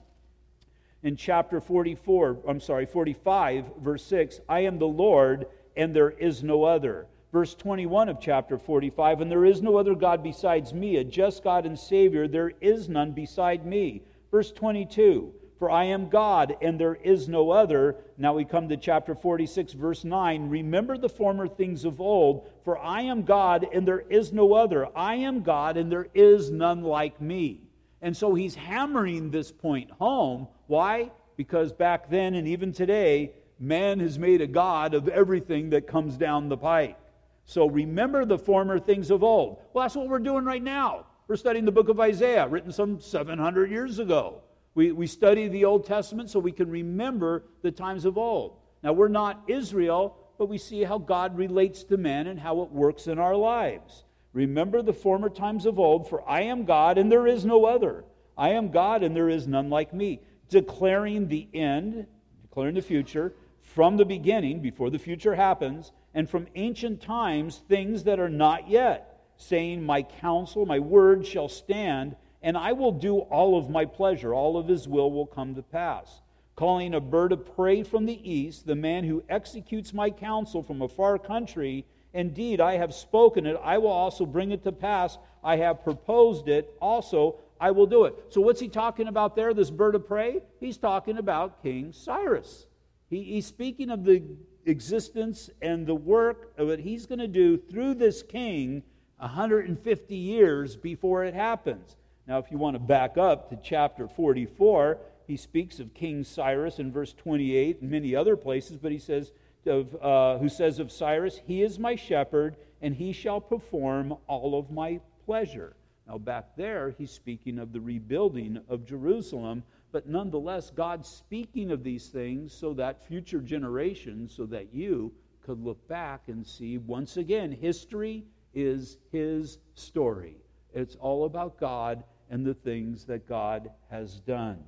In 1.05 1.15
chapter 1.15 1.61
44, 1.61 2.39
I'm 2.49 2.59
sorry, 2.59 2.85
45, 2.85 3.77
verse 3.81 4.05
6, 4.07 4.41
I 4.49 4.63
am 4.63 4.81
the 4.81 4.89
Lord, 4.89 5.47
and 5.77 5.95
there 5.95 6.11
is 6.11 6.43
no 6.43 6.65
other. 6.65 7.07
Verse 7.31 7.55
21 7.55 8.09
of 8.09 8.19
chapter 8.21 8.59
45, 8.59 9.21
and 9.21 9.31
there 9.31 9.45
is 9.45 9.63
no 9.63 9.77
other 9.77 9.95
God 9.95 10.21
besides 10.21 10.75
me, 10.75 10.97
a 10.97 11.05
just 11.05 11.45
God 11.45 11.65
and 11.65 11.79
Savior, 11.79 12.27
there 12.27 12.55
is 12.61 12.89
none 12.89 13.13
beside 13.13 13.65
me. 13.65 14.03
Verse 14.33 14.51
22, 14.51 15.33
for 15.61 15.71
I 15.71 15.85
am 15.85 16.09
God, 16.09 16.57
and 16.63 16.81
there 16.81 16.95
is 16.95 17.29
no 17.29 17.51
other. 17.51 17.97
Now 18.17 18.33
we 18.33 18.47
come 18.47 18.71
to 18.71 18.79
chapter 18.79 19.15
46, 19.15 19.75
verse 19.75 20.05
9. 20.05 20.49
Remember 20.49 20.97
the 20.97 21.11
former 21.11 21.47
things 21.47 21.85
of 21.85 22.01
old, 22.01 22.49
for 22.65 22.79
I 22.79 23.03
am 23.03 23.25
God, 23.25 23.67
and 23.71 23.87
there 23.87 24.01
is 24.01 24.33
no 24.33 24.55
other. 24.55 24.89
I 24.97 25.17
am 25.17 25.43
God, 25.43 25.77
and 25.77 25.93
there 25.93 26.09
is 26.15 26.51
none 26.51 26.83
like 26.83 27.21
me. 27.21 27.61
And 28.01 28.17
so 28.17 28.35
he's 28.35 28.55
hammering 28.55 29.31
this 29.31 29.53
point 29.53 29.91
home. 29.91 30.49
Why? 30.67 31.11
Because 31.37 31.75
back 31.75 32.09
then 32.09 32.35
and 32.35 32.49
even 32.49 32.73
today, 32.73 33.33
man 33.59 34.01
has 34.01 34.19
made 34.19 34.41
a 34.41 34.47
God 34.47 34.95
of 34.95 35.09
everything 35.09 35.69
that 35.71 35.87
comes 35.87 36.17
down 36.17 36.49
the 36.49 36.57
pike. 36.57 36.97
So 37.45 37.67
remember 37.67 38.25
the 38.25 38.39
former 38.39 38.79
things 38.79 39.11
of 39.11 39.23
old. 39.23 39.59
Well, 39.75 39.85
that's 39.85 39.95
what 39.95 40.09
we're 40.09 40.21
doing 40.21 40.47
right 40.47 40.63
now. 40.63 41.05
We're 41.29 41.37
studying 41.37 41.67
the 41.67 41.71
book 41.71 41.91
of 41.91 42.01
Isaiah, 42.01 42.49
written 42.49 42.73
some 42.73 42.99
700 42.99 43.71
years 43.71 43.99
ago. 43.99 44.41
We, 44.75 44.93
we 44.93 45.07
study 45.07 45.49
the 45.49 45.65
Old 45.65 45.87
Testament 45.87 46.31
so 46.31 46.39
we 46.39 46.53
can 46.53 46.71
remember 46.71 47.45
the 47.63 47.71
times 47.71 48.05
of 48.05 48.17
old. 48.17 48.59
Now, 48.83 48.93
we're 48.93 49.09
not 49.09 49.43
Israel, 49.49 50.17
but 50.39 50.49
we 50.49 50.59
see 50.59 50.85
how 50.85 50.99
God 50.99 51.37
relates 51.37 51.85
to 51.85 51.97
men 51.97 52.27
and 52.27 52.39
how 52.39 52.63
it 52.63 52.71
works 52.71 53.07
in 53.07 53.19
our 53.19 53.37
lives. 53.37 54.05
Remember 54.33 54.81
the 54.81 54.93
former 54.93 55.29
times 55.29 55.67
of 55.67 55.79
old, 55.79 56.09
for 56.09 56.27
I 56.29 56.43
am 56.43 56.65
God 56.65 56.99
and 56.99 57.11
there 57.11 57.27
is 57.27 57.45
no 57.45 57.65
other. 57.65 58.05
I 58.39 58.51
am 58.51 58.71
God 58.71 59.03
and 59.03 59.15
there 59.15 59.29
is 59.29 59.47
none 59.47 59.71
like 59.71 59.93
me. 59.93 60.21
Declaring 60.49 61.29
the 61.29 61.49
end, 61.53 62.07
declaring 62.43 62.75
the 62.75 62.83
future, 62.83 63.35
from 63.61 63.97
the 63.97 64.05
beginning, 64.05 64.61
before 64.61 64.91
the 64.91 64.99
future 64.99 65.35
happens, 65.35 65.93
and 66.15 66.29
from 66.29 66.47
ancient 66.55 67.01
times, 67.03 67.63
things 67.69 68.05
that 68.05 68.19
are 68.19 68.29
not 68.29 68.69
yet, 68.69 69.21
saying, 69.37 69.83
My 69.83 70.03
counsel, 70.03 70.67
my 70.67 70.79
word 70.79 71.27
shall 71.27 71.49
stand 71.49 72.17
and 72.43 72.57
I 72.57 72.73
will 72.73 72.93
do 72.93 73.19
all 73.19 73.59
of 73.59 73.71
my 73.71 73.85
pleasure. 73.85 74.35
All 74.35 74.57
of 74.57 74.69
his 74.69 74.89
will 74.89 75.11
will 75.11 75.27
come 75.27 75.55
to 75.55 75.63
pass. 75.63 76.23
Calling 76.57 76.95
a 76.95 77.01
bird 77.01 77.33
of 77.33 77.55
prey 77.55 77.83
from 77.83 78.07
the 78.07 78.31
east, 78.31 78.67
the 78.67 78.75
man 78.75 79.05
who 79.05 79.23
executes 79.29 79.95
my 79.95 80.11
counsel 80.11 80.63
from 80.63 80.83
a 80.83 80.89
far 80.89 81.19
country, 81.19 81.87
indeed, 82.13 82.61
I 82.61 82.77
have 82.77 82.95
spoken 82.95 83.47
it. 83.47 83.59
I 83.63 83.79
will 83.79 83.89
also 83.89 84.27
bring 84.27 84.51
it 84.51 84.65
to 84.65 84.73
pass. 84.73 85.19
I 85.43 85.57
have 85.57 85.85
proposed 85.85 86.49
it. 86.49 86.75
Also, 86.81 87.37
I 87.61 87.71
will 87.71 87.87
do 87.87 88.05
it. 88.05 88.15
So, 88.31 88.41
what's 88.41 88.61
he 88.61 88.69
talking 88.69 89.07
about 89.07 89.37
there, 89.37 89.53
this 89.53 89.71
bird 89.71 89.95
of 89.95 90.07
prey? 90.07 90.41
He's 90.61 90.79
talking 90.79 91.19
about 91.19 91.63
King 91.63 91.93
Cyrus. 91.93 92.67
He, 93.11 93.23
he's 93.23 93.47
speaking 93.47 93.91
of 93.91 94.05
the 94.05 94.23
existence 94.65 95.51
and 95.61 95.87
the 95.87 95.95
work 95.95 96.53
of 96.57 96.69
what 96.69 96.79
he's 96.79 97.07
going 97.07 97.19
to 97.19 97.29
do 97.29 97.59
through 97.59 97.95
this 97.95 98.23
king 98.23 98.83
150 99.19 100.15
years 100.15 100.77
before 100.77 101.25
it 101.25 101.35
happens. 101.35 101.97
Now, 102.31 102.39
if 102.39 102.53
you 102.53 102.59
want 102.59 102.77
to 102.77 102.79
back 102.79 103.19
up 103.19 103.51
to 103.51 103.59
chapter 103.61 104.07
44, 104.07 104.99
he 105.27 105.37
speaks 105.37 105.81
of 105.81 105.93
King 105.95 106.23
Cyrus 106.23 106.79
in 106.79 106.93
verse 106.93 107.13
28 107.13 107.81
and 107.81 107.91
many 107.91 108.15
other 108.15 108.37
places, 108.37 108.77
but 108.77 108.93
he 108.93 109.01
says, 109.01 109.33
of, 109.67 109.97
uh, 110.01 110.39
who 110.39 110.49
says 110.49 110.79
of 110.79 110.93
Cyrus, 110.93 111.41
He 111.45 111.61
is 111.65 111.81
my 111.81 111.97
shepherd, 111.97 112.55
and 112.81 112.95
he 112.95 113.13
shall 113.13 113.41
perform 113.41 114.15
all 114.29 114.57
of 114.57 114.71
my 114.71 115.01
pleasure. 115.27 115.75
Now, 116.07 116.19
back 116.19 116.55
there, 116.57 116.95
he's 116.97 117.11
speaking 117.11 117.59
of 117.59 117.73
the 117.73 117.81
rebuilding 117.81 118.61
of 118.69 118.87
Jerusalem, 118.87 119.65
but 119.91 120.09
nonetheless, 120.09 120.71
God's 120.71 121.09
speaking 121.09 121.73
of 121.73 121.83
these 121.83 122.07
things 122.11 122.55
so 122.55 122.73
that 122.75 123.05
future 123.09 123.41
generations, 123.41 124.33
so 124.33 124.47
that 124.47 124.73
you 124.73 125.13
could 125.45 125.61
look 125.61 125.89
back 125.89 126.29
and 126.29 126.47
see 126.47 126.79
once 126.79 127.17
again, 127.17 127.51
history 127.51 128.25
is 128.55 128.99
his 129.11 129.59
story. 129.75 130.37
It's 130.73 130.95
all 130.95 131.25
about 131.25 131.59
God 131.59 132.05
and 132.31 132.47
the 132.47 132.55
things 132.55 133.05
that 133.07 133.29
God 133.29 133.71
has 133.91 134.21
done. 134.21 134.65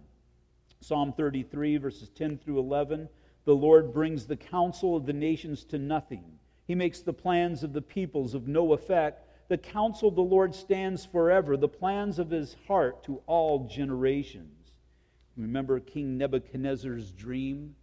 Psalm 0.81 1.13
33, 1.13 1.77
verses 1.77 2.11
10 2.11 2.39
through 2.39 2.59
11 2.59 3.09
The 3.45 3.55
Lord 3.55 3.95
brings 3.95 4.27
the 4.27 4.37
counsel 4.37 4.97
of 4.97 5.07
the 5.07 5.13
nations 5.13 5.65
to 5.67 5.79
nothing. 5.79 6.25
He 6.67 6.75
makes 6.75 7.01
the 7.01 7.13
plans 7.13 7.63
of 7.63 7.73
the 7.73 7.83
peoples 7.83 8.35
of 8.35 8.49
no 8.49 8.73
effect. 8.73 9.29
The 9.49 9.59
counsel 9.59 10.09
of 10.09 10.17
the 10.17 10.23
Lord 10.23 10.55
stands 10.55 11.05
forever, 11.05 11.57
the 11.57 11.69
plans 11.69 12.19
of 12.19 12.31
his 12.31 12.57
heart 12.67 13.05
to 13.05 13.23
all 13.27 13.69
generations. 13.69 14.73
Remember 15.37 15.81
King 15.81 16.19
Nebuchadnezzar's 16.19 17.13
dream? 17.13 17.75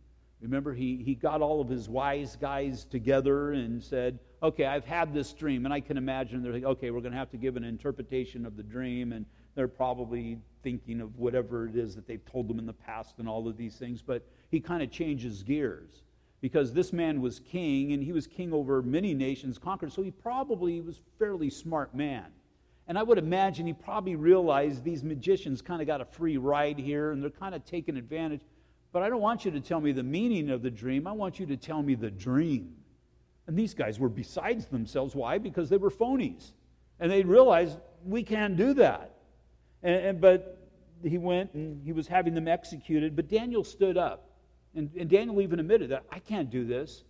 Remember, 0.42 0.74
he, 0.74 0.98
he 0.98 1.16
got 1.16 1.42
all 1.42 1.60
of 1.60 1.68
his 1.68 1.90
wise 1.90 2.36
guys 2.36 2.86
together 2.86 3.52
and 3.52 3.84
said, 3.84 4.20
Okay, 4.42 4.66
I've 4.66 4.86
had 4.86 5.14
this 5.14 5.34
dream. 5.34 5.66
And 5.66 5.74
I 5.74 5.82
can 5.82 5.98
imagine 5.98 6.42
they're 6.42 6.54
like, 6.54 6.64
Okay, 6.64 6.92
we're 6.92 7.02
going 7.02 7.12
to 7.12 7.18
have 7.18 7.32
to 7.32 7.38
give 7.38 7.58
an 7.58 7.64
interpretation 7.64 8.46
of 8.46 8.56
the 8.56 8.64
dream. 8.64 9.12
And 9.12 9.26
they're 9.56 9.68
probably 9.68 10.40
thinking 10.64 11.02
of 11.02 11.18
whatever 11.18 11.68
it 11.68 11.76
is 11.76 11.96
that 11.96 12.08
they've 12.08 12.26
told 12.26 12.48
them 12.48 12.60
in 12.60 12.66
the 12.66 12.74
past 12.74 13.16
and 13.20 13.28
all 13.28 13.48
of 13.48 13.58
these 13.58 13.76
things. 13.76 14.02
But 14.02 14.26
he 14.50 14.60
kind 14.60 14.84
of 14.84 14.92
changes 14.92 15.44
gears 15.44 16.04
because 16.42 16.74
this 16.74 16.94
man 16.94 17.22
was 17.22 17.40
king 17.40 17.94
and 17.94 18.04
he 18.04 18.12
was 18.12 18.28
king 18.28 18.54
over 18.54 18.82
many 18.82 19.14
nations 19.14 19.58
conquered. 19.58 19.92
So 19.92 20.02
he 20.02 20.12
probably 20.12 20.82
was 20.82 20.98
a 20.98 21.20
fairly 21.20 21.50
smart 21.50 21.94
man. 21.96 22.26
And 22.88 22.98
I 22.98 23.04
would 23.04 23.18
imagine 23.18 23.68
he 23.68 23.74
probably 23.74 24.16
realized 24.16 24.84
these 24.84 25.04
magicians 25.04 25.62
kind 25.62 25.82
of 25.82 25.88
got 25.88 26.02
a 26.02 26.06
free 26.06 26.38
ride 26.38 26.80
here 26.80 27.12
and 27.12 27.22
they're 27.22 27.30
kind 27.30 27.54
of 27.54 27.64
taking 27.64 27.98
advantage. 27.98 28.42
But 28.92 29.04
I 29.04 29.10
don't 29.10 29.22
want 29.22 29.46
you 29.46 29.52
to 29.52 29.60
tell 29.60 29.80
me 29.80 29.92
the 29.92 30.04
meaning 30.04 30.50
of 30.50 30.64
the 30.64 30.72
dream. 30.72 31.06
I 31.06 31.12
want 31.12 31.40
you 31.40 31.46
to 31.48 31.58
tell 31.58 31.84
me 31.84 31.94
the 31.94 32.10
dream. 32.10 32.76
And 33.46 33.58
these 33.58 33.76
guys 33.76 34.00
were 34.00 34.10
besides 34.10 34.66
themselves. 34.66 35.16
Why? 35.16 35.38
Because 35.38 35.70
they 35.70 35.78
were 35.78 35.92
phonies. 35.92 36.52
And 37.00 37.12
they 37.12 37.22
realized 37.22 37.78
we 38.04 38.24
can't 38.24 38.58
do 38.58 38.74
that. 38.76 39.19
And, 39.84 39.96
and, 39.96 40.22
but 40.22 40.58
he 41.04 41.18
went 41.18 41.54
and 41.54 41.82
he 41.84 41.94
was 41.94 42.08
having 42.08 42.34
them 42.34 42.48
executed. 42.48 43.16
But 43.16 43.28
Daniel 43.28 43.64
stood 43.64 43.98
up. 43.98 44.30
And, 44.76 44.92
and 44.98 45.10
Daniel 45.10 45.42
even 45.42 45.60
admitted 45.60 45.90
that 45.90 46.04
I 46.12 46.20
can't 46.20 46.50
do 46.50 46.66
this, 46.66 47.04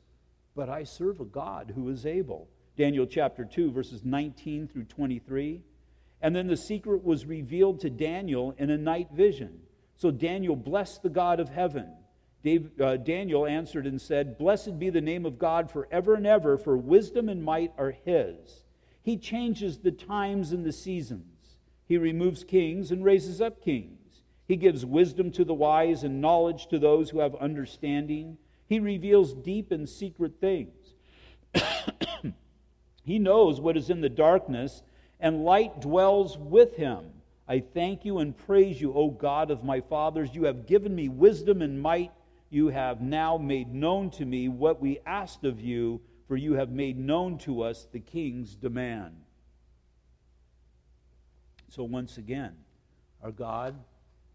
but 0.55 0.69
I 0.69 0.83
serve 0.83 1.19
a 1.19 1.25
God 1.25 1.73
who 1.75 1.89
is 1.89 2.05
able. 2.05 2.47
Daniel 2.77 3.05
chapter 3.05 3.43
2, 3.43 3.71
verses 3.71 4.05
19 4.05 4.67
through 4.67 4.85
23. 4.85 5.61
And 6.21 6.35
then 6.35 6.47
the 6.47 6.57
secret 6.57 7.03
was 7.03 7.25
revealed 7.25 7.81
to 7.81 7.89
Daniel 7.89 8.55
in 8.57 8.69
a 8.69 8.77
night 8.77 9.09
vision. 9.11 9.59
So 9.97 10.11
Daniel 10.11 10.55
blessed 10.55 11.03
the 11.03 11.09
God 11.09 11.39
of 11.39 11.49
heaven. 11.49 11.93
Dave, 12.41 12.71
uh, 12.79 12.95
Daniel 12.97 13.45
answered 13.45 13.85
and 13.85 14.01
said, 14.01 14.37
Blessed 14.37 14.79
be 14.79 14.89
the 14.89 15.01
name 15.01 15.25
of 15.25 15.37
God 15.37 15.69
forever 15.69 16.15
and 16.15 16.25
ever, 16.25 16.57
for 16.57 16.77
wisdom 16.77 17.27
and 17.27 17.43
might 17.43 17.73
are 17.77 17.91
his. 17.91 18.63
He 19.01 19.17
changes 19.17 19.79
the 19.79 19.91
times 19.91 20.53
and 20.53 20.65
the 20.65 20.71
seasons. 20.71 21.38
He 21.89 21.97
removes 21.97 22.43
kings 22.43 22.91
and 22.91 23.03
raises 23.03 23.41
up 23.41 23.63
kings. 23.63 24.21
He 24.47 24.55
gives 24.55 24.85
wisdom 24.85 25.31
to 25.31 25.43
the 25.43 25.55
wise 25.55 26.03
and 26.03 26.21
knowledge 26.21 26.67
to 26.67 26.77
those 26.77 27.09
who 27.09 27.19
have 27.19 27.35
understanding. 27.35 28.37
He 28.67 28.79
reveals 28.79 29.33
deep 29.33 29.71
and 29.71 29.89
secret 29.89 30.33
things. 30.39 30.93
he 33.03 33.17
knows 33.17 33.59
what 33.59 33.75
is 33.75 33.89
in 33.89 34.01
the 34.01 34.09
darkness, 34.09 34.83
and 35.19 35.43
light 35.43 35.81
dwells 35.81 36.37
with 36.37 36.75
him. 36.75 37.05
I 37.47 37.59
thank 37.59 38.05
you 38.05 38.19
and 38.19 38.37
praise 38.37 38.79
you, 38.79 38.93
O 38.93 39.09
God 39.09 39.49
of 39.49 39.63
my 39.63 39.81
fathers. 39.81 40.35
You 40.35 40.43
have 40.43 40.67
given 40.67 40.93
me 40.93 41.09
wisdom 41.09 41.63
and 41.63 41.81
might. 41.81 42.11
You 42.51 42.67
have 42.67 43.01
now 43.01 43.37
made 43.37 43.73
known 43.73 44.11
to 44.11 44.25
me 44.25 44.47
what 44.47 44.79
we 44.79 44.99
asked 45.07 45.43
of 45.43 45.59
you, 45.59 46.01
for 46.27 46.37
you 46.37 46.53
have 46.53 46.69
made 46.69 46.99
known 46.99 47.39
to 47.39 47.63
us 47.63 47.87
the 47.91 47.99
king's 47.99 48.55
demand. 48.55 49.15
So 51.69 51.83
once 51.83 52.17
again, 52.17 52.53
our 53.23 53.31
God, 53.31 53.75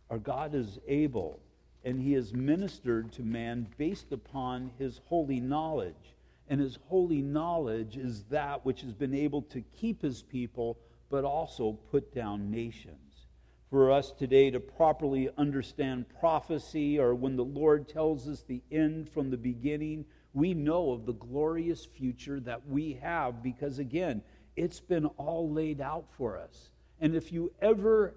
our 0.09 0.18
God 0.18 0.55
is 0.55 0.78
able, 0.87 1.41
and 1.85 2.01
he 2.01 2.12
has 2.12 2.32
ministered 2.32 3.12
to 3.14 3.22
man 3.22 3.66
based 3.76 4.12
upon 4.12 4.70
his 4.78 5.01
holy 5.07 5.41
knowledge. 5.41 6.14
And 6.49 6.61
his 6.61 6.78
holy 6.89 7.22
knowledge 7.22 7.97
is 7.97 8.24
that 8.24 8.64
which 8.64 8.82
has 8.82 8.93
been 8.93 9.14
able 9.14 9.43
to 9.43 9.62
keep 9.62 10.03
his 10.03 10.22
people, 10.22 10.78
but 11.11 11.24
also 11.24 11.72
put 11.91 12.14
down 12.14 12.51
nations. 12.51 13.26
For 13.70 13.91
us 13.91 14.12
today 14.12 14.53
to 14.53 14.61
properly 14.61 15.28
understand 15.37 16.07
prophecy, 16.20 17.01
or 17.01 17.14
when 17.14 17.35
the 17.35 17.45
Lord 17.45 17.89
tells 17.89 18.28
us 18.28 18.43
the 18.43 18.62
end 18.70 19.09
from 19.09 19.30
the 19.30 19.37
beginning, 19.37 20.05
we 20.35 20.55
know 20.55 20.93
of 20.93 21.07
the 21.07 21.14
glorious 21.14 21.85
future 21.85 22.39
that 22.41 22.68
we 22.68 23.01
have 23.03 23.43
because, 23.43 23.80
again, 23.80 24.22
it's 24.55 24.80
been 24.80 25.07
all 25.07 25.51
laid 25.51 25.80
out 25.80 26.05
for 26.16 26.39
us. 26.39 26.70
And 27.05 27.15
if 27.15 27.33
you 27.33 27.53
ever 27.61 28.15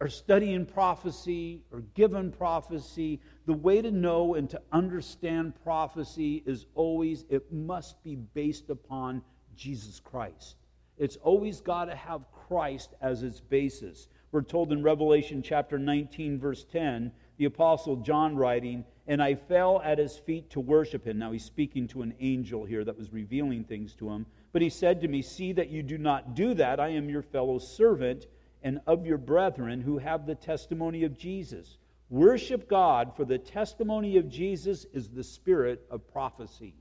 are 0.00 0.08
studying 0.08 0.64
prophecy 0.64 1.60
or 1.70 1.80
given 1.92 2.32
prophecy, 2.32 3.20
the 3.44 3.52
way 3.52 3.82
to 3.82 3.90
know 3.90 4.34
and 4.34 4.48
to 4.48 4.62
understand 4.72 5.52
prophecy 5.62 6.42
is 6.46 6.64
always, 6.74 7.26
it 7.28 7.52
must 7.52 8.02
be 8.02 8.14
based 8.14 8.70
upon 8.70 9.20
Jesus 9.54 10.00
Christ. 10.00 10.56
It's 10.96 11.16
always 11.16 11.60
got 11.60 11.84
to 11.84 11.94
have 11.94 12.22
Christ 12.32 12.94
as 13.02 13.22
its 13.22 13.40
basis. 13.40 14.08
We're 14.32 14.40
told 14.40 14.72
in 14.72 14.82
Revelation 14.82 15.42
chapter 15.42 15.78
19, 15.78 16.38
verse 16.38 16.64
10, 16.64 17.12
the 17.36 17.44
Apostle 17.44 17.96
John 17.96 18.36
writing, 18.36 18.86
And 19.06 19.22
I 19.22 19.34
fell 19.34 19.82
at 19.84 19.98
his 19.98 20.16
feet 20.16 20.48
to 20.52 20.60
worship 20.60 21.06
him. 21.06 21.18
Now 21.18 21.32
he's 21.32 21.44
speaking 21.44 21.86
to 21.88 22.00
an 22.00 22.14
angel 22.20 22.64
here 22.64 22.84
that 22.84 22.96
was 22.96 23.12
revealing 23.12 23.64
things 23.64 23.94
to 23.96 24.08
him. 24.08 24.24
But 24.58 24.64
he 24.64 24.70
said 24.70 25.02
to 25.02 25.06
me, 25.08 25.22
See 25.22 25.52
that 25.52 25.70
you 25.70 25.84
do 25.84 25.98
not 25.98 26.34
do 26.34 26.52
that. 26.54 26.80
I 26.80 26.88
am 26.88 27.08
your 27.08 27.22
fellow 27.22 27.60
servant 27.60 28.26
and 28.60 28.80
of 28.88 29.06
your 29.06 29.16
brethren 29.16 29.80
who 29.80 29.98
have 29.98 30.26
the 30.26 30.34
testimony 30.34 31.04
of 31.04 31.16
Jesus. 31.16 31.78
Worship 32.10 32.68
God, 32.68 33.14
for 33.14 33.24
the 33.24 33.38
testimony 33.38 34.16
of 34.16 34.28
Jesus 34.28 34.84
is 34.92 35.10
the 35.10 35.22
spirit 35.22 35.86
of 35.92 36.10
prophecy. 36.12 36.74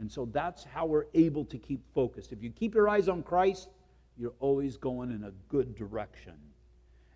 And 0.00 0.10
so 0.10 0.24
that's 0.32 0.64
how 0.64 0.86
we're 0.86 1.06
able 1.14 1.44
to 1.44 1.58
keep 1.58 1.84
focused. 1.94 2.32
If 2.32 2.42
you 2.42 2.50
keep 2.50 2.74
your 2.74 2.88
eyes 2.88 3.08
on 3.08 3.22
Christ, 3.22 3.68
you're 4.18 4.34
always 4.40 4.76
going 4.76 5.12
in 5.12 5.22
a 5.22 5.30
good 5.48 5.76
direction. 5.76 6.34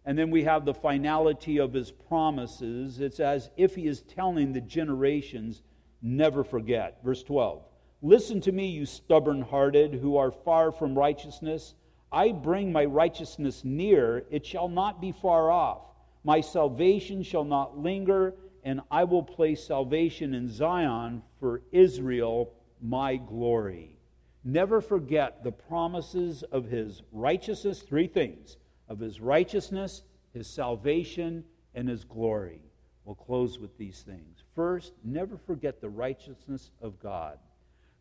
And 0.05 0.17
then 0.17 0.31
we 0.31 0.45
have 0.45 0.65
the 0.65 0.73
finality 0.73 1.59
of 1.59 1.73
his 1.73 1.91
promises. 1.91 3.01
It's 3.01 3.19
as 3.19 3.51
if 3.57 3.75
he 3.75 3.89
is 3.89 4.03
telling 4.03 4.53
the 4.53 4.61
generations, 4.61 5.63
never 6.01 6.45
forget. 6.45 7.01
Verse 7.03 7.25
12 7.25 7.65
Listen 8.07 8.41
to 8.43 8.53
me, 8.53 8.69
you 8.69 8.87
stubborn 8.87 9.43
hearted, 9.43 9.95
who 9.95 10.17
are 10.17 10.31
far 10.31 10.71
from 10.71 10.97
righteousness. 10.97 11.75
I 12.13 12.31
bring 12.31 12.71
my 12.71 12.85
righteousness 12.85 13.65
near, 13.65 14.25
it 14.31 14.47
shall 14.47 14.69
not 14.69 15.01
be 15.01 15.11
far 15.11 15.51
off. 15.51 15.83
My 16.23 16.41
salvation 16.41 17.25
shall 17.25 17.43
not 17.43 17.77
linger, 17.77 18.37
and 18.63 18.81
I 18.93 19.03
will 19.03 19.25
place 19.25 19.67
salvation 19.67 20.35
in 20.35 20.49
Zion 20.49 21.21
for 21.41 21.63
Israel, 21.73 22.53
my 22.81 23.17
glory. 23.17 23.99
Never 24.45 24.81
forget 24.81 25.43
the 25.43 25.51
promises 25.51 26.45
of 26.45 26.67
his 26.67 27.03
righteousness, 27.11 27.83
three 27.83 28.07
things 28.07 28.57
of 28.89 29.01
his 29.01 29.21
righteousness, 29.21 30.05
his 30.33 30.47
salvation, 30.47 31.43
and 31.75 31.89
his 31.89 32.05
glory. 32.05 32.61
We'll 33.05 33.17
close 33.17 33.59
with 33.59 33.77
these 33.77 34.03
things. 34.03 34.45
First, 34.55 34.93
never 35.03 35.37
forget 35.37 35.81
the 35.81 35.91
righteousness 35.91 36.71
of 36.81 37.01
God. 37.01 37.41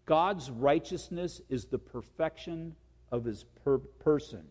God's 0.06 0.52
righteousness 0.52 1.42
is 1.50 1.66
the 1.66 1.80
perfection 1.80 2.76
of 3.12 3.26
his 3.26 3.44
per- 3.64 3.80
person. 3.80 4.46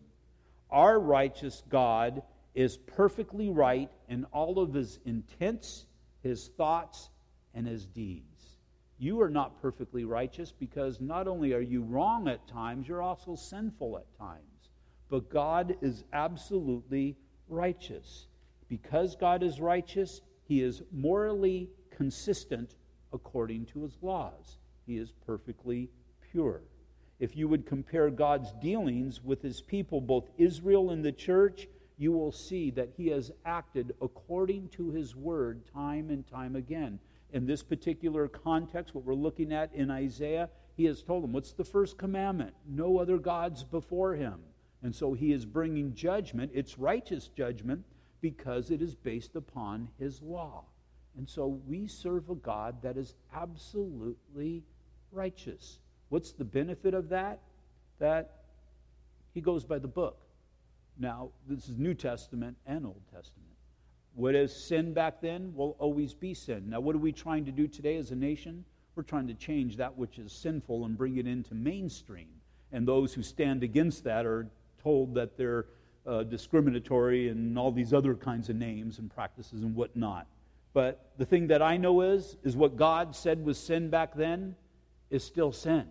Our 0.69 0.99
righteous 0.99 1.63
God 1.69 2.23
is 2.53 2.77
perfectly 2.77 3.49
right 3.49 3.89
in 4.09 4.25
all 4.25 4.59
of 4.59 4.73
his 4.73 4.99
intents, 5.05 5.85
his 6.23 6.49
thoughts, 6.57 7.09
and 7.53 7.67
his 7.67 7.85
deeds. 7.85 8.57
You 8.97 9.21
are 9.21 9.29
not 9.29 9.61
perfectly 9.61 10.05
righteous 10.05 10.51
because 10.51 11.01
not 11.01 11.27
only 11.27 11.53
are 11.53 11.61
you 11.61 11.83
wrong 11.83 12.27
at 12.27 12.47
times, 12.47 12.87
you're 12.87 13.01
also 13.01 13.35
sinful 13.35 13.97
at 13.97 14.17
times. 14.17 14.69
But 15.09 15.29
God 15.29 15.75
is 15.81 16.03
absolutely 16.13 17.17
righteous. 17.47 18.27
Because 18.67 19.15
God 19.15 19.43
is 19.43 19.59
righteous, 19.59 20.21
he 20.45 20.61
is 20.61 20.81
morally 20.91 21.69
consistent 21.91 22.75
according 23.13 23.65
to 23.67 23.83
his 23.83 23.97
laws. 24.01 24.57
He 24.85 24.97
is 24.97 25.11
perfectly 25.25 25.89
pure. 26.31 26.61
If 27.19 27.35
you 27.35 27.47
would 27.47 27.65
compare 27.65 28.09
God's 28.09 28.51
dealings 28.61 29.23
with 29.23 29.41
his 29.41 29.61
people, 29.61 30.01
both 30.01 30.29
Israel 30.37 30.89
and 30.91 31.03
the 31.03 31.11
church, 31.11 31.67
you 31.97 32.11
will 32.11 32.31
see 32.31 32.71
that 32.71 32.89
he 32.97 33.07
has 33.07 33.31
acted 33.45 33.95
according 34.01 34.69
to 34.69 34.91
his 34.91 35.15
word 35.15 35.61
time 35.73 36.09
and 36.09 36.27
time 36.27 36.55
again. 36.55 36.99
In 37.31 37.45
this 37.45 37.63
particular 37.63 38.27
context, 38.27 38.93
what 38.93 39.05
we're 39.05 39.13
looking 39.13 39.53
at 39.53 39.73
in 39.73 39.89
Isaiah, 39.89 40.49
he 40.75 40.85
has 40.85 41.01
told 41.01 41.23
them, 41.23 41.31
What's 41.31 41.53
the 41.53 41.63
first 41.63 41.97
commandment? 41.97 42.53
No 42.67 42.97
other 42.97 43.17
gods 43.17 43.63
before 43.63 44.13
him. 44.13 44.39
And 44.83 44.93
so 44.93 45.13
he 45.13 45.31
is 45.31 45.45
bringing 45.45 45.95
judgment. 45.95 46.51
It's 46.53 46.77
righteous 46.77 47.29
judgment 47.29 47.85
because 48.21 48.71
it 48.71 48.81
is 48.81 48.95
based 48.95 49.35
upon 49.35 49.89
his 49.97 50.21
law. 50.21 50.65
And 51.17 51.29
so 51.29 51.59
we 51.65 51.87
serve 51.87 52.29
a 52.29 52.35
God 52.35 52.81
that 52.81 52.97
is 52.97 53.15
absolutely 53.33 54.63
righteous. 55.15 55.79
What's 56.09 56.33
the 56.33 56.43
benefit 56.43 56.93
of 56.93 57.09
that? 57.09 57.39
That 57.99 58.43
he 59.33 59.41
goes 59.41 59.63
by 59.63 59.79
the 59.79 59.87
book. 59.87 60.21
Now, 60.97 61.29
this 61.47 61.67
is 61.67 61.77
New 61.77 61.93
Testament 61.93 62.57
and 62.65 62.85
Old 62.85 63.01
Testament. 63.13 63.51
What 64.13 64.35
is 64.35 64.55
sin 64.55 64.93
back 64.93 65.19
then 65.19 65.53
will 65.55 65.75
always 65.79 66.13
be 66.13 66.33
sin. 66.33 66.69
Now, 66.69 66.79
what 66.79 66.95
are 66.95 66.99
we 66.99 67.11
trying 67.11 67.43
to 67.45 67.51
do 67.51 67.67
today 67.67 67.97
as 67.97 68.11
a 68.11 68.15
nation? 68.15 68.63
We're 68.95 69.03
trying 69.03 69.27
to 69.27 69.33
change 69.33 69.75
that 69.77 69.97
which 69.97 70.19
is 70.19 70.31
sinful 70.31 70.85
and 70.85 70.97
bring 70.97 71.17
it 71.17 71.27
into 71.27 71.53
mainstream. 71.53 72.29
And 72.71 72.87
those 72.87 73.13
who 73.13 73.23
stand 73.23 73.61
against 73.63 74.05
that 74.05 74.25
are 74.25 74.47
told 74.81 75.13
that 75.15 75.37
they're 75.37 75.65
uh, 76.07 76.23
discriminatory 76.23 77.29
and 77.29 77.57
all 77.57 77.71
these 77.71 77.93
other 77.93 78.15
kinds 78.15 78.49
of 78.49 78.55
names 78.55 78.99
and 78.99 79.13
practices 79.13 79.63
and 79.63 79.75
whatnot. 79.75 80.27
But 80.73 81.11
the 81.17 81.25
thing 81.25 81.47
that 81.47 81.61
I 81.61 81.75
know 81.75 82.01
is, 82.01 82.37
is 82.43 82.55
what 82.55 82.77
God 82.77 83.15
said 83.15 83.43
was 83.43 83.57
sin 83.57 83.89
back 83.89 84.15
then 84.15 84.55
is 85.09 85.23
still 85.23 85.51
sin. 85.51 85.85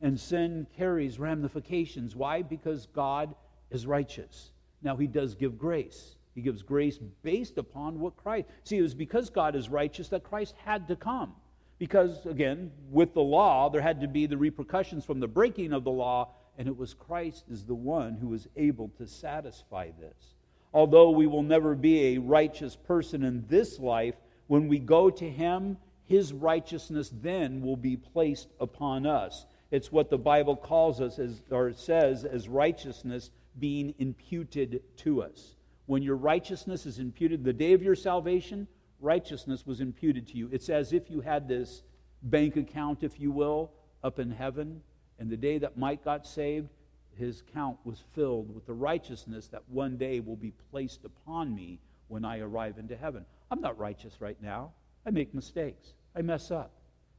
And 0.00 0.18
sin 0.18 0.66
carries 0.76 1.18
ramifications. 1.18 2.14
Why? 2.14 2.42
Because 2.42 2.86
God 2.86 3.34
is 3.70 3.86
righteous. 3.86 4.52
Now, 4.82 4.96
He 4.96 5.06
does 5.06 5.34
give 5.34 5.58
grace. 5.58 6.16
He 6.34 6.40
gives 6.40 6.62
grace 6.62 6.98
based 7.22 7.58
upon 7.58 7.98
what 7.98 8.16
Christ. 8.16 8.46
See, 8.62 8.78
it 8.78 8.82
was 8.82 8.94
because 8.94 9.28
God 9.28 9.56
is 9.56 9.68
righteous 9.68 10.08
that 10.10 10.22
Christ 10.22 10.54
had 10.64 10.86
to 10.88 10.96
come. 10.96 11.34
Because, 11.78 12.26
again, 12.26 12.70
with 12.90 13.14
the 13.14 13.22
law, 13.22 13.68
there 13.68 13.80
had 13.80 14.00
to 14.00 14.08
be 14.08 14.26
the 14.26 14.36
repercussions 14.36 15.04
from 15.04 15.20
the 15.20 15.28
breaking 15.28 15.72
of 15.72 15.84
the 15.84 15.90
law, 15.90 16.28
and 16.56 16.68
it 16.68 16.76
was 16.76 16.94
Christ 16.94 17.44
is 17.50 17.64
the 17.64 17.74
one 17.74 18.14
who 18.14 18.28
was 18.28 18.48
able 18.56 18.88
to 18.98 19.06
satisfy 19.06 19.90
this. 20.00 20.34
Although 20.72 21.10
we 21.10 21.26
will 21.26 21.42
never 21.42 21.74
be 21.74 22.14
a 22.14 22.18
righteous 22.18 22.76
person 22.76 23.24
in 23.24 23.44
this 23.48 23.78
life, 23.78 24.16
when 24.48 24.68
we 24.68 24.78
go 24.78 25.08
to 25.10 25.28
Him, 25.28 25.76
His 26.08 26.32
righteousness 26.32 27.12
then 27.20 27.60
will 27.60 27.76
be 27.76 27.98
placed 27.98 28.48
upon 28.60 29.04
us. 29.04 29.44
It's 29.70 29.92
what 29.92 30.08
the 30.08 30.16
Bible 30.16 30.56
calls 30.56 31.02
us 31.02 31.18
as, 31.18 31.42
or 31.50 31.74
says 31.74 32.24
as 32.24 32.48
righteousness 32.48 33.30
being 33.58 33.94
imputed 33.98 34.82
to 34.98 35.22
us. 35.22 35.54
When 35.84 36.02
your 36.02 36.16
righteousness 36.16 36.86
is 36.86 36.98
imputed, 36.98 37.44
the 37.44 37.52
day 37.52 37.74
of 37.74 37.82
your 37.82 37.94
salvation, 37.94 38.66
righteousness 39.00 39.66
was 39.66 39.82
imputed 39.82 40.26
to 40.28 40.38
you. 40.38 40.48
It's 40.50 40.70
as 40.70 40.94
if 40.94 41.10
you 41.10 41.20
had 41.20 41.46
this 41.46 41.82
bank 42.22 42.56
account, 42.56 43.02
if 43.02 43.20
you 43.20 43.30
will, 43.30 43.70
up 44.02 44.18
in 44.18 44.30
heaven. 44.30 44.80
And 45.18 45.28
the 45.28 45.36
day 45.36 45.58
that 45.58 45.76
Mike 45.76 46.04
got 46.04 46.26
saved, 46.26 46.70
his 47.18 47.42
account 47.42 47.76
was 47.84 48.02
filled 48.14 48.54
with 48.54 48.64
the 48.64 48.72
righteousness 48.72 49.48
that 49.48 49.68
one 49.68 49.98
day 49.98 50.20
will 50.20 50.36
be 50.36 50.54
placed 50.70 51.04
upon 51.04 51.54
me 51.54 51.80
when 52.06 52.24
I 52.24 52.38
arrive 52.38 52.78
into 52.78 52.96
heaven. 52.96 53.26
I'm 53.50 53.60
not 53.60 53.78
righteous 53.78 54.20
right 54.20 54.40
now. 54.40 54.72
I 55.04 55.10
make 55.10 55.34
mistakes. 55.34 55.92
I 56.18 56.22
mess 56.22 56.50
up. 56.50 56.72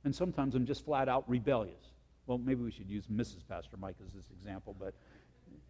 And 0.03 0.13
sometimes 0.13 0.55
I'm 0.55 0.65
just 0.65 0.83
flat 0.83 1.07
out 1.07 1.23
rebellious. 1.27 1.93
Well, 2.27 2.37
maybe 2.37 2.63
we 2.63 2.71
should 2.71 2.89
use 2.89 3.05
Mrs. 3.07 3.47
Pastor 3.47 3.77
Mike 3.77 3.95
as 4.05 4.13
this 4.13 4.29
example, 4.31 4.75
but 4.77 4.93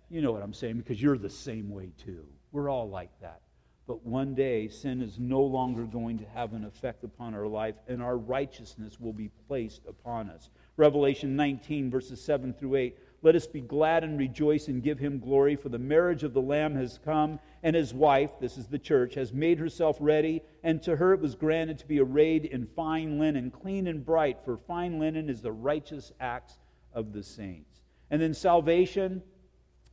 you 0.10 0.22
know 0.22 0.32
what 0.32 0.42
I'm 0.42 0.54
saying 0.54 0.78
because 0.78 1.02
you're 1.02 1.18
the 1.18 1.30
same 1.30 1.70
way 1.70 1.92
too. 2.04 2.26
We're 2.52 2.70
all 2.70 2.90
like 2.90 3.12
that. 3.22 3.42
But 3.88 4.06
one 4.06 4.36
day, 4.36 4.68
sin 4.68 5.02
is 5.02 5.18
no 5.18 5.42
longer 5.42 5.84
going 5.84 6.20
to 6.20 6.26
have 6.26 6.54
an 6.54 6.64
effect 6.64 7.04
upon 7.04 7.34
our 7.34 7.48
life, 7.48 7.76
and 7.88 8.04
our 8.04 8.18
righteousness 8.18 9.00
will 9.00 9.14
be 9.14 9.32
placed 9.48 9.82
upon 9.88 10.30
us. 10.30 10.50
Revelation 10.78 11.36
19, 11.36 11.90
verses 11.90 12.22
7 12.22 12.54
through 12.54 12.76
8. 12.76 12.98
Let 13.22 13.36
us 13.36 13.48
be 13.48 13.60
glad 13.60 14.04
and 14.04 14.18
rejoice 14.18 14.70
and 14.70 14.82
give 14.82 15.00
him 15.00 15.20
glory, 15.20 15.56
for 15.58 15.68
the 15.68 15.78
marriage 15.78 16.24
of 16.24 16.34
the 16.34 16.42
Lamb 16.42 16.76
has 16.76 17.00
come, 17.04 17.40
and 17.64 17.76
his 17.76 17.94
wife, 17.94 18.32
this 18.40 18.58
is 18.58 18.68
the 18.68 18.80
church, 18.80 19.16
has 19.16 19.34
made 19.34 19.60
herself 19.60 19.98
ready, 20.00 20.42
and 20.64 20.82
to 20.84 20.96
her 20.96 21.14
it 21.14 21.20
was 21.20 21.36
granted 21.36 21.80
to 21.80 21.88
be 21.88 22.00
arrayed 22.00 22.46
in 22.46 22.66
fine 22.66 23.20
linen, 23.20 23.52
clean 23.52 23.88
and 23.88 24.06
bright, 24.06 24.40
for 24.46 24.58
fine 24.58 25.00
linen 25.00 25.30
is 25.30 25.42
the 25.42 25.52
righteous 25.52 26.14
acts 26.22 26.60
of 26.94 27.12
the 27.12 27.24
saints. 27.24 27.82
And 28.10 28.22
then 28.22 28.34
salvation. 28.34 29.22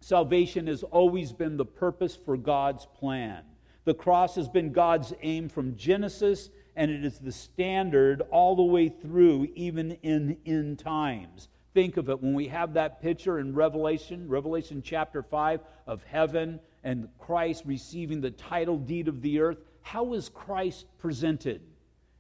Salvation 0.01 0.69
has 0.69 0.83
always 0.85 1.33
been 1.33 1.57
the 1.57 1.65
purpose 1.65 2.15
for 2.15 2.37
God's 2.37 2.87
plan. 2.87 3.43
The 3.85 3.95
cross 3.95 4.37
has 4.37 4.49
been 4.49 4.73
God's 4.73 5.13
aim 5.23 5.49
from 5.49 5.77
Genesis, 5.77 6.51
and 6.77 6.91
it 6.91 7.05
is 7.05 7.19
the 7.19 7.33
standard 7.33 8.23
all 8.31 8.55
the 8.55 8.63
way 8.63 8.89
through, 8.89 9.49
even 9.55 9.93
in 10.03 10.37
end 10.47 10.79
times. 10.79 11.49
Think 11.77 11.99
of 11.99 12.09
it 12.09 12.23
when 12.23 12.33
we 12.33 12.49
have 12.49 12.73
that 12.73 13.03
picture 13.03 13.39
in 13.39 13.55
Revelation, 13.55 14.29
Revelation 14.29 14.81
chapter 14.83 15.23
5, 15.23 15.61
of 15.87 16.03
heaven 16.05 16.59
and 16.83 17.07
Christ 17.19 17.65
receiving 17.67 18.23
the 18.23 18.31
title 18.31 18.79
deed 18.79 19.09
of 19.09 19.21
the 19.21 19.41
earth. 19.41 19.59
How 19.83 20.15
is 20.15 20.31
Christ 20.31 20.87
presented? 20.97 21.61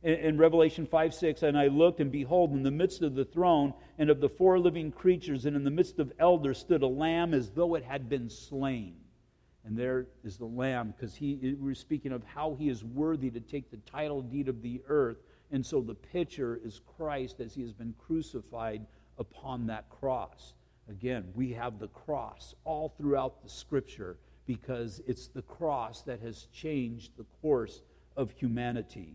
In, 0.03 0.13
in 0.13 0.37
Revelation 0.37 0.85
5 0.85 1.15
6, 1.15 1.43
and 1.43 1.57
I 1.57 1.69
looked, 1.69 2.01
and 2.01 2.13
behold, 2.13 2.53
in 2.53 2.65
the 2.65 2.71
midst 2.71 3.01
of 3.01 3.15
the 3.15 3.25
throne 3.25 3.73
and 3.97 4.11
of 4.11 4.21
the 4.21 4.29
four 4.29 4.59
living 4.59 4.93
creatures, 4.93 5.47
and 5.47 5.57
in 5.57 5.65
the 5.65 5.71
midst 5.71 5.99
of 6.01 6.13
elders, 6.19 6.59
stood 6.59 6.83
a 6.83 6.87
lamb 6.87 7.33
as 7.33 7.49
though 7.49 7.77
it 7.77 7.83
had 7.83 8.11
been 8.11 8.29
slain 8.29 8.97
and 9.65 9.77
there 9.77 10.07
is 10.23 10.37
the 10.37 10.45
Lamb, 10.45 10.95
because 10.97 11.19
we're 11.21 11.75
speaking 11.75 12.13
of 12.13 12.23
how 12.23 12.55
he 12.57 12.69
is 12.69 12.85
worthy 12.85 13.31
to 13.31 13.41
take 13.41 13.69
the 13.69 13.79
title 13.79 14.23
deed 14.23 14.49
of 14.49 14.63
the 14.63 14.81
earth. 14.87 15.17
And 15.51 15.67
so 15.67 15.81
the 15.81 15.97
picture 15.97 16.61
is 16.65 16.81
Christ 16.97 17.41
as 17.41 17.53
he 17.53 17.63
has 17.63 17.73
been 17.73 17.93
crucified 17.99 18.87
upon 19.19 19.67
that 19.67 19.89
cross. 19.89 20.55
Again, 20.89 21.25
we 21.35 21.53
have 21.53 21.79
the 21.79 21.89
cross 21.89 22.55
all 22.65 22.95
throughout 22.97 23.43
the 23.43 23.49
scripture 23.49 24.19
because 24.47 25.01
it's 25.07 25.29
the 25.29 25.43
cross 25.43 26.03
that 26.03 26.21
has 26.21 26.47
changed 26.53 27.13
the 27.17 27.27
course 27.43 27.83
of 28.17 28.31
humanity. 28.31 29.15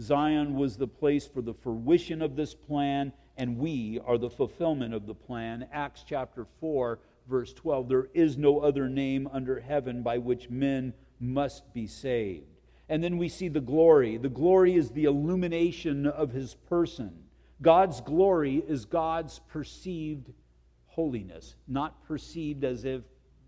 Zion 0.00 0.54
was 0.54 0.76
the 0.76 0.86
place 0.86 1.26
for 1.26 1.42
the 1.42 1.52
fruition 1.52 2.22
of 2.22 2.36
this 2.36 2.54
plan, 2.54 3.12
and 3.36 3.58
we 3.58 4.00
are 4.06 4.16
the 4.16 4.30
fulfillment 4.30 4.94
of 4.94 5.06
the 5.06 5.14
plan. 5.14 5.66
Acts 5.72 6.04
chapter 6.06 6.46
4 6.60 6.98
verse 7.30 7.52
12 7.52 7.88
there 7.88 8.08
is 8.12 8.36
no 8.36 8.58
other 8.58 8.88
name 8.88 9.28
under 9.32 9.60
heaven 9.60 10.02
by 10.02 10.18
which 10.18 10.50
men 10.50 10.92
must 11.20 11.72
be 11.72 11.86
saved. 11.86 12.46
And 12.88 13.04
then 13.04 13.18
we 13.18 13.28
see 13.28 13.48
the 13.48 13.60
glory. 13.60 14.16
The 14.16 14.28
glory 14.28 14.74
is 14.74 14.90
the 14.90 15.04
illumination 15.04 16.06
of 16.06 16.32
his 16.32 16.54
person. 16.54 17.24
God's 17.62 18.00
glory 18.00 18.64
is 18.66 18.84
God's 18.84 19.40
perceived 19.48 20.32
holiness, 20.86 21.54
not 21.68 22.02
perceived 22.06 22.64
as 22.64 22.84
if, 22.84 23.02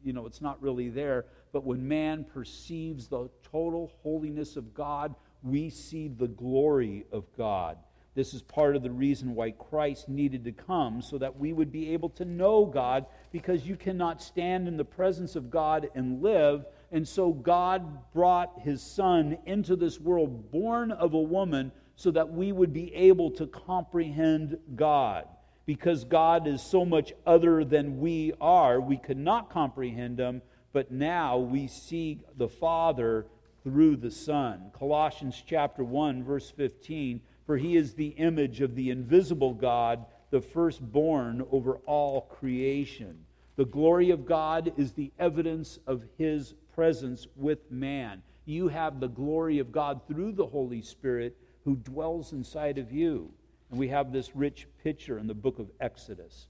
you 0.04 0.12
know, 0.12 0.26
it's 0.26 0.40
not 0.40 0.62
really 0.62 0.88
there, 0.88 1.26
but 1.52 1.64
when 1.64 1.86
man 1.86 2.24
perceives 2.24 3.08
the 3.08 3.28
total 3.50 3.92
holiness 4.02 4.56
of 4.56 4.74
God, 4.74 5.14
we 5.42 5.70
see 5.70 6.08
the 6.08 6.28
glory 6.28 7.04
of 7.12 7.24
God. 7.36 7.78
This 8.14 8.34
is 8.34 8.42
part 8.42 8.76
of 8.76 8.82
the 8.82 8.90
reason 8.90 9.34
why 9.34 9.52
Christ 9.52 10.08
needed 10.08 10.44
to 10.44 10.52
come, 10.52 11.00
so 11.00 11.16
that 11.16 11.38
we 11.38 11.54
would 11.54 11.72
be 11.72 11.94
able 11.94 12.10
to 12.10 12.26
know 12.26 12.66
God, 12.66 13.06
because 13.32 13.66
you 13.66 13.76
cannot 13.76 14.20
stand 14.20 14.68
in 14.68 14.76
the 14.76 14.84
presence 14.84 15.34
of 15.34 15.50
God 15.50 15.88
and 15.94 16.22
live. 16.22 16.66
And 16.90 17.08
so 17.08 17.32
God 17.32 18.12
brought 18.12 18.60
his 18.60 18.82
Son 18.82 19.38
into 19.46 19.76
this 19.76 19.98
world, 19.98 20.50
born 20.50 20.92
of 20.92 21.14
a 21.14 21.18
woman, 21.18 21.72
so 22.02 22.10
that 22.10 22.32
we 22.32 22.50
would 22.50 22.72
be 22.72 22.92
able 22.94 23.30
to 23.30 23.46
comprehend 23.46 24.58
God. 24.74 25.28
Because 25.66 26.02
God 26.02 26.48
is 26.48 26.60
so 26.60 26.84
much 26.84 27.12
other 27.24 27.64
than 27.64 28.00
we 28.00 28.32
are, 28.40 28.80
we 28.80 28.96
could 28.96 29.16
not 29.16 29.50
comprehend 29.50 30.18
him, 30.18 30.42
but 30.72 30.90
now 30.90 31.38
we 31.38 31.68
see 31.68 32.18
the 32.36 32.48
Father 32.48 33.26
through 33.62 33.94
the 33.94 34.10
Son. 34.10 34.72
Colossians 34.76 35.40
chapter 35.46 35.84
1, 35.84 36.24
verse 36.24 36.50
15 36.50 37.20
for 37.46 37.56
he 37.56 37.76
is 37.76 37.94
the 37.94 38.08
image 38.08 38.60
of 38.60 38.74
the 38.74 38.90
invisible 38.90 39.54
God, 39.54 40.04
the 40.30 40.40
firstborn 40.40 41.44
over 41.50 41.76
all 41.86 42.22
creation. 42.22 43.24
The 43.56 43.64
glory 43.64 44.10
of 44.10 44.26
God 44.26 44.72
is 44.76 44.92
the 44.92 45.12
evidence 45.18 45.78
of 45.86 46.04
his 46.18 46.54
presence 46.74 47.28
with 47.36 47.70
man. 47.70 48.22
You 48.44 48.68
have 48.68 48.98
the 48.98 49.08
glory 49.08 49.58
of 49.58 49.70
God 49.70 50.00
through 50.08 50.32
the 50.32 50.46
Holy 50.46 50.82
Spirit 50.82 51.36
who 51.64 51.76
dwells 51.76 52.32
inside 52.32 52.78
of 52.78 52.92
you. 52.92 53.32
And 53.70 53.78
we 53.78 53.88
have 53.88 54.12
this 54.12 54.36
rich 54.36 54.66
picture 54.82 55.18
in 55.18 55.26
the 55.26 55.34
book 55.34 55.58
of 55.58 55.70
Exodus. 55.80 56.48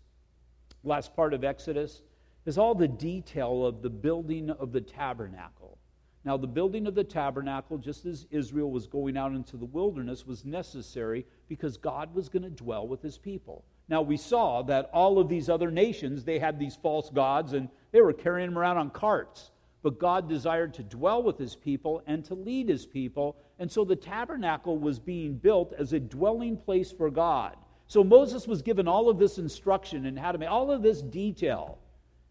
Last 0.85 1.15
part 1.15 1.35
of 1.35 1.45
Exodus 1.45 2.03
is 2.47 2.59
all 2.59 2.75
the 2.75 2.89
detail 2.89 3.65
of 3.65 3.83
the 3.83 3.91
building 3.91 4.51
of 4.51 4.73
the 4.73 4.81
tabernacle. 4.81 5.79
Now, 6.25 6.37
the 6.37 6.47
building 6.47 6.87
of 6.87 6.95
the 6.95 7.05
tabernacle, 7.05 7.79
just 7.79 8.07
as 8.07 8.27
Israel 8.31 8.71
was 8.71 8.87
going 8.87 9.17
out 9.17 9.33
into 9.33 9.57
the 9.57 9.67
wilderness, 9.67 10.27
was 10.27 10.45
necessary 10.45 11.27
because 11.49 11.77
God 11.77 12.15
was 12.15 12.29
going 12.29 12.45
to 12.45 12.51
dwell 12.51 12.87
with 12.87 13.03
his 13.03 13.19
people. 13.19 13.65
Now, 13.89 14.03
we 14.03 14.17
saw 14.17 14.63
that 14.63 14.89
all 14.93 15.19
of 15.19 15.29
these 15.29 15.49
other 15.49 15.71
nations, 15.71 16.25
they 16.25 16.39
had 16.39 16.59
these 16.59 16.77
false 16.77 17.11
gods 17.11 17.53
and 17.55 17.69
they 17.91 18.01
were 18.01 18.13
carrying 18.13 18.51
them 18.51 18.59
around 18.59 18.79
on 18.79 18.91
carts. 18.91 19.51
But 19.83 19.99
God 19.99 20.29
desired 20.29 20.75
to 20.75 20.85
dwell 20.85 21.25
with 21.25 21.39
his 21.39 21.57
people 21.57 22.03
and 22.07 22.25
to 22.27 22.35
lead 22.35 22.69
his 22.69 22.87
people. 22.87 23.37
And 23.63 23.71
so 23.71 23.85
the 23.85 23.95
tabernacle 23.95 24.77
was 24.77 24.99
being 24.99 25.35
built 25.35 25.73
as 25.79 25.93
a 25.93 26.01
dwelling 26.01 26.57
place 26.57 26.91
for 26.91 27.13
God. 27.13 27.57
So 27.87 28.03
Moses 28.03 28.49
was 28.49 28.61
given 28.61 28.89
all 28.89 29.09
of 29.09 29.21
this 29.21 29.39
instruction 29.39 30.07
and 30.07 30.19
how 30.19 30.33
to 30.33 30.39
make 30.39 30.51
all 30.51 30.73
of 30.73 30.83
this 30.83 31.01
detail. 31.01 31.79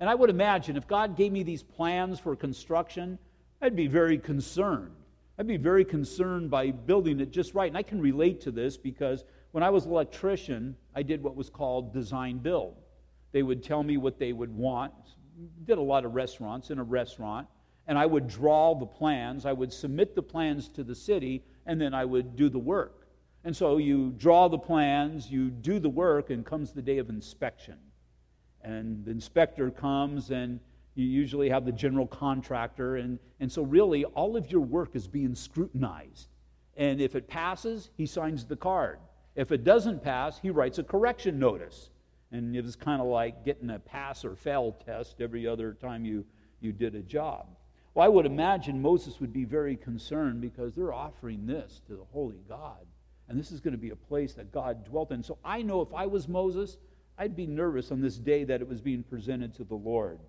And 0.01 0.09
I 0.09 0.13
would 0.13 0.29
imagine 0.29 0.75
if 0.75 0.89
God 0.89 1.15
gave 1.15 1.31
me 1.31 1.43
these 1.43 1.63
plans 1.63 2.19
for 2.19 2.35
construction, 2.35 3.17
I'd 3.61 3.77
be 3.77 3.87
very 3.87 4.17
concerned. 4.17 4.91
I'd 5.39 5.47
be 5.47 5.55
very 5.55 5.85
concerned 5.85 6.51
by 6.51 6.71
building 6.71 7.21
it 7.21 7.31
just 7.31 7.53
right. 7.53 7.69
And 7.69 7.77
I 7.77 7.83
can 7.83 8.01
relate 8.01 8.41
to 8.41 8.51
this 8.51 8.75
because 8.75 9.23
when 9.51 9.63
I 9.63 9.69
was 9.69 9.85
an 9.85 9.91
electrician, 9.91 10.75
I 10.93 11.01
did 11.01 11.23
what 11.23 11.37
was 11.37 11.49
called 11.49 11.93
design 11.93 12.39
build. 12.39 12.75
They 13.31 13.41
would 13.41 13.63
tell 13.63 13.83
me 13.83 13.95
what 13.95 14.19
they 14.19 14.33
would 14.33 14.53
want. 14.53 14.91
Did 15.63 15.77
a 15.77 15.81
lot 15.81 16.03
of 16.03 16.13
restaurants 16.13 16.71
in 16.71 16.77
a 16.77 16.83
restaurant, 16.83 17.47
and 17.91 17.99
I 17.99 18.05
would 18.05 18.29
draw 18.29 18.73
the 18.73 18.85
plans. 18.85 19.45
I 19.45 19.51
would 19.51 19.73
submit 19.73 20.15
the 20.15 20.21
plans 20.23 20.69
to 20.69 20.83
the 20.85 20.95
city, 20.95 21.43
and 21.65 21.81
then 21.81 21.93
I 21.93 22.05
would 22.05 22.37
do 22.37 22.47
the 22.47 22.57
work. 22.57 23.05
And 23.43 23.53
so 23.53 23.79
you 23.79 24.11
draw 24.11 24.47
the 24.47 24.57
plans, 24.57 25.29
you 25.29 25.49
do 25.49 25.77
the 25.77 25.89
work, 25.89 26.29
and 26.29 26.45
comes 26.45 26.71
the 26.71 26.81
day 26.81 26.99
of 26.99 27.09
inspection. 27.09 27.75
And 28.61 29.03
the 29.03 29.11
inspector 29.11 29.69
comes 29.71 30.31
and 30.31 30.61
you 30.95 31.05
usually 31.05 31.49
have 31.49 31.65
the 31.65 31.73
general 31.73 32.07
contractor, 32.07 32.95
and, 32.95 33.19
and 33.41 33.51
so 33.51 33.61
really 33.61 34.05
all 34.05 34.37
of 34.37 34.49
your 34.49 34.61
work 34.61 34.95
is 34.95 35.05
being 35.05 35.35
scrutinized. 35.35 36.29
And 36.77 37.01
if 37.01 37.13
it 37.13 37.27
passes, 37.27 37.89
he 37.97 38.05
signs 38.05 38.45
the 38.45 38.55
card. 38.55 38.99
If 39.35 39.51
it 39.51 39.65
doesn't 39.65 40.01
pass, 40.01 40.39
he 40.39 40.49
writes 40.49 40.77
a 40.77 40.83
correction 40.83 41.37
notice. 41.39 41.89
And 42.31 42.55
it 42.55 42.63
was 42.63 42.77
kind 42.77 43.01
of 43.01 43.07
like 43.07 43.43
getting 43.43 43.69
a 43.69 43.79
pass 43.79 44.23
or 44.23 44.37
fail 44.37 44.77
test 44.85 45.19
every 45.19 45.45
other 45.45 45.73
time 45.73 46.05
you, 46.05 46.23
you 46.61 46.71
did 46.71 46.95
a 46.95 47.01
job. 47.01 47.47
Well, 47.93 48.05
I 48.05 48.09
would 48.09 48.25
imagine 48.25 48.81
Moses 48.81 49.19
would 49.19 49.33
be 49.33 49.43
very 49.43 49.75
concerned 49.75 50.41
because 50.41 50.73
they're 50.73 50.93
offering 50.93 51.45
this 51.45 51.81
to 51.87 51.93
the 51.93 52.05
holy 52.11 52.39
God. 52.47 52.85
And 53.27 53.39
this 53.39 53.51
is 53.51 53.59
going 53.59 53.73
to 53.73 53.77
be 53.77 53.89
a 53.89 53.95
place 53.95 54.33
that 54.33 54.51
God 54.51 54.85
dwelt 54.85 55.11
in. 55.11 55.23
So 55.23 55.37
I 55.43 55.61
know 55.61 55.81
if 55.81 55.93
I 55.93 56.05
was 56.05 56.27
Moses, 56.27 56.77
I'd 57.17 57.35
be 57.35 57.47
nervous 57.47 57.91
on 57.91 58.01
this 58.01 58.17
day 58.17 58.43
that 58.45 58.61
it 58.61 58.67
was 58.67 58.81
being 58.81 59.03
presented 59.03 59.53
to 59.55 59.63
the 59.63 59.75
Lord. 59.75 60.19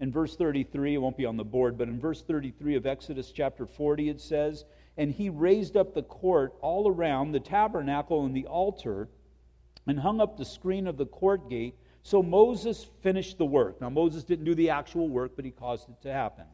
In 0.00 0.10
verse 0.10 0.36
33, 0.36 0.94
it 0.94 0.98
won't 0.98 1.16
be 1.16 1.24
on 1.24 1.36
the 1.36 1.44
board, 1.44 1.78
but 1.78 1.88
in 1.88 2.00
verse 2.00 2.22
33 2.22 2.74
of 2.74 2.86
Exodus 2.86 3.30
chapter 3.30 3.64
40, 3.64 4.08
it 4.08 4.20
says, 4.20 4.64
And 4.96 5.12
he 5.12 5.28
raised 5.28 5.76
up 5.76 5.94
the 5.94 6.02
court 6.02 6.54
all 6.60 6.88
around 6.88 7.32
the 7.32 7.40
tabernacle 7.40 8.24
and 8.24 8.34
the 8.34 8.46
altar, 8.46 9.08
and 9.86 10.00
hung 10.00 10.20
up 10.20 10.36
the 10.36 10.44
screen 10.44 10.86
of 10.86 10.96
the 10.96 11.06
court 11.06 11.48
gate. 11.48 11.76
So 12.04 12.22
Moses 12.22 12.86
finished 13.02 13.38
the 13.38 13.46
work. 13.46 13.80
Now, 13.80 13.88
Moses 13.88 14.24
didn't 14.24 14.44
do 14.44 14.54
the 14.54 14.68
actual 14.68 15.08
work, 15.08 15.32
but 15.34 15.44
he 15.46 15.50
caused 15.50 15.88
it 15.88 16.02
to 16.02 16.12
happen. 16.12 16.44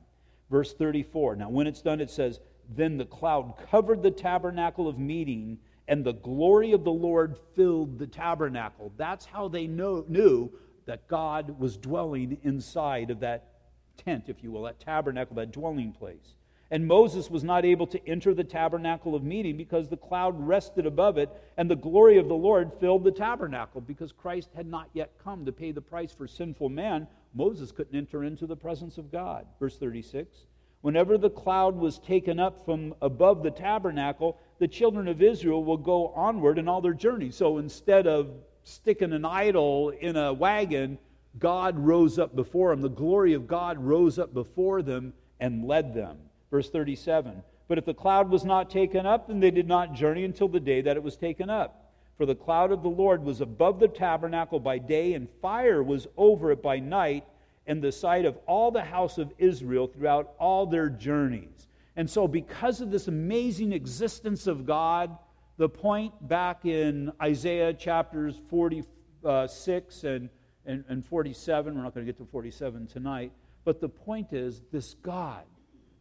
Verse 0.49 0.73
34. 0.73 1.35
Now, 1.35 1.51
when 1.51 1.67
it's 1.67 1.83
done, 1.83 2.01
it 2.01 2.09
says, 2.09 2.39
Then 2.77 2.97
the 2.97 3.05
cloud 3.05 3.55
covered 3.69 4.01
the 4.01 4.13
tabernacle 4.13 4.87
of 4.87 4.97
meeting, 4.97 5.59
and 5.89 6.05
the 6.05 6.13
glory 6.13 6.71
of 6.71 6.85
the 6.85 6.93
Lord 6.93 7.37
filled 7.57 7.99
the 7.99 8.07
tabernacle. 8.07 8.93
That's 8.97 9.27
how 9.27 9.49
they 9.49 9.67
know, 9.67 10.05
knew 10.09 10.53
that 10.87 11.09
God 11.09 11.59
was 11.59 11.77
dwelling 11.77 12.39
inside 12.45 13.11
of 13.11 13.19
that 13.21 13.49
tent, 13.97 14.27
if 14.29 14.45
you 14.45 14.53
will, 14.53 14.63
that 14.63 14.79
tabernacle, 14.79 15.35
that 15.35 15.51
dwelling 15.51 15.91
place. 15.91 16.37
And 16.73 16.87
Moses 16.87 17.29
was 17.29 17.43
not 17.43 17.65
able 17.65 17.87
to 17.89 18.09
enter 18.09 18.33
the 18.33 18.45
tabernacle 18.45 19.17
of 19.17 19.25
meeting 19.25 19.57
because 19.57 19.89
the 19.89 19.97
cloud 19.97 20.35
rested 20.39 20.87
above 20.87 21.19
it, 21.19 21.29
and 21.57 21.69
the 21.69 21.77
glory 21.77 22.17
of 22.17 22.29
the 22.29 22.35
Lord 22.35 22.71
filled 22.79 23.03
the 23.03 23.11
tabernacle. 23.11 23.81
Because 23.81 24.13
Christ 24.13 24.51
had 24.55 24.67
not 24.67 24.89
yet 24.93 25.11
come 25.23 25.45
to 25.45 25.53
pay 25.53 25.73
the 25.73 25.81
price 25.81 26.13
for 26.13 26.29
sinful 26.29 26.69
man, 26.69 27.09
Moses 27.35 27.73
couldn't 27.73 27.97
enter 27.97 28.23
into 28.23 28.47
the 28.47 28.57
presence 28.57 28.99
of 28.99 29.11
God. 29.11 29.47
Verse 29.59 29.79
36 29.79 30.47
Whenever 30.83 31.19
the 31.19 31.31
cloud 31.31 31.77
was 31.77 31.99
taken 31.99 32.41
up 32.41 32.65
from 32.65 32.95
above 33.03 33.43
the 33.43 33.51
tabernacle, 33.51 34.39
the 34.59 34.69
children 34.69 35.09
of 35.09 35.21
Israel 35.21 35.63
will 35.65 35.77
go 35.77 36.09
onward 36.09 36.59
in 36.59 36.69
all 36.69 36.81
their 36.81 36.95
journeys. 36.95 37.37
So 37.37 37.59
instead 37.59 38.07
of 38.07 38.31
sticking 38.63 39.13
an 39.13 39.25
idol 39.25 39.91
in 39.91 40.17
a 40.17 40.33
wagon, 40.33 40.99
God 41.39 41.79
rose 41.79 42.19
up 42.19 42.35
before 42.35 42.71
them. 42.71 42.81
The 42.81 42.89
glory 42.89 43.35
of 43.35 43.47
God 43.47 43.79
rose 43.79 44.19
up 44.19 44.33
before 44.33 44.83
them 44.83 45.13
and 45.39 45.65
led 45.67 45.95
them. 45.95 46.19
Verse 46.51 46.71
37 46.71 47.43
But 47.69 47.79
if 47.79 47.85
the 47.85 47.95
cloud 47.95 48.31
was 48.31 48.45
not 48.45 48.71
taken 48.71 49.07
up, 49.07 49.29
then 49.29 49.41
they 49.41 49.51
did 49.51 49.69
not 49.69 49.95
journey 49.95 50.25
until 50.25 50.49
the 50.49 50.61
day 50.61 50.81
that 50.83 50.97
it 50.97 51.03
was 51.03 51.17
taken 51.17 51.49
up. 51.51 51.93
For 52.17 52.27
the 52.27 52.35
cloud 52.35 52.71
of 52.71 52.83
the 52.83 52.89
Lord 52.89 53.25
was 53.25 53.41
above 53.41 53.81
the 53.81 53.89
tabernacle 53.89 54.61
by 54.61 54.79
day, 54.79 55.15
and 55.15 55.29
fire 55.41 55.83
was 55.83 56.07
over 56.17 56.51
it 56.53 56.63
by 56.63 56.79
night, 56.79 57.25
in 57.67 57.81
the 57.81 57.93
sight 57.93 58.25
of 58.25 58.37
all 58.47 58.71
the 58.71 58.83
house 58.83 59.17
of 59.17 59.33
Israel 59.39 59.87
throughout 59.87 60.35
all 60.39 60.67
their 60.67 60.89
journeys. 60.89 61.69
And 61.97 62.09
so, 62.09 62.27
because 62.27 62.81
of 62.81 62.91
this 62.91 63.09
amazing 63.09 63.73
existence 63.73 64.47
of 64.47 64.67
God, 64.67 65.17
the 65.57 65.69
point 65.69 66.13
back 66.27 66.65
in 66.65 67.13
Isaiah 67.23 67.73
chapters 67.73 68.41
46 68.49 70.05
uh, 70.05 70.09
and, 70.09 70.31
and, 70.67 70.85
and 70.89 71.07
47, 71.07 71.75
we're 71.75 71.83
not 71.83 71.95
going 71.95 72.07
to 72.07 72.13
get 72.13 72.19
to 72.19 72.25
47 72.31 72.87
tonight, 72.87 73.33
but 73.65 73.81
the 73.81 73.89
point 73.89 74.33
is 74.33 74.63
this 74.73 74.95
God, 74.95 75.45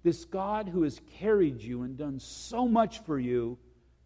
this 0.04 0.26
God 0.26 0.70
who 0.70 0.84
has 0.84 1.02
carried 1.20 1.62
you 1.62 1.84
and 1.84 1.98
done 1.98 2.20
so 2.20 2.68
much 2.68 3.00
for 3.04 3.20
you, 3.20 3.58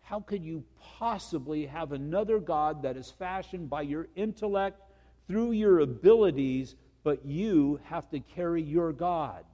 how 0.01 0.19
could 0.19 0.43
you 0.43 0.63
possibly 0.99 1.65
have 1.65 1.91
another 1.91 2.39
God 2.39 2.83
that 2.83 2.97
is 2.97 3.11
fashioned 3.11 3.69
by 3.69 3.83
your 3.83 4.07
intellect 4.15 4.81
through 5.27 5.51
your 5.51 5.79
abilities, 5.79 6.75
but 7.03 7.25
you 7.25 7.79
have 7.85 8.09
to 8.09 8.19
carry 8.19 8.61
your 8.61 8.91
God? 8.91 9.45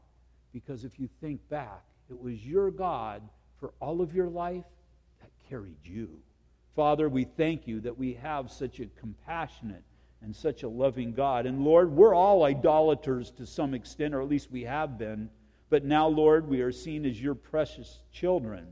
Because 0.53 0.83
if 0.83 0.99
you 0.99 1.09
think 1.21 1.47
back, 1.49 1.83
it 2.09 2.19
was 2.19 2.45
your 2.45 2.71
God 2.71 3.21
for 3.59 3.73
all 3.79 4.01
of 4.01 4.15
your 4.15 4.29
life 4.29 4.65
that 5.21 5.29
carried 5.49 5.77
you. 5.83 6.09
Father, 6.75 7.09
we 7.09 7.25
thank 7.25 7.67
you 7.67 7.81
that 7.81 7.97
we 7.97 8.13
have 8.13 8.49
such 8.49 8.79
a 8.79 8.87
compassionate 8.99 9.83
and 10.21 10.35
such 10.35 10.63
a 10.63 10.69
loving 10.69 11.13
God. 11.13 11.45
And 11.45 11.63
Lord, 11.63 11.91
we're 11.91 12.15
all 12.15 12.43
idolaters 12.43 13.31
to 13.31 13.45
some 13.45 13.73
extent, 13.73 14.13
or 14.13 14.21
at 14.21 14.27
least 14.27 14.51
we 14.51 14.63
have 14.63 14.97
been. 14.97 15.29
But 15.69 15.85
now, 15.85 16.07
Lord, 16.07 16.47
we 16.47 16.61
are 16.61 16.71
seen 16.71 17.05
as 17.05 17.21
your 17.21 17.35
precious 17.35 17.99
children. 18.11 18.67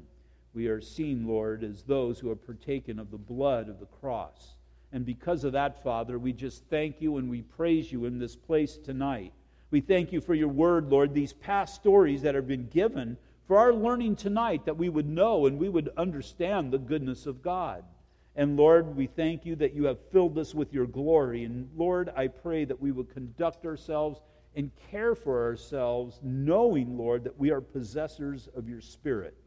We 0.53 0.67
are 0.67 0.81
seen, 0.81 1.27
Lord, 1.27 1.63
as 1.63 1.83
those 1.83 2.19
who 2.19 2.29
have 2.29 2.45
partaken 2.45 2.97
of 2.97 3.11
the 3.11 3.17
blood 3.17 3.69
of 3.69 3.79
the 3.79 3.85
cross. 3.85 4.55
And 4.91 5.05
because 5.05 5.43
of 5.43 5.53
that, 5.53 5.83
Father, 5.83 6.17
we 6.17 6.33
just 6.33 6.63
thank 6.69 7.01
you 7.01 7.17
and 7.17 7.29
we 7.29 7.41
praise 7.41 7.91
you 7.91 8.05
in 8.05 8.17
this 8.17 8.35
place 8.35 8.77
tonight. 8.77 9.33
We 9.69 9.81
thank 9.81 10.11
you 10.11 10.21
for 10.21 10.33
your 10.33 10.47
word, 10.47 10.89
Lord, 10.89 11.13
these 11.13 11.33
past 11.33 11.75
stories 11.75 12.21
that 12.21 12.35
have 12.35 12.47
been 12.47 12.67
given 12.67 13.17
for 13.47 13.57
our 13.57 13.73
learning 13.73 14.15
tonight 14.15 14.65
that 14.65 14.77
we 14.77 14.89
would 14.89 15.07
know 15.07 15.45
and 15.45 15.59
we 15.59 15.69
would 15.69 15.89
understand 15.97 16.71
the 16.71 16.77
goodness 16.77 17.25
of 17.25 17.41
God. 17.43 17.83
And 18.35 18.55
Lord, 18.55 18.95
we 18.95 19.07
thank 19.07 19.45
you 19.45 19.55
that 19.57 19.73
you 19.73 19.85
have 19.85 19.99
filled 20.11 20.37
us 20.37 20.55
with 20.55 20.73
your 20.73 20.85
glory. 20.85 21.43
And 21.43 21.69
Lord, 21.75 22.11
I 22.15 22.27
pray 22.27 22.65
that 22.65 22.81
we 22.81 22.91
would 22.91 23.13
conduct 23.13 23.65
ourselves 23.65 24.21
and 24.57 24.71
care 24.89 25.13
for 25.13 25.45
ourselves, 25.45 26.19
knowing, 26.23 26.97
Lord, 26.97 27.23
that 27.23 27.37
we 27.37 27.51
are 27.51 27.61
possessors 27.61 28.49
of 28.55 28.67
your 28.67 28.81
Spirit. 28.81 29.37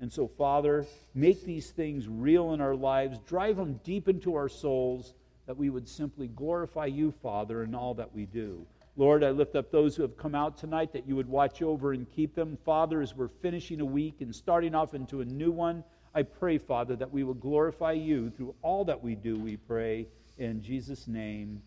And 0.00 0.12
so, 0.12 0.26
Father, 0.26 0.84
make 1.14 1.44
these 1.44 1.70
things 1.70 2.08
real 2.08 2.52
in 2.52 2.60
our 2.60 2.74
lives, 2.74 3.20
drive 3.20 3.56
them 3.56 3.80
deep 3.84 4.08
into 4.08 4.34
our 4.34 4.48
souls, 4.48 5.14
that 5.46 5.56
we 5.56 5.70
would 5.70 5.88
simply 5.88 6.26
glorify 6.26 6.86
you, 6.86 7.12
Father, 7.22 7.62
in 7.62 7.76
all 7.76 7.94
that 7.94 8.12
we 8.12 8.26
do. 8.26 8.66
Lord, 8.96 9.22
I 9.22 9.30
lift 9.30 9.54
up 9.54 9.70
those 9.70 9.94
who 9.94 10.02
have 10.02 10.16
come 10.16 10.34
out 10.34 10.58
tonight 10.58 10.92
that 10.94 11.06
you 11.06 11.14
would 11.14 11.28
watch 11.28 11.62
over 11.62 11.92
and 11.92 12.10
keep 12.10 12.34
them. 12.34 12.58
Father, 12.64 13.00
as 13.00 13.14
we're 13.14 13.28
finishing 13.28 13.80
a 13.80 13.84
week 13.84 14.16
and 14.20 14.34
starting 14.34 14.74
off 14.74 14.94
into 14.94 15.20
a 15.20 15.24
new 15.24 15.52
one, 15.52 15.84
I 16.12 16.24
pray, 16.24 16.58
Father, 16.58 16.96
that 16.96 17.12
we 17.12 17.22
will 17.22 17.34
glorify 17.34 17.92
you 17.92 18.30
through 18.30 18.54
all 18.62 18.84
that 18.86 19.00
we 19.00 19.14
do, 19.14 19.36
we 19.36 19.58
pray. 19.58 20.08
In 20.38 20.60
Jesus' 20.60 21.06
name, 21.06 21.62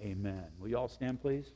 amen. 0.00 0.44
Will 0.58 0.68
you 0.68 0.78
all 0.78 0.88
stand, 0.88 1.20
please? 1.20 1.52